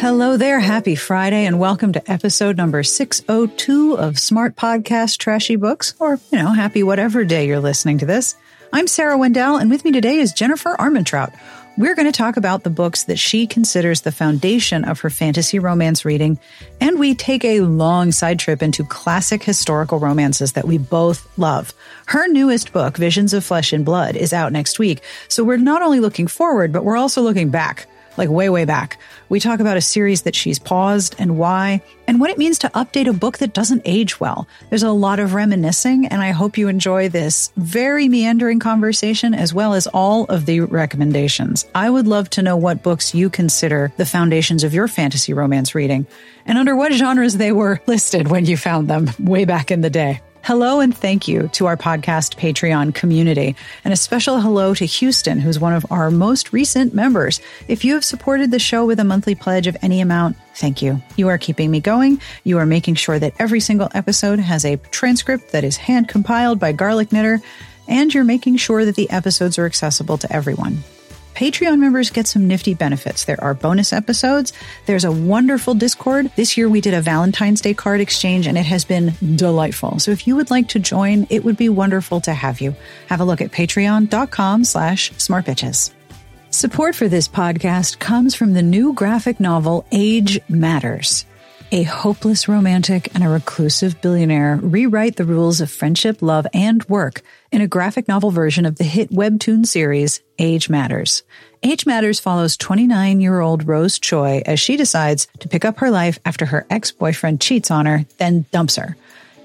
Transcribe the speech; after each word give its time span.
Hello 0.00 0.38
there. 0.38 0.58
Happy 0.60 0.94
Friday 0.94 1.44
and 1.44 1.58
welcome 1.58 1.92
to 1.92 2.10
episode 2.10 2.56
number 2.56 2.82
602 2.82 3.98
of 3.98 4.18
Smart 4.18 4.56
Podcast 4.56 5.18
Trashy 5.18 5.56
Books, 5.56 5.94
or, 5.98 6.18
you 6.32 6.38
know, 6.38 6.52
happy 6.54 6.82
whatever 6.82 7.22
day 7.22 7.46
you're 7.46 7.60
listening 7.60 7.98
to 7.98 8.06
this. 8.06 8.34
I'm 8.72 8.86
Sarah 8.86 9.18
Wendell 9.18 9.58
and 9.58 9.68
with 9.68 9.84
me 9.84 9.92
today 9.92 10.16
is 10.16 10.32
Jennifer 10.32 10.74
Armentrout. 10.78 11.38
We're 11.76 11.94
going 11.94 12.10
to 12.10 12.16
talk 12.16 12.38
about 12.38 12.64
the 12.64 12.70
books 12.70 13.04
that 13.04 13.18
she 13.18 13.46
considers 13.46 14.00
the 14.00 14.10
foundation 14.10 14.86
of 14.86 15.00
her 15.00 15.10
fantasy 15.10 15.58
romance 15.58 16.06
reading, 16.06 16.38
and 16.80 16.98
we 16.98 17.14
take 17.14 17.44
a 17.44 17.60
long 17.60 18.10
side 18.10 18.38
trip 18.38 18.62
into 18.62 18.86
classic 18.86 19.42
historical 19.42 19.98
romances 19.98 20.54
that 20.54 20.66
we 20.66 20.78
both 20.78 21.28
love. 21.36 21.74
Her 22.06 22.26
newest 22.26 22.72
book, 22.72 22.96
Visions 22.96 23.34
of 23.34 23.44
Flesh 23.44 23.74
and 23.74 23.84
Blood, 23.84 24.16
is 24.16 24.32
out 24.32 24.50
next 24.50 24.78
week, 24.78 25.02
so 25.28 25.44
we're 25.44 25.58
not 25.58 25.82
only 25.82 26.00
looking 26.00 26.26
forward, 26.26 26.72
but 26.72 26.84
we're 26.84 26.96
also 26.96 27.20
looking 27.20 27.50
back 27.50 27.86
like 28.20 28.28
way, 28.28 28.50
way 28.50 28.66
back. 28.66 28.98
We 29.30 29.40
talk 29.40 29.60
about 29.60 29.78
a 29.78 29.80
series 29.80 30.22
that 30.22 30.34
she's 30.34 30.58
paused 30.58 31.16
and 31.18 31.38
why, 31.38 31.80
and 32.06 32.20
what 32.20 32.28
it 32.28 32.36
means 32.36 32.58
to 32.58 32.68
update 32.68 33.08
a 33.08 33.14
book 33.14 33.38
that 33.38 33.54
doesn't 33.54 33.80
age 33.86 34.20
well. 34.20 34.46
There's 34.68 34.82
a 34.82 34.90
lot 34.90 35.20
of 35.20 35.32
reminiscing, 35.32 36.06
and 36.06 36.20
I 36.20 36.32
hope 36.32 36.58
you 36.58 36.68
enjoy 36.68 37.08
this 37.08 37.50
very 37.56 38.08
meandering 38.08 38.58
conversation 38.58 39.32
as 39.32 39.54
well 39.54 39.72
as 39.72 39.86
all 39.86 40.24
of 40.26 40.44
the 40.44 40.60
recommendations. 40.60 41.66
I 41.74 41.88
would 41.88 42.06
love 42.06 42.28
to 42.30 42.42
know 42.42 42.58
what 42.58 42.82
books 42.82 43.14
you 43.14 43.30
consider 43.30 43.90
the 43.96 44.04
foundations 44.04 44.64
of 44.64 44.74
your 44.74 44.86
fantasy 44.86 45.32
romance 45.32 45.74
reading 45.74 46.06
and 46.44 46.58
under 46.58 46.76
what 46.76 46.92
genres 46.92 47.38
they 47.38 47.52
were 47.52 47.80
listed 47.86 48.28
when 48.28 48.44
you 48.44 48.58
found 48.58 48.88
them 48.88 49.08
way 49.18 49.46
back 49.46 49.70
in 49.70 49.80
the 49.80 49.90
day. 49.90 50.20
Hello 50.42 50.80
and 50.80 50.96
thank 50.96 51.28
you 51.28 51.48
to 51.48 51.66
our 51.66 51.76
podcast 51.76 52.36
Patreon 52.36 52.94
community, 52.94 53.54
and 53.84 53.92
a 53.92 53.96
special 53.96 54.40
hello 54.40 54.72
to 54.72 54.86
Houston, 54.86 55.38
who's 55.38 55.58
one 55.58 55.74
of 55.74 55.84
our 55.90 56.10
most 56.10 56.54
recent 56.54 56.94
members. 56.94 57.42
If 57.68 57.84
you 57.84 57.92
have 57.92 58.06
supported 58.06 58.50
the 58.50 58.58
show 58.58 58.86
with 58.86 58.98
a 59.00 59.04
monthly 59.04 59.34
pledge 59.34 59.66
of 59.66 59.76
any 59.82 60.00
amount, 60.00 60.38
thank 60.54 60.80
you. 60.80 61.02
You 61.16 61.28
are 61.28 61.36
keeping 61.36 61.70
me 61.70 61.80
going. 61.80 62.22
You 62.42 62.56
are 62.56 62.66
making 62.66 62.94
sure 62.94 63.18
that 63.18 63.34
every 63.38 63.60
single 63.60 63.90
episode 63.94 64.38
has 64.38 64.64
a 64.64 64.76
transcript 64.76 65.52
that 65.52 65.62
is 65.62 65.76
hand 65.76 66.08
compiled 66.08 66.58
by 66.58 66.72
Garlic 66.72 67.12
Knitter, 67.12 67.42
and 67.86 68.12
you're 68.12 68.24
making 68.24 68.56
sure 68.56 68.86
that 68.86 68.96
the 68.96 69.10
episodes 69.10 69.58
are 69.58 69.66
accessible 69.66 70.16
to 70.18 70.32
everyone. 70.32 70.82
Patreon 71.40 71.78
members 71.78 72.10
get 72.10 72.26
some 72.26 72.46
nifty 72.46 72.74
benefits. 72.74 73.24
There 73.24 73.42
are 73.42 73.54
bonus 73.54 73.94
episodes. 73.94 74.52
There's 74.84 75.06
a 75.06 75.10
wonderful 75.10 75.72
Discord. 75.72 76.30
This 76.36 76.58
year 76.58 76.68
we 76.68 76.82
did 76.82 76.92
a 76.92 77.00
Valentine's 77.00 77.62
Day 77.62 77.72
card 77.72 78.02
exchange 78.02 78.46
and 78.46 78.58
it 78.58 78.66
has 78.66 78.84
been 78.84 79.14
delightful. 79.36 80.00
So 80.00 80.10
if 80.10 80.26
you 80.26 80.36
would 80.36 80.50
like 80.50 80.68
to 80.68 80.78
join, 80.78 81.26
it 81.30 81.42
would 81.42 81.56
be 81.56 81.70
wonderful 81.70 82.20
to 82.20 82.34
have 82.34 82.60
you. 82.60 82.76
Have 83.06 83.22
a 83.22 83.24
look 83.24 83.40
at 83.40 83.52
patreon.com 83.52 84.64
slash 84.64 85.12
smartbitches. 85.12 85.94
Support 86.50 86.94
for 86.94 87.08
this 87.08 87.26
podcast 87.26 87.98
comes 87.98 88.34
from 88.34 88.52
the 88.52 88.62
new 88.62 88.92
graphic 88.92 89.40
novel 89.40 89.86
Age 89.90 90.40
Matters. 90.50 91.24
A 91.72 91.84
hopeless 91.84 92.48
romantic 92.48 93.14
and 93.14 93.22
a 93.22 93.28
reclusive 93.28 94.00
billionaire 94.00 94.58
rewrite 94.60 95.14
the 95.14 95.24
rules 95.24 95.60
of 95.60 95.70
friendship, 95.70 96.20
love, 96.20 96.44
and 96.52 96.82
work 96.88 97.22
in 97.52 97.60
a 97.60 97.68
graphic 97.68 98.08
novel 98.08 98.32
version 98.32 98.66
of 98.66 98.74
the 98.74 98.82
hit 98.82 99.10
webtoon 99.10 99.64
series 99.64 100.20
Age 100.40 100.68
Matters. 100.68 101.22
Age 101.62 101.86
Matters 101.86 102.18
follows 102.18 102.56
29 102.56 103.20
year 103.20 103.38
old 103.38 103.68
Rose 103.68 104.00
Choi 104.00 104.42
as 104.46 104.58
she 104.58 104.76
decides 104.76 105.28
to 105.38 105.48
pick 105.48 105.64
up 105.64 105.78
her 105.78 105.92
life 105.92 106.18
after 106.24 106.44
her 106.46 106.66
ex 106.70 106.90
boyfriend 106.90 107.40
cheats 107.40 107.70
on 107.70 107.86
her, 107.86 108.04
then 108.18 108.46
dumps 108.50 108.74
her. 108.74 108.96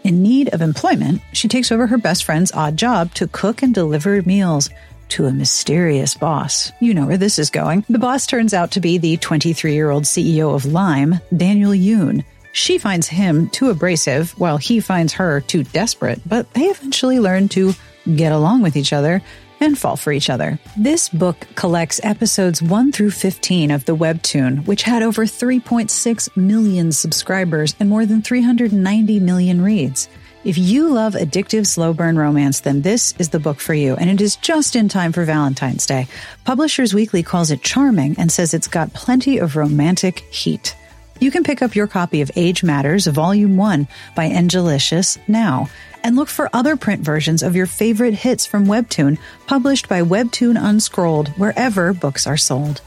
In 0.03 0.23
need 0.23 0.51
of 0.51 0.63
employment, 0.63 1.21
she 1.31 1.47
takes 1.47 1.71
over 1.71 1.85
her 1.85 1.97
best 1.99 2.23
friend's 2.23 2.51
odd 2.53 2.75
job 2.75 3.13
to 3.15 3.27
cook 3.27 3.61
and 3.61 3.71
deliver 3.71 4.19
meals 4.23 4.71
to 5.09 5.25
a 5.25 5.33
mysterious 5.33 6.15
boss. 6.15 6.71
You 6.79 6.93
know 6.93 7.05
where 7.05 7.17
this 7.17 7.39
is 7.39 7.49
going. 7.49 7.85
The 7.89 7.99
boss 7.99 8.27
turns 8.27 8.53
out 8.53 8.71
to 8.71 8.79
be 8.79 8.97
the 8.97 9.17
23 9.17 9.73
year 9.73 9.89
old 9.89 10.03
CEO 10.03 10.55
of 10.55 10.65
Lime, 10.65 11.19
Daniel 11.35 11.71
Yoon. 11.71 12.23
She 12.51 12.77
finds 12.77 13.07
him 13.07 13.49
too 13.49 13.69
abrasive, 13.69 14.31
while 14.39 14.57
he 14.57 14.79
finds 14.79 15.13
her 15.13 15.41
too 15.41 15.63
desperate, 15.63 16.21
but 16.25 16.53
they 16.53 16.63
eventually 16.63 17.19
learn 17.19 17.49
to 17.49 17.73
get 18.15 18.31
along 18.31 18.61
with 18.61 18.77
each 18.77 18.93
other 18.93 19.21
and 19.59 19.77
fall 19.77 19.97
for 19.97 20.11
each 20.11 20.29
other. 20.29 20.59
This 20.77 21.09
book 21.09 21.47
collects 21.55 21.99
episodes 22.03 22.61
1 22.61 22.91
through 22.91 23.11
15 23.11 23.71
of 23.71 23.85
the 23.85 23.95
webtoon, 23.95 24.65
which 24.65 24.83
had 24.83 25.03
over 25.03 25.25
3.6 25.25 26.37
million 26.37 26.91
subscribers 26.91 27.75
and 27.79 27.89
more 27.89 28.05
than 28.05 28.21
390 28.21 29.19
million 29.19 29.61
reads. 29.61 30.07
If 30.45 30.59
you 30.59 30.89
love 30.89 31.15
addictive 31.15 31.65
slow 31.65 31.91
burn 31.91 32.19
romance, 32.19 32.59
then 32.59 32.83
this 32.83 33.15
is 33.17 33.29
the 33.29 33.39
book 33.39 33.59
for 33.59 33.73
you, 33.73 33.95
and 33.95 34.11
it 34.11 34.21
is 34.21 34.35
just 34.35 34.75
in 34.75 34.89
time 34.89 35.11
for 35.11 35.25
Valentine's 35.25 35.87
Day. 35.87 36.07
Publishers 36.43 36.93
Weekly 36.93 37.23
calls 37.23 37.49
it 37.49 37.63
charming 37.63 38.15
and 38.19 38.31
says 38.31 38.53
it's 38.53 38.67
got 38.67 38.93
plenty 38.93 39.39
of 39.39 39.55
romantic 39.55 40.19
heat. 40.31 40.75
You 41.19 41.31
can 41.31 41.43
pick 41.43 41.63
up 41.63 41.75
your 41.75 41.87
copy 41.87 42.21
of 42.21 42.29
Age 42.35 42.63
Matters, 42.63 43.07
Volume 43.07 43.57
1 43.57 43.87
by 44.15 44.29
Enjelicious 44.29 45.17
now, 45.27 45.67
and 46.03 46.15
look 46.15 46.29
for 46.29 46.51
other 46.53 46.77
print 46.77 47.01
versions 47.01 47.41
of 47.41 47.55
your 47.55 47.65
favorite 47.65 48.13
hits 48.13 48.45
from 48.45 48.67
Webtoon, 48.67 49.17
published 49.47 49.89
by 49.89 50.03
Webtoon 50.03 50.61
Unscrolled, 50.61 51.29
wherever 51.39 51.91
books 51.91 52.27
are 52.27 52.37
sold. 52.37 52.81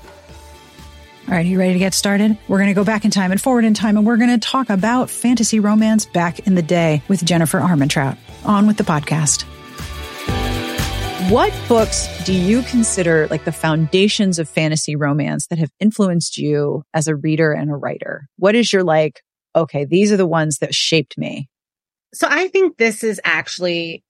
All 1.29 1.35
right, 1.35 1.45
you 1.45 1.59
ready 1.59 1.75
to 1.75 1.79
get 1.79 1.93
started? 1.93 2.39
We're 2.49 2.57
going 2.57 2.71
to 2.71 2.75
go 2.75 2.85
back 2.85 3.05
in 3.05 3.11
time 3.11 3.33
and 3.33 3.39
forward 3.39 3.67
in 3.67 3.75
time, 3.75 3.99
and 3.99 4.07
we're 4.07 4.17
going 4.17 4.31
to 4.31 4.39
talk 4.39 4.71
about 4.71 5.11
fantasy 5.11 5.61
romance 5.61 6.07
back 6.07 6.47
in 6.47 6.55
the 6.55 6.63
day 6.63 7.03
with 7.07 7.23
Jennifer 7.23 7.61
Armentrout. 7.61 8.17
On 8.47 8.67
with 8.67 8.79
the 8.79 8.83
podcast. 8.83 9.43
What 11.31 11.53
books 11.69 12.09
do 12.25 12.33
you 12.33 12.63
consider 12.63 13.27
like 13.27 13.45
the 13.45 13.53
foundations 13.53 14.39
of 14.39 14.49
fantasy 14.49 14.97
romance 14.97 15.49
that 15.49 15.59
have 15.59 15.71
influenced 15.81 16.39
you 16.39 16.83
as 16.95 17.09
a 17.09 17.15
reader 17.15 17.53
and 17.53 17.71
a 17.71 17.77
writer? 17.77 18.27
What 18.39 18.55
is 18.55 18.73
your 18.73 18.83
like, 18.83 19.21
okay, 19.55 19.85
these 19.85 20.11
are 20.11 20.17
the 20.17 20.27
ones 20.27 20.61
that 20.61 20.75
shaped 20.75 21.19
me? 21.19 21.51
So 22.15 22.27
I 22.31 22.49
think 22.49 22.79
this 22.79 23.05
is 23.05 23.21
actually 23.23 24.03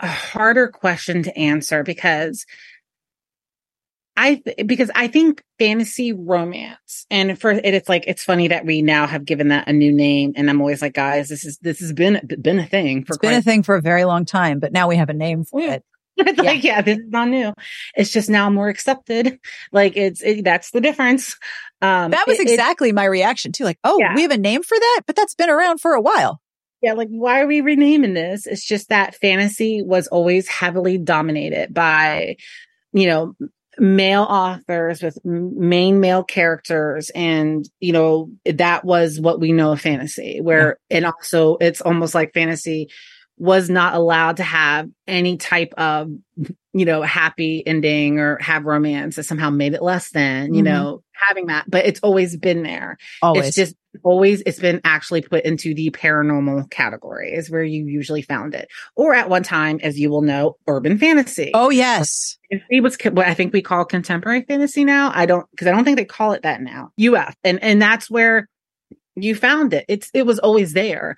a 0.00 0.08
harder 0.08 0.66
question 0.66 1.22
to 1.22 1.38
answer 1.38 1.84
because 1.84 2.44
I 4.18 4.34
th- 4.34 4.66
because 4.66 4.90
I 4.96 5.06
think 5.06 5.44
fantasy 5.60 6.12
romance 6.12 7.06
and 7.08 7.40
for 7.40 7.52
it, 7.52 7.64
it's 7.64 7.88
like 7.88 8.04
it's 8.08 8.24
funny 8.24 8.48
that 8.48 8.66
we 8.66 8.82
now 8.82 9.06
have 9.06 9.24
given 9.24 9.48
that 9.48 9.68
a 9.68 9.72
new 9.72 9.92
name, 9.92 10.32
and 10.34 10.50
I'm 10.50 10.60
always 10.60 10.82
like, 10.82 10.94
guys, 10.94 11.28
this 11.28 11.44
is 11.44 11.56
this 11.58 11.78
has 11.78 11.92
been 11.92 12.20
been 12.40 12.58
a 12.58 12.66
thing 12.66 13.04
for 13.04 13.12
it's 13.14 13.18
been 13.18 13.34
a 13.34 13.42
thing 13.42 13.62
for 13.62 13.76
a 13.76 13.80
very 13.80 14.04
long 14.04 14.24
time, 14.24 14.58
but 14.58 14.72
now 14.72 14.88
we 14.88 14.96
have 14.96 15.08
a 15.08 15.14
name 15.14 15.44
for 15.44 15.60
yeah. 15.60 15.74
it. 15.74 15.84
like, 16.18 16.36
yeah. 16.38 16.52
yeah. 16.52 16.82
this 16.82 16.98
is 16.98 17.08
not 17.08 17.28
new. 17.28 17.54
It's 17.94 18.10
just 18.10 18.28
now 18.28 18.50
more 18.50 18.68
accepted. 18.68 19.38
Like 19.70 19.96
it's, 19.96 20.22
it, 20.22 20.44
that's 20.44 20.70
the 20.70 20.80
difference. 20.80 21.36
Um, 21.82 22.10
that 22.10 22.26
was 22.26 22.40
it, 22.40 22.48
exactly 22.48 22.88
it, 22.88 22.94
my 22.94 23.04
reaction 23.04 23.52
too. 23.52 23.64
Like, 23.64 23.78
oh, 23.84 23.98
yeah. 24.00 24.14
we 24.14 24.22
have 24.22 24.30
a 24.30 24.38
name 24.38 24.62
for 24.62 24.78
that, 24.78 25.02
but 25.06 25.14
that's 25.14 25.34
been 25.34 25.50
around 25.50 25.78
for 25.80 25.92
a 25.92 26.00
while. 26.00 26.40
Yeah, 26.80 26.94
like 26.94 27.08
why 27.10 27.40
are 27.40 27.46
we 27.46 27.60
renaming 27.60 28.14
this? 28.14 28.46
It's 28.46 28.66
just 28.66 28.88
that 28.88 29.14
fantasy 29.14 29.82
was 29.82 30.06
always 30.08 30.48
heavily 30.48 30.96
dominated 30.96 31.74
by, 31.74 32.36
you 32.92 33.06
know, 33.06 33.34
male 33.80 34.22
authors 34.22 35.02
with 35.02 35.18
main 35.24 36.00
male 36.00 36.24
characters 36.24 37.10
and 37.10 37.68
you 37.80 37.92
know 37.92 38.30
that 38.44 38.84
was 38.84 39.20
what 39.20 39.40
we 39.40 39.52
know 39.52 39.72
of 39.72 39.80
fantasy 39.80 40.40
where 40.40 40.78
yeah. 40.90 40.96
and 40.96 41.06
also 41.06 41.56
it's 41.60 41.80
almost 41.80 42.14
like 42.14 42.34
fantasy 42.34 42.88
was 43.38 43.70
not 43.70 43.94
allowed 43.94 44.38
to 44.38 44.42
have 44.42 44.88
any 45.06 45.36
type 45.36 45.72
of 45.76 46.10
you 46.72 46.84
know 46.84 47.02
happy 47.02 47.66
ending 47.66 48.18
or 48.18 48.38
have 48.38 48.64
romance 48.64 49.16
that 49.16 49.24
somehow 49.24 49.50
made 49.50 49.74
it 49.74 49.82
less 49.82 50.10
than 50.10 50.54
you 50.54 50.62
mm-hmm. 50.62 50.72
know 50.72 51.02
having 51.12 51.46
that 51.46 51.64
but 51.68 51.86
it's 51.86 52.00
always 52.00 52.36
been 52.36 52.62
there. 52.62 52.96
Always. 53.22 53.48
it's 53.48 53.56
just 53.56 53.76
always 54.04 54.42
it's 54.46 54.60
been 54.60 54.80
actually 54.84 55.22
put 55.22 55.44
into 55.44 55.74
the 55.74 55.90
paranormal 55.90 56.70
category 56.70 57.32
is 57.32 57.50
where 57.50 57.64
you 57.64 57.86
usually 57.86 58.22
found 58.22 58.54
it. 58.54 58.68
Or 58.94 59.14
at 59.14 59.28
one 59.28 59.42
time 59.42 59.80
as 59.82 59.98
you 59.98 60.10
will 60.10 60.22
know 60.22 60.56
urban 60.66 60.98
fantasy. 60.98 61.50
Oh 61.54 61.70
yes. 61.70 62.38
It 62.50 62.82
was 62.82 62.96
what 63.02 63.26
i 63.26 63.34
think 63.34 63.52
we 63.52 63.62
call 63.62 63.84
contemporary 63.84 64.42
fantasy 64.42 64.84
now. 64.84 65.10
I 65.14 65.26
don't 65.26 65.50
because 65.50 65.66
i 65.66 65.70
don't 65.70 65.84
think 65.84 65.96
they 65.96 66.04
call 66.04 66.32
it 66.32 66.42
that 66.42 66.60
now. 66.60 66.90
Uf 66.98 67.34
and 67.44 67.62
and 67.62 67.80
that's 67.80 68.10
where 68.10 68.48
you 69.22 69.34
found 69.34 69.72
it. 69.74 69.84
It's 69.88 70.10
it 70.14 70.26
was 70.26 70.38
always 70.38 70.72
there. 70.72 71.16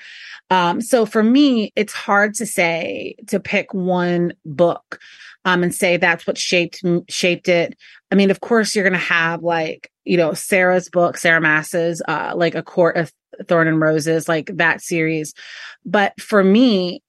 Um 0.50 0.80
so 0.80 1.06
for 1.06 1.22
me 1.22 1.72
it's 1.76 1.92
hard 1.92 2.34
to 2.34 2.46
say 2.46 3.16
to 3.28 3.40
pick 3.40 3.72
one 3.72 4.34
book 4.44 5.00
um 5.44 5.62
and 5.62 5.74
say 5.74 5.96
that's 5.96 6.26
what 6.26 6.38
shaped 6.38 6.82
shaped 7.08 7.48
it. 7.48 7.76
I 8.10 8.14
mean 8.14 8.30
of 8.30 8.40
course 8.40 8.74
you're 8.74 8.84
going 8.84 8.92
to 8.92 8.98
have 8.98 9.42
like 9.42 9.90
you 10.04 10.16
know 10.16 10.32
sarah's 10.32 10.88
book 10.88 11.16
sarah 11.18 11.40
maas's 11.40 12.02
uh 12.08 12.32
like 12.34 12.54
a 12.54 12.62
court 12.62 12.96
of 12.96 13.12
thorn 13.46 13.68
and 13.68 13.80
roses 13.80 14.28
like 14.28 14.50
that 14.56 14.80
series. 14.80 15.34
But 15.84 16.20
for 16.20 16.42
me 16.42 17.02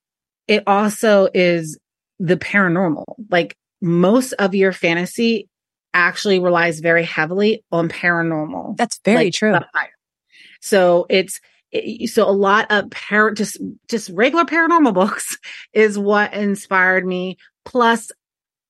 it 0.47 0.63
also 0.67 1.29
is 1.33 1.77
the 2.19 2.37
paranormal. 2.37 3.05
Like 3.29 3.55
most 3.81 4.33
of 4.33 4.53
your 4.53 4.71
fantasy 4.71 5.47
actually 5.93 6.39
relies 6.39 6.79
very 6.79 7.03
heavily 7.03 7.63
on 7.71 7.89
paranormal. 7.89 8.77
That's 8.77 8.99
very 9.03 9.25
like 9.25 9.33
true 9.33 9.57
so 10.61 11.05
it's 11.09 11.39
so 12.05 12.29
a 12.29 12.31
lot 12.31 12.69
of 12.69 12.89
par- 12.91 13.31
just 13.31 13.57
just 13.89 14.09
regular 14.13 14.45
paranormal 14.45 14.93
books 15.01 15.37
is 15.73 15.97
what 15.97 16.33
inspired 16.33 17.05
me. 17.05 17.37
Plus, 17.65 18.11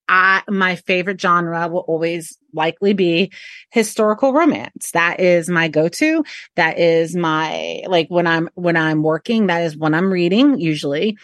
I 0.07 0.43
my 0.49 0.75
favorite 0.75 1.19
genre 1.19 1.67
will 1.67 1.85
always 1.87 2.37
likely 2.53 2.93
be 2.93 3.31
historical 3.71 4.33
romance. 4.33 4.91
That 4.93 5.19
is 5.19 5.49
my 5.49 5.67
go-to. 5.67 6.23
That 6.55 6.77
is 6.77 7.15
my 7.15 7.83
like 7.87 8.07
when 8.09 8.27
I'm 8.27 8.49
when 8.55 8.77
I'm 8.77 9.03
working, 9.03 9.47
that 9.47 9.63
is 9.63 9.77
when 9.77 9.93
I'm 9.93 10.11
reading 10.11 10.59
usually. 10.59 11.17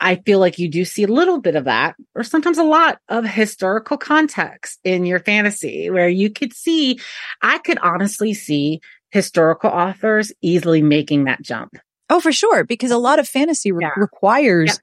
I 0.00 0.14
feel 0.24 0.38
like 0.38 0.60
you 0.60 0.68
do 0.68 0.84
see 0.84 1.02
a 1.02 1.08
little 1.08 1.40
bit 1.40 1.56
of 1.56 1.64
that, 1.64 1.96
or 2.14 2.22
sometimes 2.22 2.56
a 2.56 2.62
lot 2.62 3.00
of 3.08 3.24
historical 3.24 3.96
context 3.96 4.78
in 4.84 5.04
your 5.04 5.18
fantasy 5.18 5.90
where 5.90 6.08
you 6.08 6.30
could 6.30 6.52
see, 6.52 7.00
I 7.42 7.58
could 7.58 7.78
honestly 7.78 8.32
see 8.32 8.80
historical 9.10 9.70
authors 9.70 10.32
easily 10.42 10.82
making 10.82 11.24
that 11.24 11.42
jump. 11.42 11.72
Oh, 12.10 12.20
for 12.20 12.32
sure. 12.32 12.64
Because 12.64 12.90
a 12.90 12.98
lot 12.98 13.18
of 13.18 13.28
fantasy 13.28 13.72
re- 13.72 13.84
yeah. 13.84 13.92
requires 13.96 14.80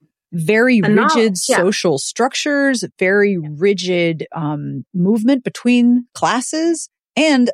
yeah. 0.00 0.06
very 0.32 0.80
rigid 0.80 1.36
yeah. 1.48 1.56
social 1.56 1.98
structures, 1.98 2.84
very 2.98 3.38
rigid 3.38 4.26
um, 4.32 4.84
movement 4.94 5.44
between 5.44 6.06
classes. 6.14 6.88
And 7.16 7.50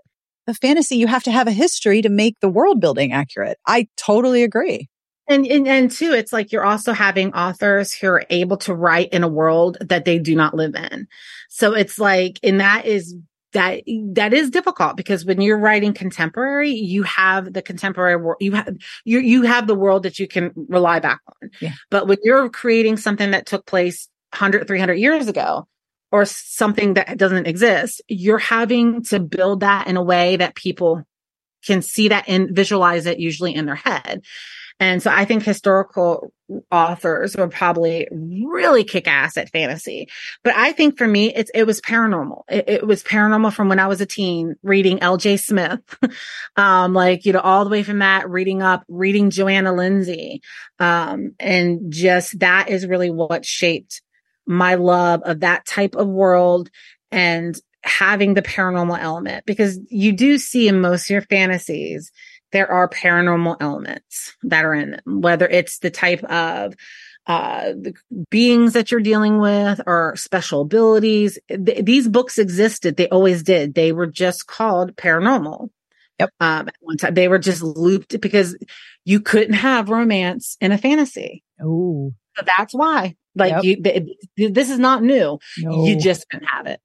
the 0.47 0.55
fantasy, 0.55 0.97
you 0.97 1.07
have 1.07 1.23
to 1.23 1.31
have 1.31 1.47
a 1.47 1.53
history 1.53 2.03
to 2.03 2.11
make 2.11 2.39
the 2.41 2.51
world 2.51 2.81
building 2.81 3.13
accurate. 3.13 3.59
I 3.67 3.89
totally 3.97 4.43
agree. 4.43 4.89
And, 5.27 5.47
and 5.47 5.67
and 5.67 5.91
two, 5.91 6.13
it's 6.13 6.35
like 6.35 6.53
you're 6.53 6.67
also 6.67 6.93
having 6.93 7.33
authors 7.33 7.95
who 7.95 8.09
are 8.09 8.27
able 8.29 8.59
to 8.59 8.75
write 8.75 9.09
in 9.15 9.23
a 9.23 9.29
world 9.29 9.79
that 9.81 10.05
they 10.05 10.19
do 10.19 10.37
not 10.37 10.53
live 10.53 10.75
in. 10.75 11.07
So 11.49 11.73
it's 11.73 11.99
like, 11.99 12.39
and 12.43 12.61
that 12.61 12.85
is 12.85 13.17
that 13.55 13.83
that 14.13 14.35
is 14.35 14.51
difficult 14.51 14.97
because 14.97 15.25
when 15.25 15.41
you're 15.41 15.59
writing 15.59 15.95
contemporary 15.95 16.71
you 16.71 17.03
have 17.05 17.53
the 17.53 17.63
contemporary 17.63 18.17
world 18.17 18.37
you 18.41 18.53
have 18.53 18.77
you 19.05 19.19
you 19.21 19.43
have 19.43 19.67
the 19.67 19.75
world 19.75 20.03
that 20.03 20.19
you 20.19 20.29
can 20.29 20.53
rely 20.69 21.01
back 21.01 21.21
on 21.27 21.51
yeah. 21.61 21.73
but 21.91 22.07
when 22.07 22.19
you're 22.23 22.51
creating 22.51 22.97
something 22.97 23.31
that 23.31 23.47
took 23.47 23.65
place 23.65 24.09
100 24.33 24.67
300 24.67 24.95
years 24.95 25.29
ago 25.29 25.67
or 26.13 26.25
something 26.25 26.95
that 26.95 27.17
doesn't 27.17 27.47
exist 27.47 28.03
you're 28.09 28.39
having 28.39 29.03
to 29.03 29.19
build 29.19 29.61
that 29.61 29.87
in 29.87 29.97
a 29.97 30.03
way 30.03 30.37
that 30.37 30.55
people 30.55 31.03
can 31.65 31.81
see 31.81 32.09
that 32.09 32.25
and 32.29 32.55
visualize 32.55 33.07
it 33.07 33.19
usually 33.19 33.55
in 33.55 33.67
their 33.67 33.75
head 33.75 34.23
and 34.81 35.03
so 35.03 35.11
I 35.11 35.25
think 35.25 35.45
historical 35.45 36.33
authors 36.71 37.37
would 37.37 37.53
probably 37.53 38.09
really 38.11 38.85
kick 38.85 39.07
ass 39.07 39.37
at 39.37 39.51
fantasy. 39.51 40.09
But 40.43 40.55
I 40.57 40.73
think 40.73 40.99
for 40.99 41.07
me, 41.07 41.33
it's, 41.33 41.51
it 41.55 41.65
was 41.65 41.81
paranormal. 41.81 42.43
It, 42.49 42.65
it 42.69 42.87
was 42.87 43.03
paranormal 43.03 43.53
from 43.53 43.69
when 43.69 43.79
I 43.79 43.87
was 43.87 44.01
a 44.01 44.07
teen 44.07 44.57
reading 44.63 44.99
LJ 44.99 45.41
Smith. 45.41 45.81
um, 46.57 46.93
like, 46.93 47.25
you 47.25 47.33
know, 47.33 47.41
all 47.41 47.65
the 47.65 47.71
way 47.71 47.83
from 47.83 48.01
that, 48.01 48.29
reading 48.29 48.63
up, 48.63 48.85
reading 48.89 49.31
Johanna 49.31 49.73
Lindsey. 49.73 50.43
Um, 50.79 51.35
and 51.39 51.93
just 51.93 52.41
that 52.41 52.69
is 52.69 52.87
really 52.87 53.11
what 53.11 53.45
shaped 53.45 54.03
my 54.47 54.75
love 54.75 55.23
of 55.23 55.41
that 55.41 55.65
type 55.65 55.95
of 55.95 56.09
world 56.09 56.69
and 57.11 57.59
having 57.85 58.35
the 58.35 58.43
paranormal 58.43 58.99
element 58.99 59.45
because 59.45 59.79
you 59.89 60.13
do 60.13 60.39
see 60.39 60.69
in 60.69 60.81
most 60.81 61.05
of 61.05 61.11
your 61.11 61.23
fantasies 61.23 62.11
there 62.55 62.71
are 62.71 62.89
paranormal 62.89 63.57
elements 63.61 64.33
that 64.45 64.65
are 64.65 64.75
in 64.75 64.93
them, 64.93 65.21
whether 65.21 65.47
it's 65.47 65.81
the 65.81 65.91
type 65.91 66.23
of 66.23 66.75
uh, 67.27 67.73
the 67.73 67.95
beings 68.31 68.75
that 68.75 68.91
you're 68.93 69.01
dealing 69.01 69.41
with 69.41 69.81
or 69.89 70.15
special 70.17 70.61
abilities. 70.61 71.37
Th- 71.49 71.85
these 71.85 72.07
books 72.07 72.39
existed. 72.39 72.97
They 72.97 73.09
always 73.09 73.43
did. 73.43 73.75
They 73.75 73.91
were 73.91 74.07
just 74.07 74.47
called 74.47 74.95
paranormal. 74.95 75.71
Yep. 76.21 76.31
Um, 76.39 76.69
at 76.69 76.77
one 76.79 76.97
time 76.97 77.15
they 77.15 77.27
were 77.27 77.41
just 77.41 77.61
looped 77.61 78.21
because 78.21 78.57
you 79.05 79.21
couldn't 79.21 79.55
have 79.55 79.89
romance 79.91 80.57
in 80.61 80.71
a 80.71 80.79
fantasy. 80.79 81.43
Oh, 81.61 82.13
so 82.37 82.45
that's 82.57 82.73
why. 82.73 83.17
Like 83.35 83.51
yep. 83.51 83.65
you, 83.65 83.83
th- 83.83 84.55
this 84.55 84.71
is 84.71 84.79
not 84.79 85.03
new. 85.03 85.41
No. 85.59 85.85
You 85.87 85.99
just 85.99 86.29
couldn't 86.31 86.47
have 86.47 86.67
it. 86.67 86.81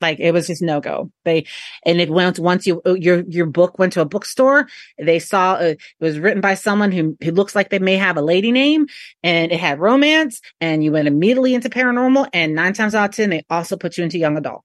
Like 0.00 0.20
it 0.20 0.32
was 0.32 0.46
just 0.46 0.62
no 0.62 0.80
go. 0.80 1.10
They 1.24 1.46
and 1.84 2.00
it 2.00 2.10
went 2.10 2.38
once 2.38 2.66
you 2.66 2.80
uh, 2.86 2.94
your 2.94 3.20
your 3.28 3.46
book 3.46 3.78
went 3.78 3.92
to 3.94 4.00
a 4.00 4.04
bookstore. 4.04 4.68
They 4.98 5.18
saw 5.18 5.54
uh, 5.54 5.74
it 5.74 5.78
was 6.00 6.18
written 6.18 6.40
by 6.40 6.54
someone 6.54 6.92
who 6.92 7.16
who 7.22 7.32
looks 7.32 7.54
like 7.54 7.70
they 7.70 7.78
may 7.78 7.96
have 7.96 8.16
a 8.16 8.22
lady 8.22 8.52
name, 8.52 8.86
and 9.22 9.50
it 9.50 9.60
had 9.60 9.80
romance. 9.80 10.40
And 10.60 10.84
you 10.84 10.92
went 10.92 11.08
immediately 11.08 11.54
into 11.54 11.68
paranormal. 11.68 12.28
And 12.32 12.54
nine 12.54 12.72
times 12.74 12.94
out 12.94 13.10
of 13.10 13.14
ten, 13.14 13.30
they 13.30 13.44
also 13.50 13.76
put 13.76 13.98
you 13.98 14.04
into 14.04 14.18
young 14.18 14.36
adult. 14.36 14.64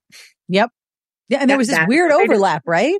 Yep. 0.50 0.70
Yeah, 1.30 1.40
and 1.40 1.50
there 1.50 1.58
was 1.58 1.70
this 1.70 1.80
weird 1.88 2.12
overlap, 2.12 2.64
right? 2.66 3.00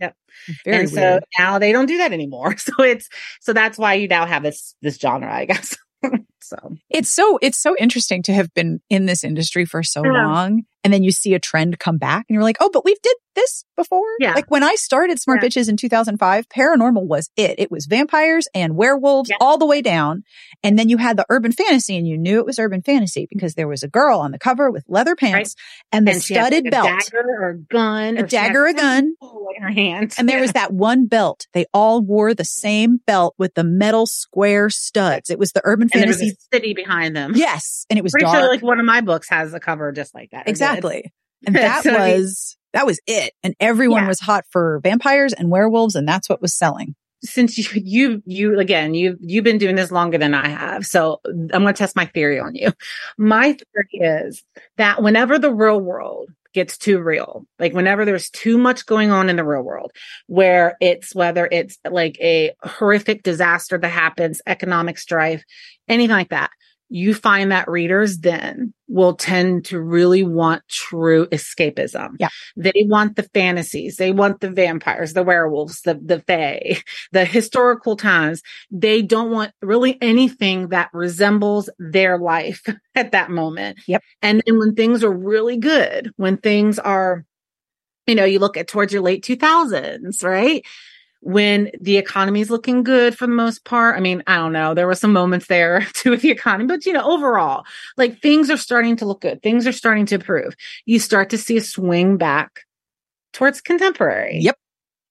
Yep. 0.00 0.16
Very 0.64 0.76
and 0.84 0.92
weird. 0.92 1.22
so 1.22 1.26
now 1.38 1.58
they 1.58 1.72
don't 1.72 1.86
do 1.86 1.98
that 1.98 2.12
anymore. 2.12 2.54
So 2.68 2.82
it's 2.82 3.08
so 3.40 3.52
that's 3.52 3.76
why 3.76 3.94
you 3.94 4.08
now 4.08 4.26
have 4.26 4.42
this 4.42 4.74
this 4.80 4.96
genre, 4.96 5.32
I 5.32 5.44
guess. 5.44 5.76
so 6.40 6.76
it's 6.90 7.10
so 7.10 7.38
it's 7.42 7.58
so 7.58 7.74
interesting 7.78 8.22
to 8.24 8.32
have 8.32 8.52
been 8.54 8.80
in 8.88 9.06
this 9.06 9.24
industry 9.24 9.64
for 9.64 9.82
so 9.82 10.04
yeah. 10.04 10.26
long 10.26 10.62
and 10.84 10.92
then 10.92 11.02
you 11.02 11.10
see 11.10 11.34
a 11.34 11.38
trend 11.38 11.78
come 11.78 11.98
back 11.98 12.26
and 12.28 12.34
you're 12.34 12.42
like, 12.42 12.58
oh, 12.60 12.70
but 12.72 12.84
we've 12.84 13.00
did 13.02 13.16
this 13.34 13.64
before. 13.76 14.06
Yeah. 14.20 14.34
Like 14.34 14.50
when 14.50 14.62
I 14.62 14.74
started 14.76 15.20
Smart 15.20 15.42
yeah. 15.42 15.48
Bitches 15.48 15.68
in 15.68 15.76
2005, 15.76 16.48
paranormal 16.48 17.06
was 17.06 17.30
it. 17.36 17.56
It 17.58 17.70
was 17.70 17.86
vampires 17.86 18.48
and 18.54 18.76
werewolves 18.76 19.30
yeah. 19.30 19.36
all 19.40 19.58
the 19.58 19.66
way 19.66 19.82
down. 19.82 20.22
And 20.62 20.78
then 20.78 20.88
you 20.88 20.96
had 20.96 21.16
the 21.16 21.26
urban 21.28 21.52
fantasy 21.52 21.96
and 21.96 22.06
you 22.06 22.16
knew 22.16 22.38
it 22.38 22.46
was 22.46 22.58
urban 22.58 22.82
fantasy 22.82 23.26
because 23.30 23.54
there 23.54 23.68
was 23.68 23.82
a 23.82 23.88
girl 23.88 24.20
on 24.20 24.30
the 24.30 24.38
cover 24.38 24.70
with 24.70 24.84
leather 24.88 25.14
pants 25.14 25.54
right. 25.56 25.88
and 25.92 26.06
the 26.06 26.12
and 26.12 26.22
studded 26.22 26.64
like 26.64 26.72
belt. 26.72 26.86
dagger 26.86 27.26
or 27.28 27.50
a 27.50 27.58
gun. 27.58 28.16
A 28.16 28.22
dagger 28.22 28.64
or 28.64 28.68
a 28.68 28.74
gun. 28.74 29.14
In 29.56 29.62
her 29.62 29.70
hand. 29.70 30.14
And 30.16 30.28
there 30.28 30.40
was 30.40 30.52
that 30.52 30.72
one 30.72 31.06
belt. 31.06 31.46
They 31.52 31.66
all 31.74 32.00
wore 32.00 32.34
the 32.34 32.44
same 32.44 33.00
belt 33.06 33.34
with 33.38 33.54
the 33.54 33.64
metal 33.64 34.06
square 34.06 34.70
studs. 34.70 35.30
It 35.30 35.38
was 35.38 35.52
the 35.52 35.62
urban 35.64 35.88
and 35.92 36.02
fantasy. 36.02 36.27
City 36.52 36.74
behind 36.74 37.16
them. 37.16 37.32
Yes. 37.34 37.86
And 37.90 37.98
it 37.98 38.02
was 38.02 38.12
Pretty 38.12 38.26
dark. 38.26 38.38
Sure 38.38 38.48
like 38.48 38.62
one 38.62 38.80
of 38.80 38.86
my 38.86 39.00
books 39.00 39.28
has 39.28 39.54
a 39.54 39.60
cover 39.60 39.92
just 39.92 40.14
like 40.14 40.30
that. 40.30 40.48
Exactly. 40.48 41.12
And 41.46 41.54
that 41.54 41.84
so 41.84 41.92
was 41.92 42.56
that 42.72 42.84
was 42.84 43.00
it. 43.06 43.32
And 43.42 43.54
everyone 43.60 44.02
yeah. 44.02 44.08
was 44.08 44.20
hot 44.20 44.44
for 44.50 44.80
vampires 44.82 45.32
and 45.32 45.50
werewolves, 45.50 45.94
and 45.94 46.06
that's 46.06 46.28
what 46.28 46.42
was 46.42 46.52
selling. 46.52 46.94
Since 47.22 47.58
you, 47.58 47.64
you, 47.74 48.22
you, 48.26 48.58
again, 48.58 48.94
you, 48.94 49.16
you've 49.20 49.44
been 49.44 49.58
doing 49.58 49.74
this 49.74 49.90
longer 49.90 50.18
than 50.18 50.34
I 50.34 50.48
have. 50.48 50.86
So 50.86 51.20
I'm 51.24 51.48
going 51.48 51.66
to 51.66 51.72
test 51.72 51.96
my 51.96 52.06
theory 52.06 52.38
on 52.38 52.54
you. 52.54 52.72
My 53.16 53.52
theory 53.52 53.88
is 53.92 54.44
that 54.76 55.02
whenever 55.02 55.38
the 55.38 55.52
real 55.52 55.80
world 55.80 56.30
gets 56.54 56.78
too 56.78 57.00
real, 57.00 57.46
like 57.58 57.72
whenever 57.72 58.04
there's 58.04 58.30
too 58.30 58.58
much 58.58 58.86
going 58.86 59.10
on 59.10 59.28
in 59.28 59.36
the 59.36 59.44
real 59.44 59.62
world, 59.62 59.92
where 60.26 60.76
it's, 60.80 61.14
whether 61.14 61.48
it's 61.50 61.78
like 61.90 62.18
a 62.20 62.52
horrific 62.62 63.22
disaster 63.22 63.78
that 63.78 63.88
happens, 63.88 64.40
economic 64.46 64.98
strife, 64.98 65.44
anything 65.88 66.16
like 66.16 66.30
that, 66.30 66.50
you 66.88 67.14
find 67.14 67.52
that 67.52 67.68
readers 67.68 68.18
then 68.18 68.72
will 68.88 69.14
tend 69.14 69.66
to 69.66 69.80
really 69.80 70.22
want 70.22 70.62
true 70.68 71.26
escapism. 71.26 72.16
Yeah. 72.18 72.28
They 72.56 72.86
want 72.86 73.16
the 73.16 73.22
fantasies. 73.22 73.96
They 73.96 74.12
want 74.12 74.40
the 74.40 74.50
vampires, 74.50 75.12
the 75.12 75.22
werewolves, 75.22 75.82
the, 75.82 76.00
the 76.02 76.20
fae, 76.20 76.78
the 77.12 77.24
historical 77.24 77.96
times. 77.96 78.42
They 78.70 79.02
don't 79.02 79.30
want 79.30 79.52
really 79.60 79.98
anything 80.00 80.68
that 80.68 80.88
resembles 80.94 81.68
their 81.78 82.18
life 82.18 82.62
at 82.94 83.12
that 83.12 83.30
moment. 83.30 83.78
Yep. 83.86 84.02
And 84.22 84.42
then 84.46 84.58
when 84.58 84.74
things 84.74 85.04
are 85.04 85.12
really 85.12 85.58
good, 85.58 86.10
when 86.16 86.38
things 86.38 86.78
are, 86.78 87.24
you 88.06 88.14
know, 88.14 88.24
you 88.24 88.38
look 88.38 88.56
at 88.56 88.68
towards 88.68 88.92
your 88.92 89.02
late 89.02 89.22
2000s, 89.22 90.24
right? 90.24 90.64
When 91.20 91.70
the 91.80 91.96
economy 91.96 92.40
is 92.40 92.50
looking 92.50 92.82
good 92.82 93.16
for 93.16 93.26
the 93.26 93.32
most 93.32 93.64
part. 93.64 93.96
I 93.96 94.00
mean, 94.00 94.22
I 94.26 94.36
don't 94.36 94.52
know. 94.52 94.74
There 94.74 94.86
were 94.86 94.94
some 94.94 95.12
moments 95.12 95.46
there 95.46 95.86
too 95.94 96.10
with 96.10 96.22
the 96.22 96.30
economy, 96.30 96.66
but 96.66 96.86
you 96.86 96.92
know, 96.92 97.04
overall, 97.04 97.64
like 97.96 98.20
things 98.20 98.50
are 98.50 98.56
starting 98.56 98.96
to 98.96 99.06
look 99.06 99.22
good. 99.22 99.42
Things 99.42 99.66
are 99.66 99.72
starting 99.72 100.06
to 100.06 100.16
improve. 100.16 100.54
You 100.86 100.98
start 100.98 101.30
to 101.30 101.38
see 101.38 101.56
a 101.56 101.62
swing 101.62 102.16
back 102.16 102.60
towards 103.32 103.60
contemporary. 103.60 104.38
Yep. 104.40 104.56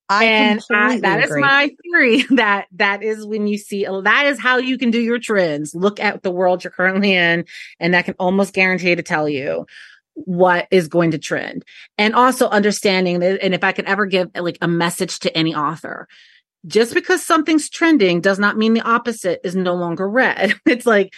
I 0.09 0.23
and 0.23 0.61
I, 0.71 1.01
that 1.01 1.25
agree. 1.25 1.41
is 1.41 1.45
my 1.45 1.69
theory 1.83 2.21
that 2.37 2.67
that 2.73 3.03
is 3.03 3.25
when 3.25 3.47
you 3.47 3.57
see 3.57 3.85
that 3.85 4.25
is 4.25 4.39
how 4.39 4.57
you 4.57 4.77
can 4.77 4.89
do 4.89 5.01
your 5.01 5.19
trends. 5.19 5.75
Look 5.75 5.99
at 5.99 6.23
the 6.23 6.31
world 6.31 6.63
you're 6.63 6.71
currently 6.71 7.13
in, 7.13 7.45
and 7.79 7.93
that 7.93 8.05
can 8.05 8.15
almost 8.17 8.53
guarantee 8.53 8.95
to 8.95 9.03
tell 9.03 9.27
you 9.27 9.65
what 10.25 10.67
is 10.71 10.87
going 10.87 11.11
to 11.11 11.17
trend. 11.17 11.63
And 11.97 12.15
also 12.15 12.47
understanding 12.49 13.19
that 13.19 13.41
and 13.41 13.53
if 13.53 13.63
i 13.63 13.71
could 13.71 13.85
ever 13.85 14.05
give 14.05 14.29
like 14.35 14.57
a 14.61 14.67
message 14.67 15.19
to 15.19 15.37
any 15.37 15.55
author 15.55 16.07
just 16.65 16.93
because 16.93 17.23
something's 17.23 17.69
trending 17.69 18.19
does 18.19 18.39
not 18.39 18.57
mean 18.57 18.73
the 18.73 18.81
opposite 18.81 19.39
is 19.43 19.55
no 19.55 19.75
longer 19.75 20.09
read 20.09 20.53
it's 20.65 20.85
like 20.85 21.13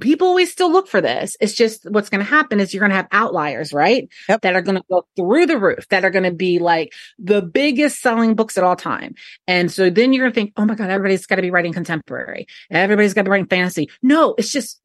people 0.00 0.26
always 0.26 0.52
still 0.52 0.70
look 0.70 0.88
for 0.88 1.00
this. 1.00 1.36
It's 1.40 1.54
just 1.54 1.88
what's 1.90 2.08
going 2.08 2.24
to 2.24 2.30
happen 2.30 2.60
is 2.60 2.74
you're 2.74 2.80
going 2.80 2.90
to 2.90 2.96
have 2.96 3.08
outliers 3.12 3.72
right? 3.72 4.08
Yep. 4.28 4.42
that 4.42 4.54
are 4.54 4.62
going 4.62 4.76
to 4.76 4.84
go 4.90 5.06
through 5.16 5.46
the 5.46 5.58
roof 5.58 5.88
that 5.88 6.04
are 6.04 6.10
going 6.10 6.24
to 6.24 6.32
be 6.32 6.58
like 6.58 6.92
the 7.18 7.42
biggest 7.42 8.00
selling 8.00 8.34
books 8.34 8.58
at 8.58 8.64
all 8.64 8.76
time. 8.76 9.14
And 9.46 9.70
so 9.72 9.88
then 9.88 10.12
you're 10.12 10.24
going 10.24 10.32
to 10.32 10.40
think 10.40 10.52
oh 10.56 10.64
my 10.64 10.74
god 10.74 10.90
everybody's 10.90 11.26
got 11.26 11.36
to 11.36 11.42
be 11.42 11.50
writing 11.50 11.72
contemporary. 11.72 12.46
Everybody's 12.70 13.14
got 13.14 13.22
to 13.22 13.24
be 13.24 13.30
writing 13.30 13.46
fantasy. 13.46 13.88
No 14.02 14.34
it's 14.36 14.52
just 14.52 14.80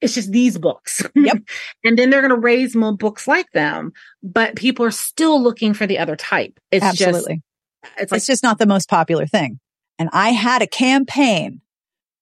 it's 0.00 0.14
just 0.14 0.30
these 0.30 0.58
books. 0.58 1.02
Yep. 1.14 1.38
and 1.84 1.98
then 1.98 2.10
they're 2.10 2.20
going 2.20 2.34
to 2.34 2.40
raise 2.40 2.76
more 2.76 2.96
books 2.96 3.26
like 3.26 3.50
them, 3.52 3.92
but 4.22 4.56
people 4.56 4.84
are 4.84 4.90
still 4.90 5.42
looking 5.42 5.74
for 5.74 5.86
the 5.86 5.98
other 5.98 6.16
type. 6.16 6.58
It's 6.70 6.84
Absolutely. 6.84 7.42
just, 7.82 7.92
it's 7.98 8.12
like, 8.12 8.18
it's 8.18 8.26
just 8.26 8.42
not 8.42 8.58
the 8.58 8.66
most 8.66 8.88
popular 8.88 9.26
thing. 9.26 9.58
And 9.98 10.10
I 10.12 10.30
had 10.30 10.62
a 10.62 10.66
campaign. 10.66 11.60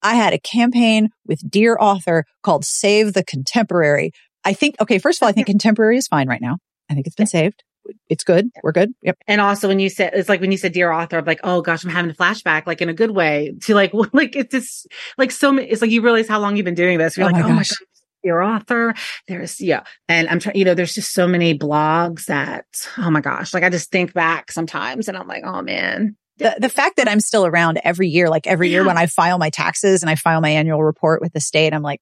I 0.03 0.15
had 0.15 0.33
a 0.33 0.39
campaign 0.39 1.11
with 1.27 1.49
Dear 1.51 1.77
Author 1.81 2.25
called 2.43 2.65
Save 2.65 3.15
the 3.15 3.25
Contemporary. 3.25 4.13
I 4.45 4.53
think, 4.53 4.77
okay, 4.81 4.99
first 4.99 5.19
of 5.19 5.25
all, 5.25 5.29
I 5.29 5.33
think 5.33 5.47
contemporary 5.47 5.97
is 5.97 6.07
fine 6.07 6.29
right 6.29 6.43
now. 6.43 6.59
I 6.91 6.95
think 6.95 7.07
it's 7.07 7.17
been 7.17 7.27
saved. 7.27 7.65
It's 8.09 8.25
good. 8.25 8.51
We're 8.63 8.73
good. 8.73 8.93
Yep. 9.03 9.19
and 9.27 9.41
also 9.41 9.69
when 9.69 9.79
you 9.79 9.89
said, 9.91 10.13
it's 10.15 10.29
like 10.29 10.41
when 10.41 10.53
you 10.53 10.59
said 10.59 10.73
dear 10.73 10.91
author, 10.93 11.19
I'm 11.19 11.25
like, 11.25 11.41
oh 11.45 11.61
gosh, 11.63 11.85
I'm 11.85 11.91
having 11.91 12.11
a 12.11 12.15
flashback, 12.15 12.67
like 12.67 12.81
in 12.81 12.89
a 12.89 12.95
good 12.95 13.11
way 13.11 13.55
to 13.63 13.75
like, 13.75 13.93
like 14.13 14.37
it's 14.37 14.53
just 14.53 14.87
like 15.19 15.31
so 15.31 15.53
many, 15.53 15.69
it's 15.69 15.83
like 15.83 15.91
you 15.91 16.03
realize 16.03 16.29
how 16.29 16.39
long 16.41 16.57
you've 16.57 16.65
been 16.65 16.75
doing 16.75 16.99
this. 16.99 17.17
You're 17.17 17.27
Oh 17.29 17.33
like, 17.33 17.43
my 17.43 17.49
oh 17.49 17.53
my 17.53 17.57
gosh. 17.59 17.71
God. 17.71 17.87
Dear 18.23 18.41
author, 18.41 18.95
there's 19.29 19.61
yeah, 19.61 19.83
and 20.09 20.31
I'm 20.31 20.39
trying. 20.39 20.57
You 20.57 20.65
know, 20.65 20.73
there's 20.73 20.95
just 20.95 21.13
so 21.13 21.27
many 21.29 21.59
blogs 21.59 22.25
that 22.25 22.65
oh 22.97 23.11
my 23.11 23.21
gosh, 23.21 23.53
like 23.53 23.65
I 23.65 23.69
just 23.69 23.91
think 23.91 24.15
back 24.15 24.51
sometimes, 24.51 25.09
and 25.09 25.17
I'm 25.19 25.29
like, 25.29 25.43
oh 25.45 25.61
man, 25.61 26.17
The, 26.39 26.57
the 26.59 26.71
fact 26.71 26.97
that 26.97 27.07
I'm 27.07 27.21
still 27.21 27.45
around 27.45 27.81
every 27.85 28.09
year, 28.09 28.31
like 28.31 28.47
every 28.47 28.71
year 28.71 28.81
Yeah. 28.81 28.87
when 28.87 28.97
I 28.97 29.09
file 29.09 29.37
my 29.37 29.51
taxes 29.51 30.03
and 30.03 30.09
I 30.09 30.15
file 30.15 30.41
my 30.41 30.49
annual 30.49 30.83
report 30.83 31.21
with 31.21 31.35
the 31.35 31.41
state, 31.41 31.75
I'm 31.75 31.83
like, 31.83 32.01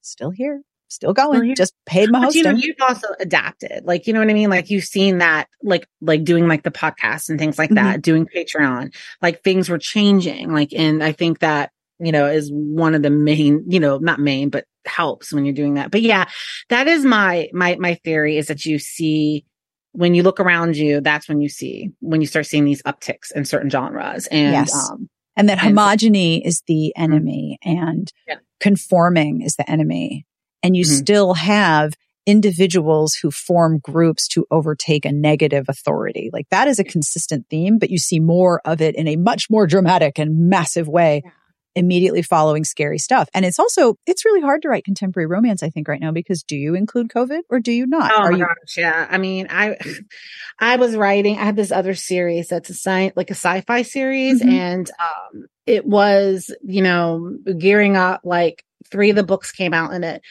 still 0.00 0.30
here, 0.30 0.60
still 0.90 1.12
going, 1.12 1.42
here. 1.44 1.54
just 1.54 1.74
paid 1.86 2.10
my 2.10 2.26
But 2.26 2.34
You 2.34 2.42
know, 2.42 2.50
you've 2.50 2.76
also 2.80 3.08
adapted. 3.20 3.84
Like, 3.84 4.06
you 4.06 4.12
know 4.12 4.20
what 4.20 4.28
I 4.30 4.34
mean? 4.34 4.50
Like 4.50 4.70
you've 4.70 4.84
seen 4.84 5.18
that, 5.18 5.48
like, 5.62 5.86
like 6.00 6.24
doing 6.24 6.48
like 6.48 6.62
the 6.62 6.70
podcast 6.70 7.28
and 7.28 7.38
things 7.38 7.58
like 7.58 7.70
Mm-hmm. 7.70 7.74
that, 7.86 8.02
doing 8.02 8.26
Patreon, 8.26 8.94
like 9.22 9.42
things 9.42 9.68
were 9.68 9.78
changing. 9.78 10.52
Like, 10.52 10.72
and 10.74 11.02
I 11.02 11.12
think 11.12 11.38
that, 11.40 11.70
you 11.98 12.12
know, 12.12 12.26
is 12.26 12.50
one 12.52 12.94
of 12.94 13.02
the 13.02 13.10
main, 13.10 13.64
you 13.68 13.78
know, 13.80 13.98
not 13.98 14.18
main, 14.20 14.48
but 14.50 14.64
helps 14.86 15.32
when 15.32 15.44
you're 15.44 15.54
doing 15.54 15.74
that. 15.74 15.90
But 15.90 16.02
yeah, 16.02 16.26
that 16.70 16.88
is 16.88 17.04
my, 17.04 17.48
my, 17.52 17.76
my 17.78 17.94
theory 18.04 18.38
is 18.38 18.46
that 18.48 18.64
you 18.64 18.78
see 18.78 19.44
when 19.92 20.14
you 20.14 20.22
look 20.22 20.40
around 20.40 20.76
you, 20.76 21.00
that's 21.00 21.28
when 21.28 21.40
you 21.40 21.48
see, 21.48 21.90
when 22.00 22.20
you 22.20 22.26
start 22.26 22.46
seeing 22.46 22.64
these 22.64 22.82
upticks 22.84 23.30
in 23.34 23.44
certain 23.44 23.68
genres. 23.70 24.26
And, 24.28 24.52
Yes. 24.52 24.72
um, 24.90 25.08
and 25.36 25.48
that 25.48 25.62
And- 25.62 25.76
homogeny 25.76 26.40
is 26.44 26.62
the 26.66 26.94
enemy 26.96 27.58
and 27.64 28.10
Yeah. 28.26 28.36
conforming 28.60 29.42
is 29.42 29.56
the 29.56 29.68
enemy. 29.70 30.26
And 30.62 30.76
you 30.76 30.84
Mhm. 30.84 30.98
still 30.98 31.34
have 31.34 31.94
individuals 32.26 33.14
who 33.14 33.30
form 33.30 33.78
groups 33.78 34.28
to 34.28 34.46
overtake 34.50 35.04
a 35.04 35.12
negative 35.12 35.64
authority. 35.68 36.30
Like 36.32 36.46
that 36.50 36.68
is 36.68 36.78
a 36.78 36.84
consistent 36.84 37.46
theme, 37.50 37.78
but 37.78 37.90
you 37.90 37.98
see 37.98 38.20
more 38.20 38.60
of 38.64 38.80
it 38.80 38.94
in 38.94 39.08
a 39.08 39.16
much 39.16 39.48
more 39.50 39.66
dramatic 39.66 40.18
and 40.18 40.48
massive 40.48 40.86
way 40.86 41.22
Yeah. 41.24 41.30
immediately 41.76 42.20
following 42.22 42.64
scary 42.64 42.98
stuff. 42.98 43.28
And 43.32 43.44
it's 43.44 43.58
also, 43.58 43.94
it's 44.06 44.24
really 44.24 44.42
hard 44.42 44.60
to 44.62 44.68
write 44.68 44.84
contemporary 44.84 45.26
romance, 45.26 45.62
I 45.62 45.70
think 45.70 45.88
right 45.88 46.00
now, 46.00 46.12
because 46.12 46.42
do 46.42 46.56
you 46.56 46.74
include 46.74 47.08
COVID 47.08 47.40
or 47.48 47.58
do 47.58 47.72
you 47.72 47.86
not? 47.86 48.12
Oh 48.14 48.18
Are 48.22 48.30
my 48.32 48.38
you, 48.38 48.44
gosh, 48.44 48.76
yeah. 48.76 49.06
I 49.10 49.18
mean, 49.18 49.46
I 49.50 49.76
I 50.60 50.76
was 50.76 50.94
writing. 50.96 51.38
I 51.38 51.44
had 51.44 51.56
this 51.56 51.72
other 51.72 51.94
series 51.94 52.48
that's 52.48 52.70
a 52.70 52.74
science, 52.74 53.14
like 53.16 53.30
a 53.30 53.34
sci-fi 53.34 53.82
series, 53.82 54.42
Mhm. 54.42 54.48
and 54.50 54.90
um, 55.00 55.46
it 55.66 55.86
was 55.86 56.54
you 56.62 56.82
know 56.82 57.34
gearing 57.58 57.96
up. 57.96 58.20
Like 58.24 58.62
three 58.90 59.10
of 59.10 59.16
the 59.16 59.22
books 59.24 59.52
came 59.52 59.74
out 59.74 59.92
in 59.92 60.04
it, 60.04 60.22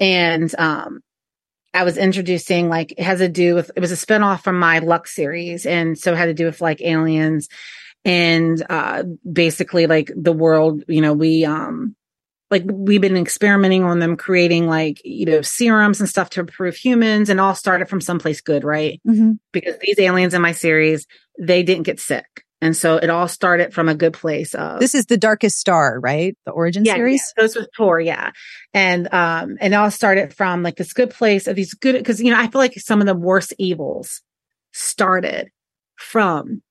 and 0.00 0.54
um, 0.58 1.00
I 1.74 1.84
was 1.84 1.96
introducing 1.96 2.68
like 2.68 2.92
it 2.92 3.00
has 3.02 3.18
to 3.20 3.28
do 3.28 3.54
with 3.54 3.70
it 3.76 3.80
was 3.80 3.92
a 3.92 3.96
spinoff 4.06 4.42
from 4.42 4.58
my 4.58 4.78
Lux 4.80 5.14
series, 5.14 5.66
and 5.66 5.98
so 5.98 6.12
it 6.12 6.18
had 6.18 6.26
to 6.26 6.34
do 6.34 6.46
with 6.46 6.60
like 6.60 6.80
aliens 6.82 7.48
and 8.04 8.64
uh 8.68 9.04
basically 9.30 9.86
like 9.86 10.10
the 10.16 10.32
world. 10.32 10.82
You 10.88 11.00
know, 11.00 11.12
we 11.12 11.44
um 11.44 11.94
like 12.50 12.64
we've 12.66 13.00
been 13.00 13.16
experimenting 13.16 13.84
on 13.84 13.98
them 14.00 14.16
creating 14.16 14.66
like 14.66 15.00
you 15.04 15.24
know 15.24 15.40
serums 15.40 16.00
and 16.00 16.08
stuff 16.08 16.28
to 16.30 16.40
improve 16.40 16.76
humans 16.76 17.30
and 17.30 17.40
all 17.40 17.54
started 17.54 17.88
from 17.88 18.00
someplace 18.02 18.40
good 18.42 18.62
right 18.64 19.00
Mhm. 19.08 19.38
because 19.52 19.76
these 19.80 19.98
aliens 19.98 20.34
in 20.34 20.42
my 20.42 20.52
series 20.52 21.06
they 21.38 21.62
didn't 21.62 21.84
get 21.84 21.98
sick 21.98 22.44
and 22.62 22.76
so 22.76 22.96
it 22.96 23.10
all 23.10 23.26
started 23.26 23.74
from 23.74 23.88
a 23.88 23.94
good 23.94 24.12
place 24.12 24.54
of 24.54 24.78
this 24.78 24.94
is 24.94 25.06
the 25.06 25.16
darkest 25.16 25.58
star, 25.58 25.98
right? 25.98 26.38
The 26.46 26.52
origin 26.52 26.84
yeah, 26.84 26.94
series. 26.94 27.34
yeah, 27.36 27.42
those 27.42 27.56
with 27.56 27.68
Tor, 27.76 28.00
yeah. 28.00 28.30
And 28.72 29.12
um 29.12 29.58
and 29.60 29.74
it 29.74 29.76
all 29.76 29.90
started 29.90 30.32
from 30.32 30.62
like 30.62 30.76
this 30.76 30.92
good 30.92 31.10
place 31.10 31.48
of 31.48 31.56
these 31.56 31.74
good 31.74 31.96
because 31.96 32.22
you 32.22 32.30
know, 32.30 32.38
I 32.38 32.46
feel 32.46 32.60
like 32.60 32.74
some 32.78 33.00
of 33.00 33.08
the 33.08 33.16
worst 33.16 33.52
evils 33.58 34.22
started 34.70 35.50
from 35.96 36.62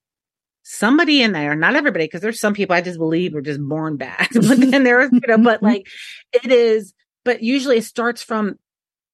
somebody 0.63 1.21
in 1.21 1.33
there, 1.33 1.55
not 1.55 1.75
everybody, 1.75 2.05
because 2.05 2.21
there's 2.21 2.39
some 2.39 2.53
people 2.53 2.74
I 2.74 2.81
just 2.81 2.98
believe 2.98 3.36
are 3.36 3.41
just 3.41 3.60
born 3.60 3.98
bad. 3.98 4.29
but 4.33 4.62
then 4.62 4.86
there's, 4.86 5.12
you 5.12 5.19
know, 5.27 5.39
but 5.39 5.62
like 5.62 5.88
it 6.31 6.53
is, 6.53 6.93
but 7.25 7.43
usually 7.43 7.77
it 7.77 7.83
starts 7.83 8.24
from 8.24 8.57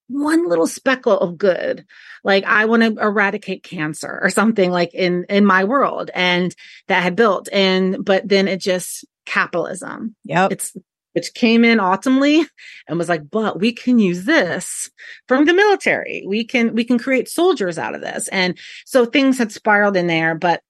one 0.08 0.48
little 0.48 0.68
speckle 0.68 1.20
of 1.20 1.38
good. 1.38 1.86
Like 2.24 2.46
I 2.46 2.66
want 2.66 2.84
to 2.84 3.02
eradicate 3.02 3.64
cancer 3.64 4.20
or 4.22 4.30
something 4.30 4.72
like 4.72 4.94
in 4.94 5.26
in 5.30 5.46
my 5.46 5.64
world 5.64 6.12
and 6.14 6.56
that 6.88 7.04
had 7.04 7.16
built. 7.16 7.50
And 7.52 8.04
but 8.04 8.28
then 8.28 8.48
it 8.48 8.62
just 8.62 9.06
capitalism 9.28 10.16
yeah 10.24 10.48
it's 10.50 10.76
which 11.12 11.34
came 11.34 11.66
in 11.66 11.80
autumnly 11.80 12.46
and 12.88 12.98
was 12.98 13.10
like 13.10 13.30
but 13.30 13.60
we 13.60 13.74
can 13.74 14.00
use 14.00 14.24
this 14.24 14.90
from 15.28 15.44
the 15.46 15.54
military 15.54 16.24
we 16.26 16.46
can 16.46 16.74
we 16.74 16.86
can 16.86 16.98
create 16.98 17.28
soldiers 17.28 17.78
out 17.78 17.94
of 17.94 18.02
this 18.02 18.30
and 18.30 18.58
so 18.86 19.06
things 19.06 19.38
had 19.38 19.52
spiraled 19.52 19.98
in 19.98 20.08
there 20.08 20.34
but 20.34 20.62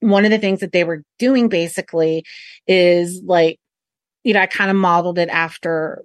one 0.00 0.24
of 0.24 0.30
the 0.30 0.38
things 0.38 0.60
that 0.60 0.72
they 0.72 0.82
were 0.82 1.02
doing 1.18 1.48
basically 1.48 2.24
is 2.66 3.20
like 3.22 3.58
you 4.22 4.32
know 4.32 4.40
i 4.40 4.46
kind 4.46 4.70
of 4.70 4.76
modeled 4.76 5.18
it 5.18 5.28
after 5.28 6.02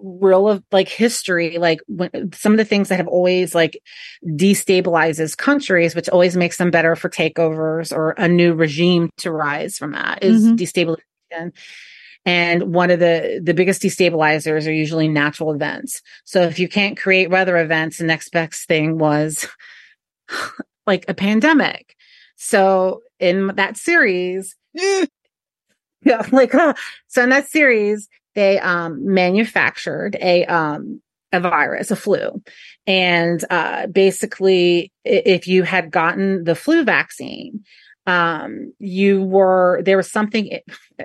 real 0.00 0.48
of 0.48 0.62
like 0.70 0.88
history 0.88 1.58
like 1.58 1.80
when 1.88 2.32
some 2.32 2.52
of 2.52 2.58
the 2.58 2.64
things 2.64 2.88
that 2.88 2.96
have 2.96 3.08
always 3.08 3.54
like 3.54 3.82
destabilizes 4.24 5.36
countries 5.36 5.94
which 5.94 6.08
always 6.08 6.36
makes 6.36 6.58
them 6.58 6.70
better 6.70 6.94
for 6.94 7.08
takeovers 7.08 7.92
or 7.94 8.10
a 8.12 8.28
new 8.28 8.54
regime 8.54 9.10
to 9.16 9.32
rise 9.32 9.78
from 9.78 9.92
that 9.92 10.22
is 10.22 10.44
Mhm. 10.44 10.56
destabilization. 10.56 11.52
And 12.26 12.74
one 12.74 12.90
of 12.90 13.00
the 13.00 13.40
the 13.42 13.54
biggest 13.54 13.82
destabilizers 13.82 14.66
are 14.68 14.72
usually 14.72 15.08
natural 15.08 15.52
events. 15.52 16.02
So 16.24 16.42
if 16.42 16.58
you 16.58 16.68
can't 16.68 16.96
create 16.98 17.30
weather 17.30 17.56
events 17.56 17.98
the 17.98 18.04
next 18.04 18.30
best 18.30 18.68
thing 18.68 18.98
was 18.98 19.48
like 20.86 21.04
a 21.08 21.14
pandemic. 21.14 21.96
So 22.36 23.02
in 23.18 23.48
that 23.56 23.76
series 23.76 24.54
yeah 26.04 26.26
like 26.32 26.54
uh, 26.54 26.74
so 27.08 27.22
in 27.22 27.28
that 27.30 27.48
series 27.48 28.08
they 28.34 28.58
um 28.60 29.00
manufactured 29.04 30.16
a 30.20 30.44
um 30.46 31.00
a 31.32 31.40
virus 31.40 31.90
a 31.90 31.96
flu. 31.96 32.42
And 32.86 33.44
uh 33.50 33.86
basically 33.86 34.92
if 35.04 35.46
you 35.46 35.62
had 35.62 35.90
gotten 35.90 36.44
the 36.44 36.54
flu 36.54 36.84
vaccine 36.84 37.64
um 38.06 38.72
you 38.78 39.22
were 39.22 39.82
there 39.84 39.96
was 39.96 40.10
something 40.10 40.58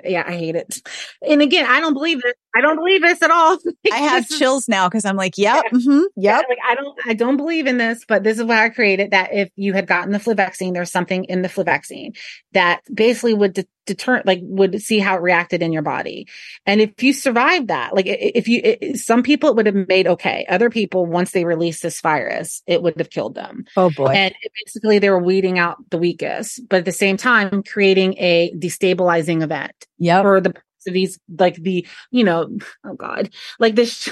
yeah, 0.04 0.24
I 0.26 0.32
hate 0.32 0.56
it. 0.56 0.80
And 1.22 1.42
again, 1.42 1.66
I 1.66 1.80
don't 1.80 1.94
believe 1.94 2.22
this. 2.22 2.34
I 2.54 2.60
don't 2.62 2.76
believe 2.76 3.02
this 3.02 3.22
at 3.22 3.30
all. 3.30 3.58
I 3.92 3.96
have 3.96 4.28
chills 4.28 4.68
now 4.68 4.88
because 4.88 5.04
I'm 5.04 5.16
like, 5.16 5.36
yep, 5.36 5.64
yeah, 5.64 5.78
mm-hmm, 5.78 5.98
yep. 5.98 6.08
Yeah, 6.16 6.36
like 6.48 6.58
I 6.66 6.74
don't, 6.74 6.98
I 7.04 7.14
don't 7.14 7.36
believe 7.36 7.66
in 7.66 7.76
this, 7.76 8.04
but 8.08 8.22
this 8.22 8.38
is 8.38 8.44
why 8.44 8.64
I 8.64 8.68
created 8.70 9.10
that. 9.10 9.34
If 9.34 9.50
you 9.56 9.74
had 9.74 9.86
gotten 9.86 10.12
the 10.12 10.18
flu 10.18 10.34
vaccine, 10.34 10.72
there's 10.72 10.90
something 10.90 11.24
in 11.24 11.42
the 11.42 11.48
flu 11.48 11.64
vaccine 11.64 12.14
that 12.52 12.80
basically 12.92 13.34
would 13.34 13.52
de- 13.52 13.66
deter, 13.84 14.22
like 14.24 14.40
would 14.42 14.80
see 14.82 14.98
how 14.98 15.16
it 15.16 15.22
reacted 15.22 15.62
in 15.62 15.72
your 15.72 15.82
body. 15.82 16.28
And 16.64 16.80
if 16.80 17.02
you 17.02 17.12
survived 17.12 17.68
that, 17.68 17.94
like 17.94 18.06
if 18.06 18.48
you, 18.48 18.60
it, 18.64 18.98
some 18.98 19.22
people 19.22 19.50
it 19.50 19.56
would 19.56 19.66
have 19.66 19.88
made 19.88 20.06
okay. 20.06 20.46
Other 20.48 20.70
people, 20.70 21.06
once 21.06 21.32
they 21.32 21.44
released 21.44 21.82
this 21.82 22.00
virus, 22.00 22.62
it 22.66 22.82
would 22.82 22.98
have 22.98 23.10
killed 23.10 23.34
them. 23.34 23.64
Oh 23.76 23.90
boy. 23.90 24.08
And 24.08 24.34
basically 24.64 24.98
they 24.98 25.10
were 25.10 25.22
weeding 25.22 25.58
out 25.58 25.76
the 25.90 25.98
weakest, 25.98 26.68
but 26.68 26.78
at 26.78 26.84
the 26.84 26.92
same 26.92 27.16
time, 27.16 27.62
creating 27.62 28.16
a 28.18 28.52
destabilizing 28.56 29.42
event 29.42 29.85
yep. 29.98 30.22
for 30.22 30.40
the 30.40 30.54
these 30.92 31.18
like 31.38 31.56
the 31.56 31.86
you 32.10 32.24
know 32.24 32.48
oh 32.84 32.94
god 32.94 33.30
like 33.58 33.74
this 33.74 34.08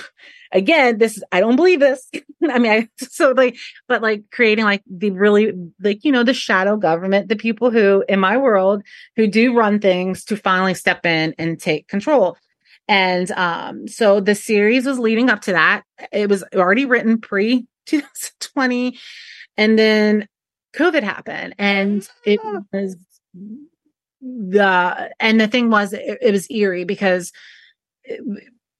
again 0.52 0.98
this 0.98 1.22
i 1.32 1.40
don't 1.40 1.56
believe 1.56 1.80
this 1.80 2.08
i 2.50 2.58
mean 2.58 2.72
i 2.72 2.88
so 3.04 3.32
like 3.32 3.56
but 3.88 4.02
like 4.02 4.24
creating 4.30 4.64
like 4.64 4.82
the 4.90 5.10
really 5.10 5.52
like 5.80 6.04
you 6.04 6.12
know 6.12 6.24
the 6.24 6.34
shadow 6.34 6.76
government 6.76 7.28
the 7.28 7.36
people 7.36 7.70
who 7.70 8.04
in 8.08 8.18
my 8.18 8.36
world 8.36 8.82
who 9.16 9.26
do 9.26 9.54
run 9.54 9.78
things 9.78 10.24
to 10.24 10.36
finally 10.36 10.74
step 10.74 11.04
in 11.06 11.34
and 11.38 11.60
take 11.60 11.88
control 11.88 12.36
and 12.88 13.30
um 13.32 13.88
so 13.88 14.20
the 14.20 14.34
series 14.34 14.86
was 14.86 14.98
leading 14.98 15.30
up 15.30 15.40
to 15.40 15.52
that 15.52 15.82
it 16.12 16.28
was 16.28 16.44
already 16.54 16.86
written 16.86 17.20
pre 17.20 17.66
2020 17.86 18.98
and 19.56 19.78
then 19.78 20.26
covid 20.74 21.02
happened 21.02 21.54
and 21.58 22.08
it 22.24 22.40
ah. 22.42 22.60
was 22.72 22.96
the 24.24 25.10
and 25.20 25.40
the 25.40 25.48
thing 25.48 25.70
was 25.70 25.92
it, 25.92 26.18
it 26.22 26.32
was 26.32 26.50
eerie 26.50 26.84
because 26.84 27.32
it, 28.04 28.20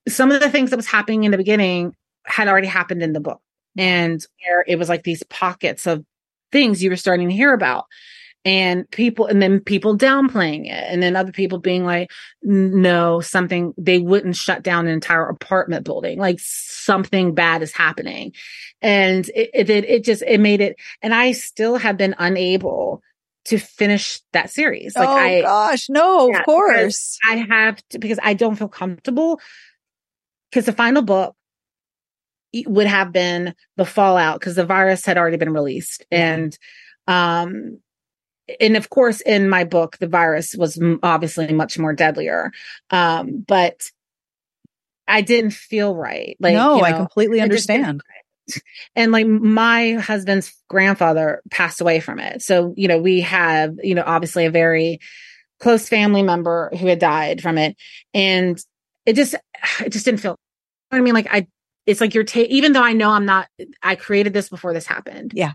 some 0.08 0.30
of 0.30 0.40
the 0.40 0.50
things 0.50 0.70
that 0.70 0.76
was 0.76 0.86
happening 0.86 1.24
in 1.24 1.30
the 1.30 1.36
beginning 1.36 1.94
had 2.24 2.48
already 2.48 2.66
happened 2.66 3.02
in 3.02 3.12
the 3.12 3.20
book 3.20 3.40
and 3.76 4.24
it 4.66 4.78
was 4.78 4.88
like 4.88 5.02
these 5.02 5.22
pockets 5.24 5.86
of 5.86 6.04
things 6.50 6.82
you 6.82 6.88
were 6.88 6.96
starting 6.96 7.28
to 7.28 7.34
hear 7.34 7.52
about 7.52 7.84
and 8.44 8.88
people 8.90 9.26
and 9.26 9.40
then 9.40 9.58
people 9.60 9.96
downplaying 9.96 10.66
it 10.66 10.84
and 10.88 11.02
then 11.02 11.16
other 11.16 11.32
people 11.32 11.58
being 11.58 11.84
like 11.84 12.10
no 12.42 13.20
something 13.20 13.72
they 13.78 13.98
wouldn't 13.98 14.36
shut 14.36 14.62
down 14.62 14.86
an 14.86 14.92
entire 14.92 15.26
apartment 15.28 15.84
building. 15.84 16.18
Like 16.18 16.38
something 16.40 17.34
bad 17.34 17.62
is 17.62 17.72
happening. 17.72 18.32
And 18.82 19.28
it 19.34 19.50
it, 19.54 19.70
it 19.70 20.04
just 20.04 20.22
it 20.26 20.40
made 20.40 20.60
it 20.60 20.76
and 21.00 21.14
i 21.14 21.32
still 21.32 21.76
have 21.76 21.96
been 21.96 22.14
unable 22.18 23.02
to 23.46 23.58
finish 23.58 24.20
that 24.32 24.50
series. 24.50 24.96
Like 24.96 25.08
oh, 25.08 25.12
I 25.12 25.42
gosh, 25.42 25.88
no, 25.88 26.30
yeah, 26.30 26.38
of 26.38 26.44
course. 26.44 27.18
I 27.24 27.36
have 27.36 27.82
to 27.90 27.98
because 27.98 28.18
I 28.22 28.34
don't 28.34 28.56
feel 28.56 28.68
comfortable 28.68 29.40
because 30.50 30.66
the 30.66 30.72
final 30.72 31.02
book 31.02 31.34
would 32.66 32.86
have 32.86 33.12
been 33.12 33.54
the 33.76 33.84
fallout 33.84 34.38
because 34.40 34.54
the 34.54 34.64
virus 34.64 35.04
had 35.04 35.18
already 35.18 35.36
been 35.36 35.52
released. 35.52 36.06
And 36.10 36.56
um 37.06 37.80
and 38.60 38.76
of 38.76 38.90
course 38.90 39.20
in 39.20 39.48
my 39.48 39.64
book 39.64 39.98
the 39.98 40.06
virus 40.06 40.54
was 40.54 40.80
obviously 41.02 41.52
much 41.52 41.78
more 41.78 41.92
deadlier. 41.92 42.52
Um 42.90 43.44
but 43.46 43.90
i 45.06 45.20
didn't 45.20 45.52
feel 45.52 45.94
right. 45.94 46.36
Like 46.40 46.54
no 46.54 46.76
you 46.76 46.82
know, 46.82 46.86
i 46.86 46.92
completely 46.92 47.40
understand 47.40 48.00
and 48.96 49.12
like 49.12 49.26
my 49.26 49.94
husband's 49.94 50.52
grandfather 50.68 51.42
passed 51.50 51.80
away 51.80 52.00
from 52.00 52.18
it. 52.18 52.42
So, 52.42 52.74
you 52.76 52.88
know, 52.88 52.98
we 52.98 53.20
have, 53.20 53.76
you 53.82 53.94
know, 53.94 54.04
obviously 54.06 54.46
a 54.46 54.50
very 54.50 55.00
close 55.60 55.88
family 55.88 56.22
member 56.22 56.70
who 56.78 56.86
had 56.86 56.98
died 56.98 57.40
from 57.40 57.58
it. 57.58 57.76
And 58.12 58.62
it 59.06 59.14
just, 59.14 59.34
it 59.80 59.90
just 59.90 60.04
didn't 60.04 60.20
feel, 60.20 60.36
I 60.90 61.00
mean, 61.00 61.14
like 61.14 61.28
I, 61.30 61.46
it's 61.86 62.00
like 62.00 62.14
you're, 62.14 62.24
even 62.34 62.72
though 62.72 62.82
I 62.82 62.92
know 62.92 63.10
I'm 63.10 63.26
not, 63.26 63.48
I 63.82 63.94
created 63.96 64.32
this 64.32 64.48
before 64.48 64.72
this 64.72 64.86
happened. 64.86 65.32
Yeah. 65.34 65.52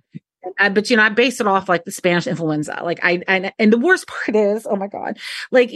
I, 0.57 0.69
but 0.69 0.89
you 0.89 0.97
know, 0.97 1.03
I 1.03 1.09
based 1.09 1.41
it 1.41 1.47
off 1.47 1.69
like 1.69 1.85
the 1.85 1.91
Spanish 1.91 2.27
influenza. 2.27 2.79
Like 2.83 2.99
I, 3.03 3.21
I, 3.27 3.51
and 3.59 3.73
the 3.73 3.77
worst 3.77 4.07
part 4.25 4.35
is, 4.35 4.67
oh 4.69 4.75
my 4.75 4.87
God, 4.87 5.17
like 5.51 5.71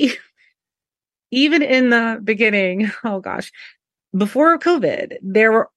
even 1.31 1.61
in 1.61 1.89
the 1.89 2.21
beginning, 2.23 2.91
oh 3.03 3.19
gosh, 3.19 3.51
before 4.15 4.57
COVID, 4.59 5.17
there 5.21 5.51
were 5.51 5.69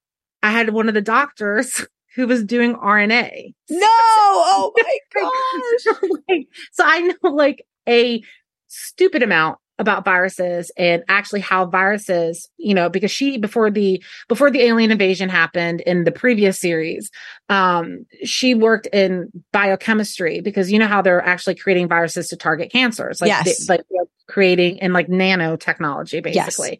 I 0.46 0.50
had 0.50 0.70
one 0.70 0.86
of 0.86 0.94
the 0.94 1.02
doctors 1.02 1.84
who 2.14 2.28
was 2.28 2.44
doing 2.44 2.76
RNA. 2.76 3.52
No, 3.68 3.80
oh 3.82 4.72
my 4.76 4.98
gosh. 6.28 6.44
so 6.72 6.84
I 6.86 7.00
know 7.00 7.30
like 7.30 7.66
a 7.88 8.22
stupid 8.68 9.24
amount 9.24 9.58
about 9.78 10.04
viruses 10.04 10.70
and 10.78 11.02
actually 11.08 11.40
how 11.40 11.66
viruses, 11.66 12.48
you 12.58 12.74
know, 12.74 12.88
because 12.88 13.10
she 13.10 13.38
before 13.38 13.70
the 13.70 14.02
before 14.28 14.50
the 14.50 14.62
alien 14.62 14.92
invasion 14.92 15.28
happened 15.28 15.80
in 15.80 16.04
the 16.04 16.12
previous 16.12 16.60
series, 16.60 17.10
um, 17.48 18.06
she 18.24 18.54
worked 18.54 18.86
in 18.86 19.28
biochemistry 19.52 20.40
because 20.40 20.70
you 20.70 20.78
know 20.78 20.86
how 20.86 21.02
they're 21.02 21.20
actually 21.20 21.56
creating 21.56 21.88
viruses 21.88 22.28
to 22.28 22.36
target 22.36 22.70
cancers, 22.70 23.20
like 23.20 23.28
yes. 23.28 23.66
they, 23.66 23.74
like 23.74 23.84
creating 24.28 24.78
in 24.78 24.92
like 24.92 25.08
nanotechnology, 25.08 26.22
basically. 26.22 26.70
Yes. 26.70 26.78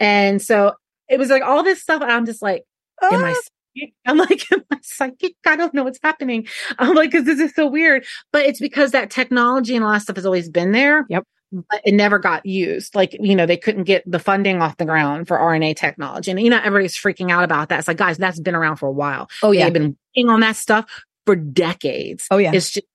And 0.00 0.42
so 0.42 0.72
it 1.08 1.18
was 1.18 1.30
like 1.30 1.44
all 1.44 1.62
this 1.62 1.80
stuff. 1.80 2.02
I'm 2.02 2.26
just 2.26 2.42
like, 2.42 2.64
Am 3.02 3.24
I 3.24 3.32
psychic? 3.32 3.94
I'm 4.06 4.16
like, 4.16 4.52
am 4.52 4.64
I 4.70 4.78
psychic? 4.82 5.34
I 5.46 5.56
don't 5.56 5.74
know 5.74 5.84
what's 5.84 6.00
happening. 6.02 6.46
I'm 6.78 6.94
like, 6.94 7.10
because 7.10 7.26
this 7.26 7.40
is 7.40 7.54
so 7.54 7.66
weird. 7.66 8.04
But 8.32 8.46
it's 8.46 8.60
because 8.60 8.92
that 8.92 9.10
technology 9.10 9.76
and 9.76 9.84
all 9.84 9.92
that 9.92 10.02
stuff 10.02 10.16
has 10.16 10.26
always 10.26 10.48
been 10.48 10.72
there. 10.72 11.06
Yep. 11.08 11.24
But 11.52 11.80
it 11.84 11.94
never 11.94 12.18
got 12.18 12.44
used. 12.44 12.94
Like, 12.94 13.16
you 13.20 13.36
know, 13.36 13.46
they 13.46 13.56
couldn't 13.56 13.84
get 13.84 14.02
the 14.10 14.18
funding 14.18 14.60
off 14.60 14.76
the 14.78 14.84
ground 14.84 15.28
for 15.28 15.38
RNA 15.38 15.76
technology. 15.76 16.30
And, 16.30 16.40
you 16.40 16.50
know, 16.50 16.58
everybody's 16.58 16.96
freaking 16.96 17.30
out 17.30 17.44
about 17.44 17.68
that. 17.68 17.78
It's 17.78 17.88
like, 17.88 17.96
guys, 17.96 18.18
that's 18.18 18.40
been 18.40 18.56
around 18.56 18.76
for 18.76 18.88
a 18.88 18.92
while. 18.92 19.30
Oh, 19.42 19.52
yeah. 19.52 19.64
They've 19.64 19.74
been 19.74 19.96
working 20.16 20.28
on 20.28 20.40
that 20.40 20.56
stuff 20.56 20.86
for 21.24 21.36
decades. 21.36 22.26
Oh, 22.30 22.38
yeah. 22.38 22.52
It's 22.52 22.72
just, 22.72 22.86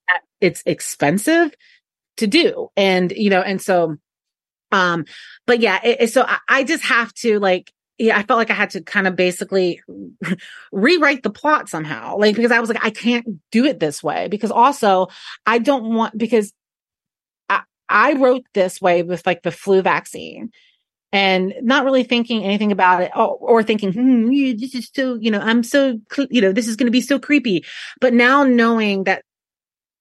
it's 0.41 0.63
expensive 0.65 1.53
to 2.17 2.27
do. 2.27 2.69
And, 2.75 3.11
you 3.11 3.29
know, 3.29 3.41
and 3.41 3.61
so, 3.61 3.97
um, 4.71 5.05
but 5.47 5.59
yeah, 5.59 5.79
it, 5.83 6.11
so 6.11 6.23
I, 6.23 6.39
I 6.49 6.63
just 6.63 6.83
have 6.83 7.13
to 7.15 7.39
like, 7.39 7.71
yeah, 8.01 8.17
I 8.17 8.23
felt 8.23 8.39
like 8.39 8.49
I 8.49 8.55
had 8.55 8.71
to 8.71 8.81
kind 8.81 9.07
of 9.07 9.15
basically 9.15 9.79
rewrite 10.71 11.21
the 11.21 11.29
plot 11.29 11.69
somehow. 11.69 12.17
Like, 12.17 12.35
because 12.35 12.51
I 12.51 12.59
was 12.59 12.67
like, 12.67 12.83
I 12.83 12.89
can't 12.89 13.39
do 13.51 13.65
it 13.65 13.79
this 13.79 14.01
way. 14.01 14.27
Because 14.27 14.49
also, 14.49 15.07
I 15.45 15.59
don't 15.59 15.93
want, 15.93 16.17
because 16.17 16.51
I, 17.47 17.61
I 17.87 18.13
wrote 18.13 18.43
this 18.55 18.81
way 18.81 19.03
with 19.03 19.25
like 19.27 19.43
the 19.43 19.51
flu 19.51 19.83
vaccine 19.83 20.49
and 21.11 21.53
not 21.61 21.85
really 21.85 22.03
thinking 22.03 22.43
anything 22.43 22.71
about 22.71 23.03
it 23.03 23.11
or, 23.15 23.37
or 23.39 23.63
thinking, 23.63 23.93
hmm, 23.93 24.29
this 24.57 24.73
is 24.73 24.89
so, 24.95 25.15
you 25.21 25.29
know, 25.29 25.39
I'm 25.39 25.61
so, 25.61 25.99
you 26.31 26.41
know, 26.41 26.53
this 26.53 26.67
is 26.67 26.75
going 26.75 26.87
to 26.87 26.91
be 26.91 27.01
so 27.01 27.19
creepy. 27.19 27.65
But 27.99 28.15
now 28.15 28.43
knowing 28.43 29.03
that 29.03 29.23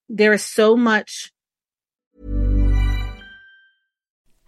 there 0.09 0.33
is 0.33 0.43
so 0.43 0.75
much 0.75 1.31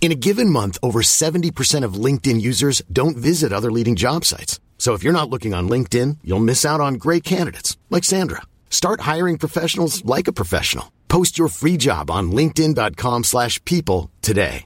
In 0.00 0.12
a 0.12 0.14
given 0.14 0.50
month, 0.50 0.78
over 0.84 1.00
70% 1.02 1.82
of 1.84 1.94
LinkedIn 1.94 2.40
users 2.40 2.80
don't 2.92 3.16
visit 3.16 3.52
other 3.52 3.72
leading 3.72 3.96
job 3.96 4.24
sites. 4.24 4.60
So 4.78 4.94
if 4.94 5.02
you're 5.02 5.12
not 5.12 5.30
looking 5.30 5.52
on 5.52 5.68
LinkedIn, 5.68 6.18
you'll 6.22 6.38
miss 6.38 6.64
out 6.64 6.80
on 6.80 6.94
great 6.94 7.24
candidates 7.24 7.76
like 7.90 8.04
Sandra. 8.04 8.42
Start 8.70 9.00
hiring 9.00 9.36
professionals 9.36 10.04
like 10.04 10.28
a 10.28 10.32
professional. 10.32 10.92
Post 11.08 11.38
your 11.38 11.48
free 11.48 11.76
job 11.76 12.08
on 12.08 12.30
linkedin.com/people 12.30 13.22
slash 13.24 13.58
people 13.64 14.10
today. 14.22 14.64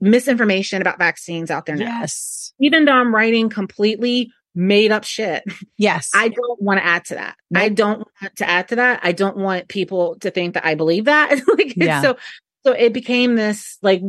Misinformation 0.00 0.82
about 0.82 0.98
vaccines 0.98 1.50
out 1.50 1.64
there 1.66 1.76
now. 1.76 2.00
Yes. 2.00 2.52
Even 2.60 2.84
though 2.84 2.92
I'm 2.92 3.14
writing 3.14 3.48
completely 3.48 4.30
made 4.56 4.90
up 4.90 5.04
shit, 5.04 5.44
Yes. 5.76 6.10
I 6.14 6.28
don't 6.28 6.60
want 6.60 6.78
to 6.80 6.84
add 6.86 7.04
to 7.06 7.14
that. 7.14 7.36
Nope. 7.50 7.62
I 7.62 7.68
don't 7.68 7.98
want 7.98 8.36
to 8.36 8.48
add 8.48 8.68
to 8.68 8.76
that. 8.76 9.00
I 9.02 9.12
don't 9.12 9.36
want 9.36 9.68
people 9.68 10.16
to 10.20 10.30
think 10.30 10.54
that 10.54 10.64
I 10.66 10.74
believe 10.74 11.04
that. 11.04 11.40
like 11.58 11.74
Yeah. 11.76 12.00
so 12.02 12.16
so 12.64 12.72
it 12.72 12.92
became 12.92 13.36
this 13.36 13.78
like 13.82 14.02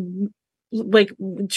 like 0.72 1.10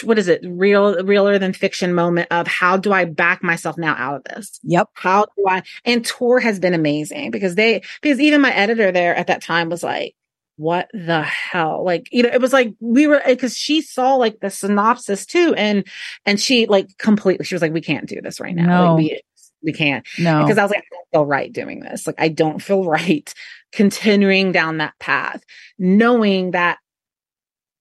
what 0.02 0.18
is 0.18 0.28
it? 0.28 0.40
Real 0.44 1.02
realer 1.04 1.38
than 1.38 1.52
fiction 1.52 1.94
moment 1.94 2.28
of 2.30 2.46
how 2.46 2.76
do 2.76 2.92
I 2.92 3.04
back 3.06 3.42
myself 3.42 3.76
now 3.78 3.94
out 3.96 4.16
of 4.16 4.24
this? 4.24 4.60
yep. 4.62 4.88
How 4.94 5.26
do 5.36 5.44
I 5.48 5.62
and 5.84 6.04
Tor 6.04 6.40
has 6.40 6.58
been 6.60 6.74
amazing 6.74 7.30
because 7.30 7.54
they 7.54 7.82
because 8.02 8.20
even 8.20 8.40
my 8.40 8.52
editor 8.54 8.92
there 8.92 9.14
at 9.16 9.26
that 9.28 9.42
time 9.42 9.68
was 9.68 9.82
like 9.82 10.14
what 10.60 10.88
the 10.92 11.22
hell 11.22 11.82
like 11.82 12.06
you 12.12 12.22
know 12.22 12.28
it 12.30 12.40
was 12.40 12.52
like 12.52 12.74
we 12.80 13.06
were 13.06 13.22
because 13.26 13.56
she 13.56 13.80
saw 13.80 14.14
like 14.16 14.38
the 14.40 14.50
synopsis 14.50 15.24
too 15.24 15.54
and 15.56 15.86
and 16.26 16.38
she 16.38 16.66
like 16.66 16.86
completely 16.98 17.46
she 17.46 17.54
was 17.54 17.62
like 17.62 17.72
we 17.72 17.80
can't 17.80 18.06
do 18.06 18.20
this 18.20 18.38
right 18.40 18.54
now 18.54 18.66
No. 18.66 18.94
like 18.94 18.98
we 18.98 19.22
we 19.62 19.72
can't 19.72 20.06
No. 20.18 20.42
because 20.42 20.58
I 20.58 20.62
was 20.62 20.70
like, 20.70 20.80
I 20.82 20.94
don't 20.94 21.08
feel 21.12 21.26
right 21.26 21.52
doing 21.52 21.80
this. 21.80 22.06
Like, 22.06 22.16
I 22.18 22.28
don't 22.28 22.60
feel 22.60 22.84
right 22.84 23.32
continuing 23.72 24.52
down 24.52 24.78
that 24.78 24.98
path, 24.98 25.42
knowing 25.78 26.52
that 26.52 26.78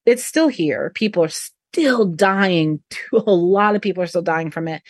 it's 0.06 0.24
still 0.26 0.48
here. 0.50 0.92
People 0.94 1.24
are 1.24 1.30
still 1.30 2.06
dying. 2.06 2.82
A 3.14 3.32
lot 3.32 3.76
of 3.76 3.82
people 3.82 4.04
are 4.04 4.08
still 4.08 4.22
dying 4.22 4.52
from 4.52 4.68
it. 4.68 4.82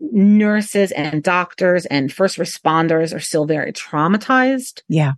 Nurses 0.00 0.90
and 0.92 1.22
doctors 1.22 1.86
and 1.86 2.12
first 2.12 2.38
responders 2.38 3.14
are 3.14 3.20
still 3.20 3.44
very 3.44 3.72
traumatized. 3.72 4.82
Yeah. 4.88 5.12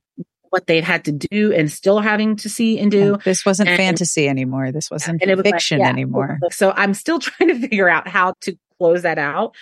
What 0.53 0.67
they've 0.67 0.85
had 0.85 1.07
to 1.07 1.13
do 1.13 1.51
and 1.51 1.73
still 1.73 2.01
having 2.01 2.37
to 2.37 2.51
see 2.51 2.79
and 2.79 2.91
do. 2.91 3.17
this 3.25 3.47
wasn't 3.47 3.71
and- 3.71 3.79
fantasy 3.79 4.29
anymore. 4.29 4.71
This 4.71 4.91
wasn't 4.91 5.25
was 5.27 5.37
like, 5.39 5.45
fiction 5.47 5.81
yeah. 5.81 5.89
anymore. 5.89 6.39
So 6.51 6.73
I'm 6.77 6.93
still 6.93 7.19
trying 7.21 7.49
to 7.49 7.59
figure 7.59 7.89
out 7.89 8.07
how 8.07 8.35
to 8.43 8.55
close 8.79 9.01
that 9.03 9.17
out 9.17 9.55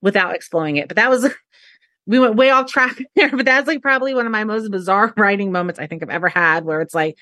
without 0.00 0.34
exploding 0.34 0.76
it. 0.78 0.88
But 0.88 0.96
that 0.96 1.10
was, 1.10 1.28
we 2.06 2.18
went 2.18 2.36
way 2.36 2.48
off 2.48 2.70
track 2.72 2.98
there, 3.14 3.28
but 3.28 3.44
that's 3.44 3.66
like 3.68 3.82
probably 3.82 4.14
one 4.14 4.24
of 4.24 4.32
my 4.32 4.44
most 4.44 4.70
bizarre 4.70 5.12
writing 5.18 5.52
moments 5.52 5.78
I 5.78 5.86
think 5.86 6.02
I've 6.02 6.08
ever 6.08 6.30
had 6.30 6.64
where 6.64 6.80
it's 6.80 6.94
like, 6.94 7.16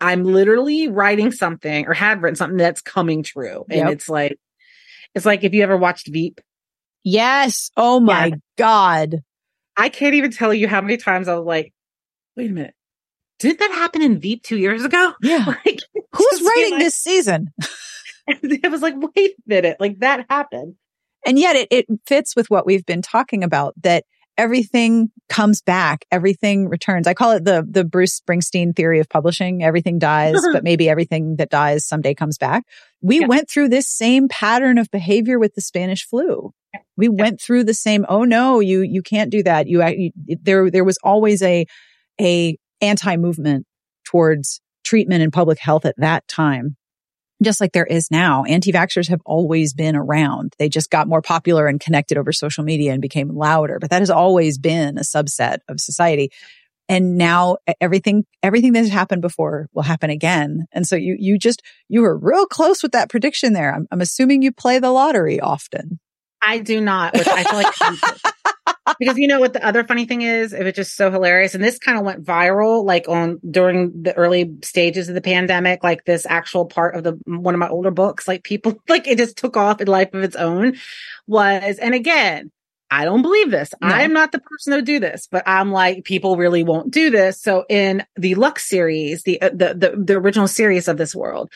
I'm 0.00 0.22
literally 0.22 0.86
writing 0.86 1.32
something 1.32 1.88
or 1.88 1.94
have 1.94 2.22
written 2.22 2.36
something 2.36 2.58
that's 2.58 2.80
coming 2.80 3.24
true. 3.24 3.64
And 3.68 3.78
Yep. 3.80 3.90
it's 3.90 4.08
like, 4.08 4.38
it's 5.16 5.26
like 5.26 5.42
if 5.42 5.52
you 5.52 5.64
ever 5.64 5.76
watched 5.76 6.06
Veep, 6.06 6.40
Yes. 7.04 7.70
Oh 7.76 8.00
my 8.00 8.32
God. 8.56 9.22
I 9.76 9.88
can't 9.88 10.14
even 10.14 10.30
tell 10.30 10.52
you 10.52 10.68
how 10.68 10.80
many 10.80 10.96
times 10.98 11.26
I 11.28 11.34
was 11.36 11.46
like, 11.46 11.72
wait 12.38 12.50
a 12.50 12.54
minute. 12.54 12.74
Didn't 13.38 13.58
that 13.60 13.70
happen 13.72 14.00
in 14.02 14.18
Veep 14.18 14.42
two 14.42 14.56
years 14.56 14.84
ago? 14.84 15.12
Yeah. 15.22 15.44
Like, 15.66 15.80
Who's 16.12 16.42
writing 16.42 16.72
like- 16.72 16.80
this 16.84 16.94
season? 16.94 17.48
It 18.30 18.70
was 18.70 18.82
like, 18.82 18.92
wait 18.96 19.30
a 19.32 19.42
minute, 19.46 19.76
like 19.80 20.00
that 20.00 20.26
happened. 20.28 20.74
And 21.24 21.38
yet 21.38 21.56
it, 21.56 21.68
it 21.70 21.86
fits 22.06 22.36
with 22.36 22.50
what 22.50 22.66
we've 22.66 22.84
been 22.84 23.00
talking 23.00 23.42
about 23.42 23.72
that 23.82 24.04
everything 24.36 25.10
comes 25.30 25.62
back, 25.62 26.04
everything 26.12 26.68
returns. 26.68 27.06
I 27.06 27.14
call 27.14 27.30
it 27.32 27.44
the 27.46 27.66
the 27.68 27.84
Bruce 27.86 28.20
Springsteen 28.20 28.76
theory 28.76 29.00
of 29.00 29.08
publishing. 29.08 29.62
Everything 29.64 29.98
dies, 29.98 30.36
but 30.52 30.62
maybe 30.62 30.90
everything 30.90 31.36
that 31.36 31.48
dies 31.48 31.86
someday 31.86 32.12
comes 32.14 32.36
back. 32.36 32.64
We 33.00 33.20
Yeah. 33.20 33.28
went 33.28 33.48
through 33.50 33.70
this 33.70 33.88
same 33.88 34.28
pattern 34.28 34.76
of 34.76 34.90
behavior 34.90 35.38
with 35.38 35.54
the 35.54 35.62
Spanish 35.62 36.04
flu. 36.06 36.52
We 36.98 37.08
went 37.08 37.40
through 37.40 37.64
the 37.64 37.72
same, 37.74 38.04
oh 38.10 38.24
no, 38.24 38.60
you 38.60 38.82
you 38.82 39.00
can't 39.00 39.30
do 39.30 39.42
that. 39.44 39.68
You, 39.68 39.82
you 39.86 40.36
there 40.42 40.70
there 40.70 40.84
was 40.84 40.98
always 41.02 41.40
a 41.42 41.64
a 42.20 42.56
anti-movement 42.80 43.66
towards 44.04 44.60
treatment 44.84 45.22
and 45.22 45.32
public 45.32 45.58
health 45.58 45.84
at 45.84 45.94
that 45.98 46.26
time 46.28 46.76
just 47.42 47.60
like 47.60 47.72
there 47.72 47.86
is 47.86 48.10
now. 48.10 48.44
Anti-vaxxers 48.44 49.08
have 49.08 49.20
always 49.24 49.72
been 49.72 49.94
around. 49.94 50.54
They 50.58 50.68
just 50.68 50.90
got 50.90 51.08
more 51.08 51.22
popular 51.22 51.66
and 51.66 51.80
connected 51.80 52.18
over 52.18 52.32
social 52.32 52.64
media 52.64 52.92
and 52.92 53.00
became 53.00 53.28
louder, 53.28 53.78
but 53.80 53.90
that 53.90 54.02
has 54.02 54.10
always 54.10 54.58
been 54.58 54.98
a 54.98 55.02
subset 55.02 55.58
of 55.68 55.80
society. 55.80 56.30
And 56.88 57.16
now 57.16 57.58
everything, 57.80 58.24
everything 58.42 58.72
that 58.72 58.80
has 58.80 58.88
happened 58.88 59.22
before 59.22 59.68
will 59.72 59.82
happen 59.82 60.10
again. 60.10 60.66
And 60.72 60.86
so 60.86 60.96
you, 60.96 61.16
you 61.18 61.38
just, 61.38 61.62
you 61.88 62.00
were 62.00 62.16
real 62.16 62.46
close 62.46 62.82
with 62.82 62.92
that 62.92 63.10
prediction 63.10 63.52
there. 63.52 63.74
I'm, 63.74 63.86
I'm 63.92 64.00
assuming 64.00 64.42
you 64.42 64.52
play 64.52 64.78
the 64.78 64.90
lottery 64.90 65.38
often. 65.38 66.00
I 66.40 66.58
do 66.58 66.80
not, 66.80 67.14
which 67.14 67.28
I 67.28 67.44
feel 67.44 67.58
like 67.58 68.54
because 68.98 69.18
you 69.18 69.26
know 69.26 69.40
what 69.40 69.52
the 69.52 69.64
other 69.64 69.84
funny 69.84 70.06
thing 70.06 70.22
is, 70.22 70.52
it 70.52 70.62
was 70.62 70.74
just 70.74 70.96
so 70.96 71.10
hilarious. 71.10 71.54
And 71.54 71.62
this 71.62 71.78
kind 71.78 71.98
of 71.98 72.04
went 72.04 72.24
viral 72.24 72.84
like 72.84 73.08
on 73.08 73.40
during 73.48 74.02
the 74.02 74.16
early 74.16 74.56
stages 74.62 75.08
of 75.08 75.14
the 75.14 75.20
pandemic, 75.20 75.82
like 75.82 76.04
this 76.04 76.26
actual 76.26 76.66
part 76.66 76.94
of 76.96 77.04
the 77.04 77.18
one 77.24 77.54
of 77.54 77.58
my 77.58 77.68
older 77.68 77.90
books, 77.90 78.28
like 78.28 78.44
people 78.44 78.80
like 78.88 79.06
it 79.06 79.18
just 79.18 79.36
took 79.36 79.56
off 79.56 79.80
in 79.80 79.88
life 79.88 80.14
of 80.14 80.22
its 80.22 80.36
own 80.36 80.76
was, 81.26 81.78
and 81.78 81.94
again, 81.94 82.50
I 82.90 83.04
don't 83.04 83.22
believe 83.22 83.50
this. 83.50 83.74
No. 83.82 83.88
I'm 83.88 84.12
not 84.12 84.32
the 84.32 84.40
person 84.40 84.72
to 84.74 84.82
do 84.82 84.98
this, 84.98 85.28
but 85.30 85.42
I'm 85.46 85.72
like, 85.72 86.04
people 86.04 86.36
really 86.36 86.64
won't 86.64 86.90
do 86.90 87.10
this. 87.10 87.40
So 87.40 87.64
in 87.68 88.02
the 88.16 88.34
Lux 88.34 88.66
series, 88.66 89.24
the, 89.24 89.40
uh, 89.42 89.50
the, 89.50 89.74
the, 89.74 90.02
the 90.04 90.14
original 90.14 90.48
series 90.48 90.88
of 90.88 90.96
this 90.96 91.14
world, 91.14 91.50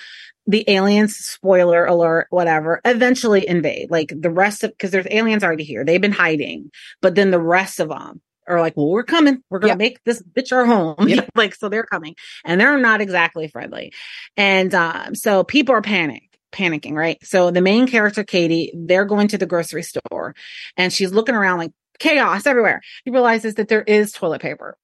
the 0.47 0.65
aliens, 0.69 1.17
spoiler 1.17 1.85
alert, 1.87 2.27
whatever, 2.31 2.81
eventually 2.85 3.47
invade. 3.49 3.91
Like 3.91 4.13
the 4.17 4.31
rest 4.31 4.65
of, 4.65 4.71
because 4.73 4.91
there's 4.91 5.07
aliens 5.11 5.45
already 5.45 5.65
here. 5.65 5.85
They've 5.85 6.01
been 6.01 6.13
hiding, 6.13 6.71
but 7.01 7.15
then 7.15 7.31
the 7.31 7.41
rest 7.41 7.79
of 7.81 7.89
them 7.89 8.21
are 8.49 8.61
like, 8.61 8.77
well, 8.77 8.89
we're 8.89 9.05
coming. 9.05 9.43
We're 9.51 9.61
going 9.61 9.69
to 9.69 9.73
Yep. 9.73 9.79
make 9.79 10.05
this 10.05 10.21
bitch 10.23 10.53
our 10.53 10.67
home. 10.67 11.09
Yep. 11.09 11.31
Like, 11.37 11.55
so 11.55 11.69
they're 11.69 11.85
coming 11.85 12.17
and 12.45 12.61
they're 12.61 12.77
not 12.79 13.01
exactly 13.01 13.47
friendly. 13.49 13.93
And, 14.37 14.75
um, 14.75 15.15
so 15.15 15.45
people 15.45 15.75
are 15.75 15.83
panicked. 15.83 16.27
Panicking, 16.53 16.93
right? 16.93 17.17
So 17.25 17.51
the 17.51 17.63
main 17.63 17.87
character, 17.89 18.25
Katy, 18.25 18.73
they're 18.77 19.07
going 19.07 19.29
to 19.29 19.39
the 19.39 19.47
grocery 19.47 19.83
store 19.83 20.35
and 20.77 20.93
she's 20.93 21.11
looking 21.11 21.35
around 21.35 21.57
like 21.59 21.73
chaos 21.99 22.45
everywhere. 22.47 22.83
She 23.05 23.11
realizes 23.11 23.55
that 23.55 23.69
there 23.69 23.81
is 23.83 24.13
toilet 24.13 24.43
paper. 24.43 24.77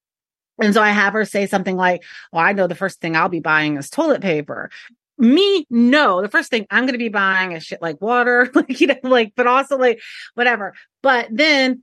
And 0.61 0.73
so 0.73 0.81
I 0.83 0.90
have 0.90 1.12
her 1.12 1.27
say 1.27 1.47
something 1.47 1.77
like, 1.77 2.03
Well, 2.33 2.42
I 2.42 2.53
know 2.53 2.68
the 2.68 2.75
first 2.75 3.01
thing 3.03 3.16
I'll 3.16 3.29
be 3.29 3.40
buying 3.40 3.77
is 3.77 3.90
toilet 3.90 4.23
paper. 4.23 4.71
Me, 5.18 5.66
no. 5.68 6.22
The 6.22 6.28
first 6.28 6.50
thing 6.50 6.66
I'm 6.70 6.85
going 6.85 6.92
to 6.92 6.98
be 6.98 7.09
buying 7.09 7.52
is 7.52 7.64
shit 7.64 7.83
like 7.83 8.00
water, 8.00 8.50
like, 8.54 8.81
you 8.81 8.87
know, 8.87 8.96
like, 9.02 9.33
but 9.37 9.46
also 9.46 9.76
like 9.76 10.00
whatever. 10.35 10.74
But 11.02 11.28
then, 11.31 11.83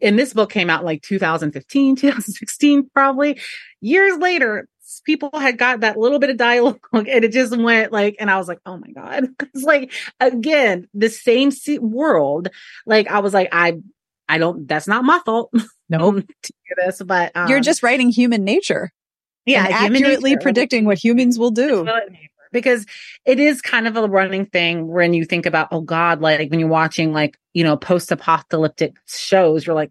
and 0.00 0.18
this 0.18 0.32
book 0.34 0.50
came 0.50 0.70
out 0.70 0.84
like 0.84 1.02
2015, 1.02 1.96
2016, 1.96 2.90
probably 2.92 3.40
years 3.80 4.18
later. 4.18 4.68
People 5.04 5.30
had 5.34 5.58
got 5.58 5.80
that 5.80 5.98
little 5.98 6.18
bit 6.18 6.30
of 6.30 6.36
dialogue 6.36 6.78
and 6.92 7.08
it 7.08 7.32
just 7.32 7.56
went 7.56 7.90
like, 7.90 8.16
and 8.20 8.30
I 8.30 8.36
was 8.36 8.46
like, 8.46 8.60
oh 8.64 8.76
my 8.76 8.90
God. 8.92 9.28
It's 9.54 9.64
like, 9.64 9.92
again, 10.20 10.88
the 10.94 11.08
same 11.08 11.50
world. 11.80 12.48
Like, 12.86 13.08
I 13.08 13.18
was 13.18 13.34
like, 13.34 13.48
I, 13.52 13.78
I 14.28 14.38
don't, 14.38 14.68
that's 14.68 14.86
not 14.86 15.04
my 15.04 15.20
fault 15.24 15.52
Nope. 15.88 16.24
this, 16.76 17.02
but 17.02 17.32
um, 17.34 17.48
You're 17.48 17.60
just 17.60 17.82
writing 17.82 18.10
human 18.10 18.44
nature 18.44 18.92
yeah, 19.46 19.66
accurately 19.68 20.30
nature. 20.30 20.40
predicting 20.40 20.84
what 20.84 20.98
humans 20.98 21.38
will 21.38 21.50
do. 21.50 21.86
Because 22.54 22.86
it 23.26 23.38
is 23.38 23.60
kind 23.60 23.86
of 23.86 23.96
a 23.98 24.08
running 24.08 24.46
thing 24.46 24.88
when 24.88 25.12
you 25.12 25.26
think 25.26 25.44
about 25.44 25.68
oh 25.72 25.82
god 25.82 26.22
like 26.22 26.50
when 26.50 26.58
you're 26.60 26.68
watching 26.70 27.12
like 27.12 27.36
you 27.52 27.62
know 27.62 27.76
post-apocalyptic 27.76 28.96
shows 29.06 29.66
you're 29.66 29.76
like 29.76 29.90